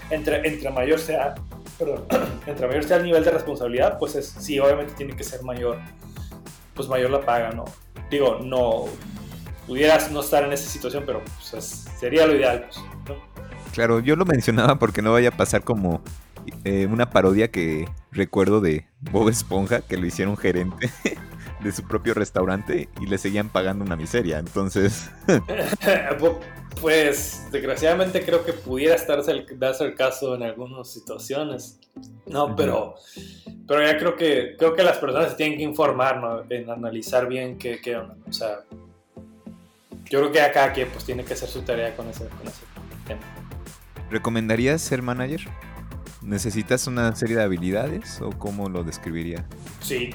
entre, 0.09 0.47
entre 0.47 0.69
mayor 0.71 0.99
sea, 0.99 1.35
perdón, 1.79 2.05
entre 2.47 2.67
mayor 2.67 2.83
sea 2.83 2.97
el 2.97 3.03
nivel 3.03 3.23
de 3.23 3.31
responsabilidad, 3.31 3.97
pues 3.97 4.15
es, 4.15 4.27
sí, 4.27 4.59
obviamente 4.59 4.93
tiene 4.95 5.15
que 5.15 5.23
ser 5.23 5.43
mayor, 5.43 5.79
pues 6.73 6.87
mayor 6.87 7.11
la 7.11 7.21
paga, 7.21 7.51
¿no? 7.51 7.65
Digo, 8.09 8.39
no, 8.43 8.85
pudieras 9.67 10.11
no 10.11 10.19
estar 10.21 10.43
en 10.43 10.53
esa 10.53 10.69
situación, 10.69 11.03
pero 11.05 11.21
pues, 11.51 11.85
sería 11.99 12.25
lo 12.27 12.35
ideal, 12.35 12.65
pues, 12.65 12.77
¿no? 13.07 13.35
Claro, 13.73 13.99
yo 13.99 14.15
lo 14.15 14.25
mencionaba 14.25 14.79
porque 14.79 15.01
no 15.01 15.11
vaya 15.11 15.29
a 15.29 15.35
pasar 15.35 15.63
como 15.63 16.01
eh, 16.63 16.87
una 16.87 17.09
parodia 17.09 17.49
que 17.49 17.87
recuerdo 18.11 18.61
de 18.61 18.85
Bob 19.11 19.29
Esponja, 19.29 19.81
que 19.81 19.97
lo 19.97 20.05
hicieron 20.05 20.37
gerente 20.37 20.89
de 21.63 21.71
su 21.71 21.83
propio 21.83 22.13
restaurante 22.13 22.89
y 23.01 23.07
le 23.07 23.17
seguían 23.17 23.49
pagando 23.49 23.83
una 23.83 23.95
miseria. 23.95 24.39
Entonces. 24.39 25.09
pues 26.81 27.47
desgraciadamente 27.51 28.23
creo 28.23 28.43
que 28.45 28.53
pudiera 28.53 28.95
estarse 28.95 29.31
el, 29.31 29.59
darse 29.59 29.85
el 29.85 29.95
caso 29.95 30.35
en 30.35 30.43
algunas 30.43 30.89
situaciones. 30.89 31.79
No, 32.25 32.55
pero, 32.55 32.95
pero 33.67 33.81
ya 33.81 33.97
creo 33.97 34.15
que 34.15 34.55
creo 34.57 34.73
que 34.73 34.83
las 34.83 34.97
personas 34.97 35.31
se 35.31 35.35
tienen 35.37 35.57
que 35.57 35.63
informar, 35.63 36.19
¿no? 36.19 36.43
En 36.49 36.69
analizar 36.69 37.27
bien 37.27 37.57
qué, 37.57 37.79
qué 37.79 37.95
onda. 37.95 38.17
O 38.27 38.33
sea, 38.33 38.59
yo 40.09 40.19
creo 40.19 40.31
que 40.31 40.41
acá 40.41 40.73
que 40.73 40.85
pues 40.85 41.05
tiene 41.05 41.23
que 41.23 41.33
hacer 41.33 41.49
su 41.49 41.61
tarea 41.61 41.95
con 41.95 42.07
ese, 42.09 42.27
con 42.27 42.47
ese 42.47 42.61
tema. 43.07 43.21
¿Recomendarías 44.09 44.81
ser 44.81 45.01
manager? 45.01 45.41
¿Necesitas 46.25 46.87
una 46.87 47.15
serie 47.15 47.35
de 47.35 47.43
habilidades 47.43 48.19
o 48.19 48.31
cómo 48.31 48.67
lo 48.67 48.83
describiría? 48.83 49.45
Sí. 49.79 50.09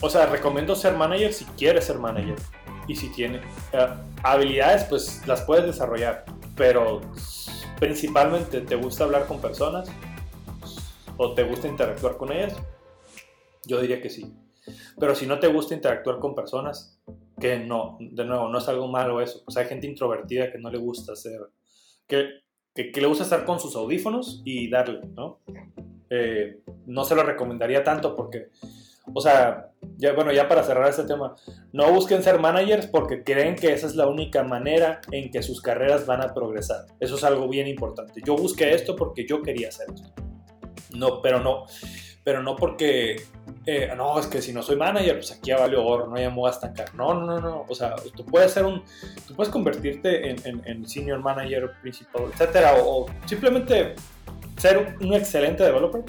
O 0.00 0.08
sea, 0.08 0.26
recomiendo 0.26 0.74
ser 0.74 0.96
manager 0.96 1.32
si 1.32 1.44
quieres 1.44 1.84
ser 1.84 1.98
manager. 1.98 2.36
Y 2.88 2.96
si 2.96 3.08
tiene 3.12 3.42
eh, 3.72 3.88
habilidades, 4.22 4.84
pues 4.84 5.26
las 5.26 5.42
puedes 5.42 5.66
desarrollar. 5.66 6.24
Pero 6.56 7.02
principalmente 7.78 8.62
te 8.62 8.76
gusta 8.76 9.04
hablar 9.04 9.26
con 9.26 9.40
personas 9.40 9.90
o 11.18 11.34
te 11.34 11.42
gusta 11.42 11.68
interactuar 11.68 12.16
con 12.16 12.32
ellas. 12.32 12.54
Yo 13.66 13.80
diría 13.80 14.00
que 14.00 14.08
sí. 14.08 14.34
Pero 14.98 15.14
si 15.14 15.26
no 15.26 15.38
te 15.38 15.48
gusta 15.48 15.74
interactuar 15.74 16.18
con 16.18 16.34
personas, 16.34 16.98
que 17.38 17.58
no, 17.58 17.98
de 18.00 18.24
nuevo, 18.24 18.48
no 18.48 18.58
es 18.58 18.68
algo 18.68 18.88
malo 18.88 19.20
eso. 19.20 19.42
O 19.46 19.50
sea, 19.50 19.62
hay 19.62 19.68
gente 19.68 19.86
introvertida 19.86 20.50
que 20.50 20.58
no 20.58 20.70
le 20.70 20.78
gusta 20.78 21.12
hacer, 21.12 21.40
que 22.06 22.45
que, 22.76 23.00
le 23.00 23.06
gusta 23.06 23.24
estar 23.24 23.44
con 23.44 23.58
sus 23.58 23.74
audífonos 23.74 24.42
y 24.44 24.68
darle, 24.68 25.00
¿no? 25.14 25.40
Eh, 26.10 26.58
no 26.86 27.04
se 27.04 27.14
lo 27.14 27.22
recomendaría 27.22 27.82
tanto 27.82 28.14
porque, 28.14 28.50
o 29.12 29.20
sea, 29.20 29.70
bueno, 30.14 30.32
ya 30.32 30.46
para 30.46 30.62
cerrar 30.62 30.88
este 30.88 31.04
tema, 31.04 31.34
no 31.72 31.90
busquen 31.92 32.22
ser 32.22 32.38
managers 32.38 32.86
porque 32.86 33.24
creen 33.24 33.56
que 33.56 33.72
esa 33.72 33.86
es 33.86 33.96
la 33.96 34.06
única 34.06 34.44
manera 34.44 35.00
en 35.10 35.30
que 35.30 35.42
sus 35.42 35.62
carreras 35.62 36.06
van 36.06 36.22
a 36.22 36.34
progresar. 36.34 36.86
Eso 37.00 37.16
es 37.16 37.24
algo 37.24 37.48
bien 37.48 37.66
importante. 37.66 38.20
Yo 38.24 38.36
busqué 38.36 38.74
esto 38.74 38.94
porque 38.94 39.26
yo 39.26 39.42
quería 39.42 39.68
hacer 39.68 39.86
esto. 39.92 40.12
No, 40.94 41.20
pero 41.22 41.40
no, 41.40 41.64
pero 42.22 42.42
no 42.42 42.56
porque 42.56 43.16
eh, 43.68 43.92
no, 43.96 44.16
es 44.20 44.28
que 44.28 44.40
si 44.40 44.52
no 44.52 44.62
soy 44.62 44.76
manager, 44.76 45.14
pues 45.14 45.32
aquí 45.32 45.50
ya 45.50 45.58
valió 45.58 45.82
gorro, 45.82 46.06
no 46.06 46.16
ya 46.16 46.30
me 46.30 46.36
voy 46.36 46.48
a 46.48 46.52
estancar. 46.52 46.94
No, 46.94 47.14
no, 47.14 47.26
no, 47.26 47.40
no. 47.40 47.66
O 47.68 47.74
sea, 47.74 47.96
tú 48.14 48.24
puedes 48.24 48.52
ser 48.52 48.64
un, 48.64 48.84
tú 49.26 49.34
puedes 49.34 49.52
convertirte 49.52 50.30
en, 50.30 50.88
senior 50.88 51.18
manager, 51.18 51.72
principal, 51.82 52.26
etcétera, 52.32 52.74
o, 52.78 53.06
simplemente 53.24 53.96
ser 54.56 54.96
un, 55.00 55.12
excelente 55.14 55.64
developer. 55.64 56.02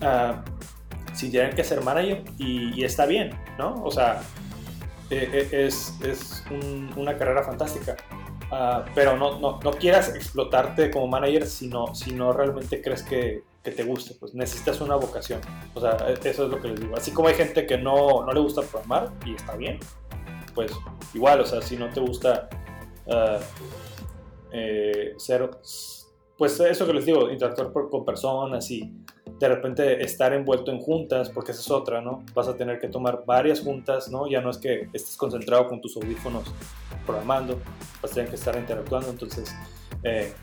Uh, 0.00 0.36
si 1.12 1.28
tienen 1.28 1.54
que 1.54 1.64
ser 1.64 1.82
manager 1.82 2.22
y, 2.38 2.84
está 2.84 3.04
bien, 3.04 3.30
¿no? 3.58 3.82
O 3.82 3.90
sea, 3.90 4.22
eh, 5.10 5.28
eh, 5.32 5.66
es, 5.66 5.98
es 6.04 6.44
una 6.96 7.18
carrera 7.18 7.42
fantástica. 7.42 7.96
Ah, 8.52 8.84
pero 8.94 9.16
no, 9.16 9.38
no, 9.38 9.60
no, 9.62 9.70
quieras 9.72 10.12
explotarte 10.14 10.90
como 10.90 11.06
manager 11.06 11.46
si 11.46 11.68
no, 11.68 11.94
si 11.94 12.12
no 12.12 12.32
realmente 12.32 12.82
crees 12.82 13.02
que, 13.02 13.44
te 13.62 13.84
guste, 13.84 14.14
pues 14.18 14.34
necesitas 14.34 14.80
una 14.80 14.96
vocación. 14.96 15.40
O 15.74 15.80
sea, 15.80 15.96
e, 16.08 16.14
eso 16.28 16.44
es 16.44 16.50
lo 16.50 16.60
que 16.60 16.68
les 16.68 16.80
digo. 16.80 16.96
Así 16.96 17.12
como 17.12 17.28
hay 17.28 17.34
gente 17.34 17.66
que 17.66 17.78
no, 17.78 18.24
no 18.24 18.32
le 18.32 18.40
gusta 18.40 18.62
programar 18.62 19.12
y 19.24 19.34
está 19.34 19.54
bien, 19.54 19.78
pues 20.54 20.72
igual, 21.14 21.40
o 21.40 21.46
sea, 21.46 21.62
si 21.62 21.76
no 21.76 21.88
te 21.90 22.00
gusta 22.00 22.48
uh, 23.06 23.38
ser, 25.18 25.50
pues 26.36 26.58
eso 26.58 26.86
que 26.86 26.94
les 26.94 27.06
digo, 27.06 27.30
interactuar 27.30 27.70
con 27.72 28.04
personas 28.04 28.68
y 28.70 28.92
de 29.40 29.48
repente 29.48 30.04
estar 30.04 30.34
envuelto 30.34 30.70
en 30.70 30.78
juntas, 30.78 31.30
porque 31.30 31.52
esa 31.52 31.62
es 31.62 31.70
otra, 31.70 32.02
¿no? 32.02 32.22
Vas 32.34 32.46
a 32.46 32.56
tener 32.56 32.78
que 32.78 32.88
tomar 32.88 33.24
varias 33.24 33.60
juntas, 33.60 34.10
¿no? 34.10 34.28
Ya 34.28 34.42
no 34.42 34.50
es 34.50 34.58
que 34.58 34.90
estés 34.92 35.16
concentrado 35.16 35.66
con 35.66 35.80
tus 35.80 35.96
audífonos 35.96 36.44
programando, 37.06 37.58
vas 38.02 38.12
a 38.12 38.14
tener 38.16 38.28
que 38.28 38.36
estar 38.36 38.54
interactuando, 38.54 39.08
entonces 39.08 39.54
eh, 40.04 40.34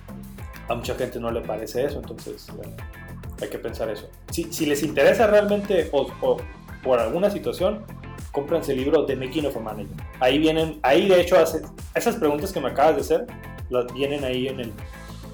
a 0.67 0.73
mucha 0.73 0.95
gente 0.95 1.19
no 1.19 1.29
le 1.29 1.41
parece 1.41 1.85
eso, 1.85 1.99
entonces 1.99 2.47
eh, 2.49 2.75
hay 3.39 3.49
que 3.49 3.59
pensar 3.59 3.87
eso. 3.91 4.09
Si, 4.31 4.51
si 4.51 4.65
les 4.65 4.81
interesa 4.81 5.27
realmente 5.27 5.89
o, 5.91 6.37
por 6.83 6.99
alguna 6.99 7.29
situación, 7.29 7.85
cómprense 8.31 8.71
el 8.71 8.79
libro 8.79 9.05
The 9.05 9.15
Making 9.15 9.45
of 9.45 9.57
a 9.57 9.59
Manager. 9.59 9.95
Ahí 10.19 10.39
vienen, 10.39 10.79
ahí 10.81 11.07
de 11.07 11.21
hecho 11.21 11.37
hace, 11.37 11.61
esas 11.93 12.15
preguntas 12.15 12.51
que 12.51 12.59
me 12.59 12.69
acabas 12.69 12.95
de 12.95 13.01
hacer, 13.01 13.27
las 13.69 13.93
vienen 13.93 14.23
ahí 14.23 14.47
en 14.47 14.59
el 14.59 14.73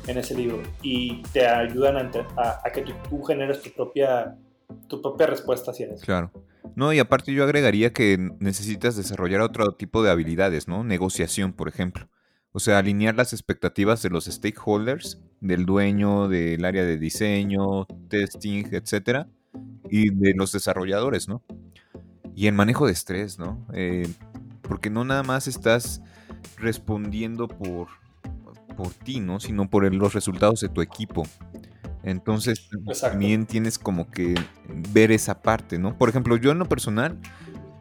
en 0.07 0.17
ese 0.17 0.35
libro 0.35 0.61
y 0.81 1.21
te 1.33 1.45
ayudan 1.47 2.11
a, 2.37 2.69
que 2.71 2.81
tú, 3.09 3.23
generes 3.23 3.61
tu 3.61 3.71
propia, 3.71 4.35
tu 4.87 5.01
propia 5.01 5.27
respuesta 5.27 5.71
hacia 5.71 5.87
eso. 5.87 6.03
Claro. 6.05 6.31
No, 6.75 6.91
y 6.93 6.99
aparte 6.99 7.33
yo 7.33 7.43
agregaría 7.43 7.93
que 7.93 8.17
necesitas 8.39 8.95
desarrollar 8.95 9.41
otro 9.41 9.75
tipo 9.75 10.01
de 10.03 10.09
habilidades, 10.09 10.67
¿no? 10.67 10.83
Negociación, 10.83 11.53
por 11.53 11.67
ejemplo. 11.67 12.09
O 12.51 12.59
sea, 12.59 12.77
alinear 12.77 13.15
las 13.15 13.33
expectativas 13.33 14.01
de 14.01 14.09
los 14.09 14.25
stakeholders, 14.25 15.21
del 15.39 15.65
dueño, 15.65 16.27
del 16.27 16.63
área 16.65 16.83
de 16.83 16.97
diseño, 16.97 17.85
testing, 18.09 18.65
etcétera, 18.71 19.27
y 19.89 20.09
de 20.09 20.33
los 20.35 20.51
desarrolladores, 20.51 21.27
¿no? 21.27 21.43
Y 22.35 22.47
el 22.47 22.53
manejo 22.53 22.85
de 22.85 22.93
estrés, 22.93 23.37
¿no? 23.37 23.67
Eh, 23.73 24.07
porque 24.61 24.89
no 24.89 25.03
nada 25.03 25.23
más 25.23 25.47
estás 25.47 26.01
respondiendo 26.57 27.47
por 27.47 27.87
por 28.75 28.93
ti, 28.93 29.19
¿no? 29.19 29.39
Sino 29.39 29.69
por 29.69 29.91
los 29.93 30.13
resultados 30.13 30.61
de 30.61 30.69
tu 30.69 30.81
equipo. 30.81 31.23
Entonces 32.03 32.69
también 32.99 33.45
tienes 33.45 33.79
como 33.79 34.09
que 34.09 34.35
ver 34.91 35.11
esa 35.11 35.41
parte, 35.41 35.79
¿no? 35.79 35.97
Por 35.97 36.09
ejemplo, 36.09 36.35
yo 36.35 36.51
en 36.51 36.59
lo 36.59 36.67
personal, 36.67 37.17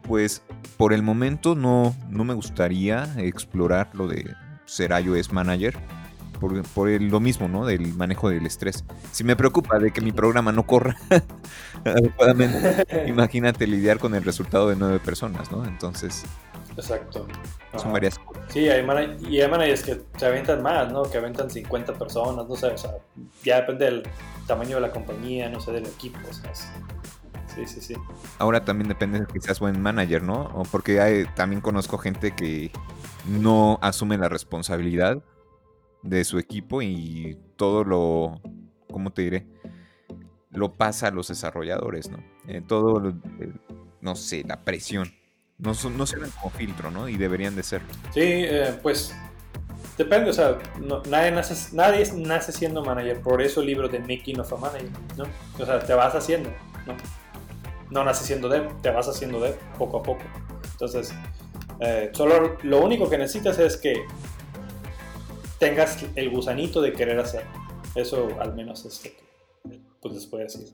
pues 0.03 0.43
por 0.77 0.93
el 0.93 1.03
momento 1.03 1.55
no, 1.55 1.95
no 2.09 2.23
me 2.23 2.33
gustaría 2.33 3.13
explorar 3.17 3.89
lo 3.93 4.07
de 4.07 4.33
ser 4.65 4.91
iOS 4.91 5.33
Manager. 5.33 5.77
Por, 6.39 6.61
por 6.63 6.89
lo 7.01 7.19
mismo, 7.21 7.47
¿no? 7.47 7.65
Del 7.65 7.93
manejo 7.93 8.29
del 8.29 8.45
estrés. 8.45 8.83
Si 9.11 9.23
me 9.23 9.35
preocupa 9.35 9.79
de 9.79 9.91
que 9.91 10.01
mi 10.01 10.11
programa 10.11 10.51
no 10.51 10.65
corra 10.65 10.97
adecuadamente, 11.85 12.85
imagínate 13.07 13.65
lidiar 13.65 13.97
con 13.97 14.13
el 14.13 14.23
resultado 14.23 14.67
de 14.67 14.75
nueve 14.75 14.99
personas, 14.99 15.51
¿no? 15.51 15.65
Entonces, 15.65 16.25
Exacto. 16.75 17.27
Son 17.77 17.93
varias 17.93 18.19
Sí, 18.49 18.69
hay 18.69 18.85
y 19.29 19.41
hay 19.41 19.49
managers 19.49 19.83
que 19.83 20.01
se 20.17 20.25
aventan 20.25 20.61
más, 20.61 20.91
¿no? 20.91 21.03
Que 21.03 21.17
aventan 21.17 21.49
50 21.49 21.93
personas, 21.97 22.47
no 22.47 22.55
sé, 22.55 22.67
o 22.67 22.77
sea, 22.77 22.91
ya 23.43 23.61
depende 23.61 23.85
del 23.85 24.03
tamaño 24.45 24.75
de 24.75 24.81
la 24.81 24.91
compañía, 24.91 25.49
no 25.49 25.59
sé, 25.59 25.71
del 25.71 25.85
equipo, 25.85 26.19
o 26.29 26.33
sea, 26.33 26.53
sí, 26.53 27.65
sí, 27.65 27.81
sí. 27.81 27.95
Ahora 28.37 28.63
también 28.63 28.89
depende 28.89 29.21
de 29.21 29.25
que 29.25 29.41
seas 29.41 29.59
buen 29.59 29.81
manager, 29.81 30.21
¿no? 30.21 30.51
O 30.53 30.63
porque 30.63 31.01
hay, 31.01 31.25
también 31.35 31.61
conozco 31.61 31.97
gente 31.97 32.35
que 32.35 32.71
no 33.27 33.79
asume 33.81 34.17
la 34.17 34.29
responsabilidad 34.29 35.23
de 36.03 36.23
su 36.25 36.37
equipo 36.37 36.81
y 36.81 37.37
todo 37.55 37.83
lo, 37.83 38.41
¿cómo 38.91 39.11
te 39.13 39.23
diré? 39.23 39.47
Lo 40.51 40.73
pasa 40.73 41.07
a 41.07 41.11
los 41.11 41.29
desarrolladores, 41.29 42.11
¿no? 42.11 42.19
Eh, 42.47 42.61
todo, 42.61 43.09
eh, 43.09 43.51
no 44.01 44.15
sé, 44.15 44.43
la 44.45 44.63
presión 44.63 45.11
no, 45.57 45.73
no 45.89 46.05
sirven 46.05 46.31
como 46.31 46.49
filtro, 46.51 46.91
¿no? 46.91 47.07
Y 47.07 47.17
deberían 47.17 47.55
de 47.55 47.63
ser. 47.63 47.81
Sí, 48.13 48.21
eh, 48.21 48.77
pues 48.81 49.15
depende, 49.97 50.29
o 50.29 50.33
sea, 50.33 50.57
nadie, 51.09 51.31
nace, 51.31 51.75
nadie 51.75 52.11
nace 52.15 52.51
siendo 52.51 52.83
manager, 52.83 53.21
por 53.21 53.41
eso 53.41 53.61
el 53.61 53.67
libro 53.67 53.87
de 53.87 53.99
Making 53.99 54.39
of 54.39 54.51
a 54.53 54.57
Manager, 54.57 54.89
¿no? 55.17 55.25
O 55.59 55.65
sea, 55.65 55.79
te 55.79 55.93
vas 55.93 56.15
haciendo, 56.15 56.49
¿no? 56.85 56.95
no 57.93 58.03
naces 58.03 58.27
siendo 58.27 58.49
dev, 58.49 58.69
te 58.81 58.89
vas 58.89 59.07
haciendo 59.07 59.39
dev 59.39 59.55
poco 59.77 59.97
a 59.97 60.03
poco. 60.03 60.23
Entonces, 60.71 61.13
eh, 61.79 62.09
solo 62.13 62.57
lo 62.63 62.83
único 62.83 63.09
que 63.09 63.17
necesitas 63.17 63.59
es 63.59 63.77
que 63.77 64.05
tengas 65.59 66.03
el 66.15 66.29
gusanito 66.29 66.81
de 66.81 66.91
querer 66.91 67.19
hacer. 67.19 67.45
Eso 67.95 68.29
al 68.39 68.55
menos 68.55 68.85
es 68.85 69.05
lo 69.63 69.69
que 69.69 69.79
pues, 70.01 70.15
les 70.15 70.25
puedo 70.25 70.43
decir. 70.43 70.67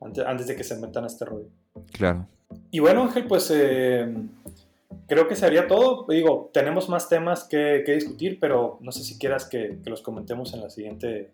Antes, 0.00 0.26
antes 0.26 0.46
de 0.48 0.56
que 0.56 0.64
se 0.64 0.76
metan 0.76 1.04
a 1.04 1.06
este 1.06 1.24
rollo. 1.24 1.48
Claro. 1.92 2.26
Y 2.70 2.80
bueno, 2.80 3.02
Ángel, 3.02 3.26
pues 3.26 3.50
eh, 3.54 4.12
creo 5.06 5.28
que 5.28 5.36
sería 5.36 5.66
todo. 5.66 6.06
Digo, 6.08 6.50
tenemos 6.52 6.88
más 6.88 7.08
temas 7.08 7.44
que, 7.44 7.82
discutir, 7.86 8.38
pero 8.40 8.78
no 8.80 8.92
sé 8.92 9.02
si 9.02 9.18
quieras 9.18 9.46
que, 9.46 9.78
que, 9.82 9.90
los 9.90 10.02
comentemos 10.02 10.54
en, 10.54 10.60
la 10.60 10.70
siguiente, 10.70 11.30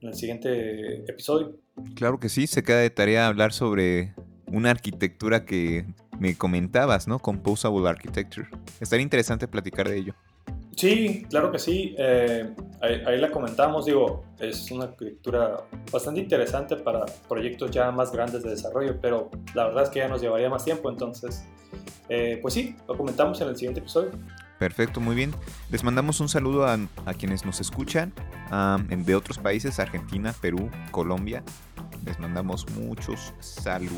en 0.00 0.08
el 0.08 0.14
siguiente 0.14 1.10
episodio. 1.10 1.56
Claro 1.94 2.18
que 2.18 2.28
sí, 2.28 2.46
se 2.46 2.62
queda 2.62 2.78
de 2.78 2.90
tarea 2.90 3.26
hablar 3.26 3.52
sobre 3.52 4.14
una 4.46 4.70
arquitectura 4.70 5.44
que 5.44 5.84
me 6.18 6.36
comentabas, 6.36 7.08
¿no? 7.08 7.18
Composable 7.18 7.88
Architecture. 7.88 8.48
Estaría 8.80 9.02
interesante 9.02 9.48
platicar 9.48 9.88
de 9.88 9.98
ello. 9.98 10.14
Sí, 10.76 11.26
claro 11.30 11.50
que 11.50 11.58
sí. 11.58 11.94
Eh, 11.98 12.54
ahí, 12.82 13.02
ahí, 13.06 13.18
la 13.18 13.30
comentamos. 13.30 13.86
Digo, 13.86 14.24
es 14.38 14.70
una 14.70 14.84
arquitectura 14.84 15.64
bastante 15.90 16.20
interesante 16.20 16.76
para 16.76 17.06
proyectos 17.28 17.70
ya 17.70 17.90
más 17.90 18.12
grandes 18.12 18.42
de 18.42 18.50
desarrollo, 18.50 19.00
pero 19.00 19.30
la 19.54 19.64
verdad 19.64 19.84
es 19.84 19.88
que 19.90 20.00
ya 20.00 20.08
nos 20.08 20.20
llevaría 20.20 20.50
más 20.50 20.64
tiempo. 20.64 20.90
Entonces, 20.90 21.44
eh, 22.10 22.38
pues 22.42 22.54
sí, 22.54 22.76
lo 22.86 22.96
comentamos 22.96 23.40
en 23.40 23.48
el 23.48 23.56
siguiente 23.56 23.80
episodio. 23.80 24.10
Perfecto, 24.58 25.00
muy 25.00 25.16
bien. 25.16 25.34
Les 25.70 25.82
mandamos 25.82 26.20
un 26.20 26.28
saludo 26.28 26.66
a, 26.66 26.78
a 27.04 27.14
quienes 27.14 27.44
nos 27.44 27.60
escuchan 27.60 28.12
um, 28.50 29.04
de 29.04 29.14
otros 29.14 29.38
países, 29.38 29.78
Argentina, 29.78 30.34
Perú, 30.40 30.70
Colombia. 30.90 31.42
Les 32.04 32.18
mandamos 32.18 32.66
muchos 32.70 33.34
saludos. 33.40 33.96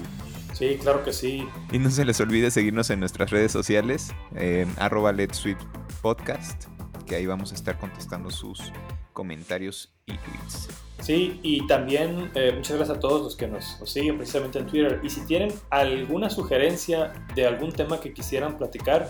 Sí, 0.52 0.78
claro 0.80 1.04
que 1.04 1.12
sí. 1.12 1.46
Y 1.70 1.78
no 1.78 1.90
se 1.90 2.04
les 2.04 2.20
olvide 2.20 2.50
seguirnos 2.50 2.90
en 2.90 3.00
nuestras 3.00 3.30
redes 3.30 3.52
sociales, 3.52 4.12
eh, 4.34 4.66
arroba 4.78 5.12
Sweet 5.30 5.58
Podcast, 6.02 6.64
que 7.06 7.16
ahí 7.16 7.26
vamos 7.26 7.52
a 7.52 7.54
estar 7.54 7.78
contestando 7.78 8.30
sus 8.30 8.72
comentarios 9.12 9.92
y 10.06 10.12
tweets. 10.18 10.68
Sí, 11.00 11.40
y 11.42 11.66
también 11.66 12.30
eh, 12.34 12.52
muchas 12.54 12.76
gracias 12.76 12.98
a 12.98 13.00
todos 13.00 13.22
los 13.22 13.36
que 13.36 13.46
nos, 13.46 13.80
siguen 13.84 14.16
precisamente 14.16 14.58
en 14.58 14.66
Twitter. 14.66 15.00
Y 15.02 15.10
si 15.10 15.24
tienen 15.26 15.52
alguna 15.70 16.30
sugerencia 16.30 17.12
de 17.34 17.46
algún 17.46 17.72
tema 17.72 18.00
que 18.00 18.12
quisieran 18.12 18.56
platicar, 18.56 19.08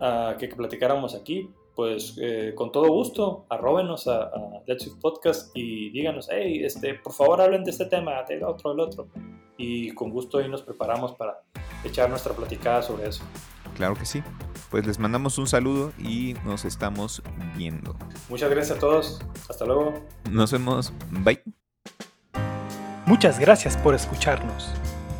uh, 0.00 0.36
que, 0.38 0.48
platicáramos 0.48 1.14
aquí, 1.14 1.50
pues 1.74 2.16
eh, 2.20 2.52
con 2.54 2.70
todo 2.70 2.88
gusto, 2.88 3.46
arróbenos 3.48 4.06
a, 4.06 4.24
a 4.24 4.62
Let's 4.66 4.88
Podcast 5.00 5.50
y 5.54 5.90
díganos, 5.90 6.28
hey, 6.30 6.62
este, 6.64 6.94
por 6.94 7.12
favor 7.12 7.40
hablen 7.40 7.64
de 7.64 7.70
este 7.70 7.86
tema, 7.86 8.22
del 8.28 8.44
otro, 8.44 8.70
del 8.70 8.80
otro 8.80 9.08
y 9.56 9.90
con 9.94 10.10
gusto 10.10 10.38
ahí 10.38 10.48
nos 10.48 10.62
preparamos 10.62 11.12
para 11.12 11.42
echar 11.84 12.08
nuestra 12.10 12.34
platicada 12.34 12.82
sobre 12.82 13.08
eso. 13.08 13.24
Claro 13.74 13.94
que 13.94 14.06
sí. 14.06 14.22
Pues 14.70 14.86
les 14.86 14.98
mandamos 14.98 15.38
un 15.38 15.46
saludo 15.46 15.92
y 15.98 16.34
nos 16.44 16.64
estamos 16.64 17.22
viendo. 17.56 17.96
Muchas 18.28 18.50
gracias 18.50 18.76
a 18.76 18.80
todos. 18.80 19.20
Hasta 19.48 19.64
luego. 19.64 20.02
Nos 20.30 20.50
vemos. 20.52 20.92
Bye. 21.10 21.42
Muchas 23.06 23.38
gracias 23.38 23.76
por 23.76 23.94
escucharnos. 23.94 24.70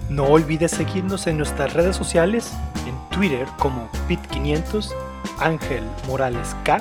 No 0.08 0.24
olvides 0.24 0.70
seguirnos 0.70 1.26
en 1.26 1.36
nuestras 1.38 1.72
redes 1.74 1.96
sociales, 1.96 2.52
en 2.86 2.94
Twitter 3.10 3.46
como 3.58 3.88
Pit500, 4.08 4.90
Ángel 5.38 5.84
Morales 6.06 6.54
K 6.64 6.80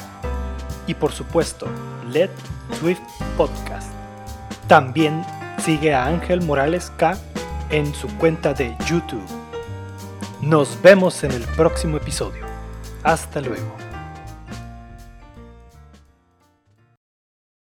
y 0.88 0.94
por 0.94 1.12
supuesto, 1.12 1.68
Let 2.12 2.32
Swift 2.80 3.02
Podcast. 3.38 3.92
También 4.68 5.26
sigue 5.60 5.94
a 5.94 6.06
Ángel 6.06 6.42
Morales 6.42 6.92
K 6.98 7.18
en 7.70 7.94
su 7.94 8.08
cuenta 8.18 8.54
de 8.54 8.76
YouTube. 8.88 9.43
Nos 10.44 10.82
vemos 10.82 11.24
en 11.24 11.32
el 11.32 11.44
próximo 11.56 11.96
episodio. 11.96 12.46
Hasta 13.02 13.40
luego. 13.40 13.83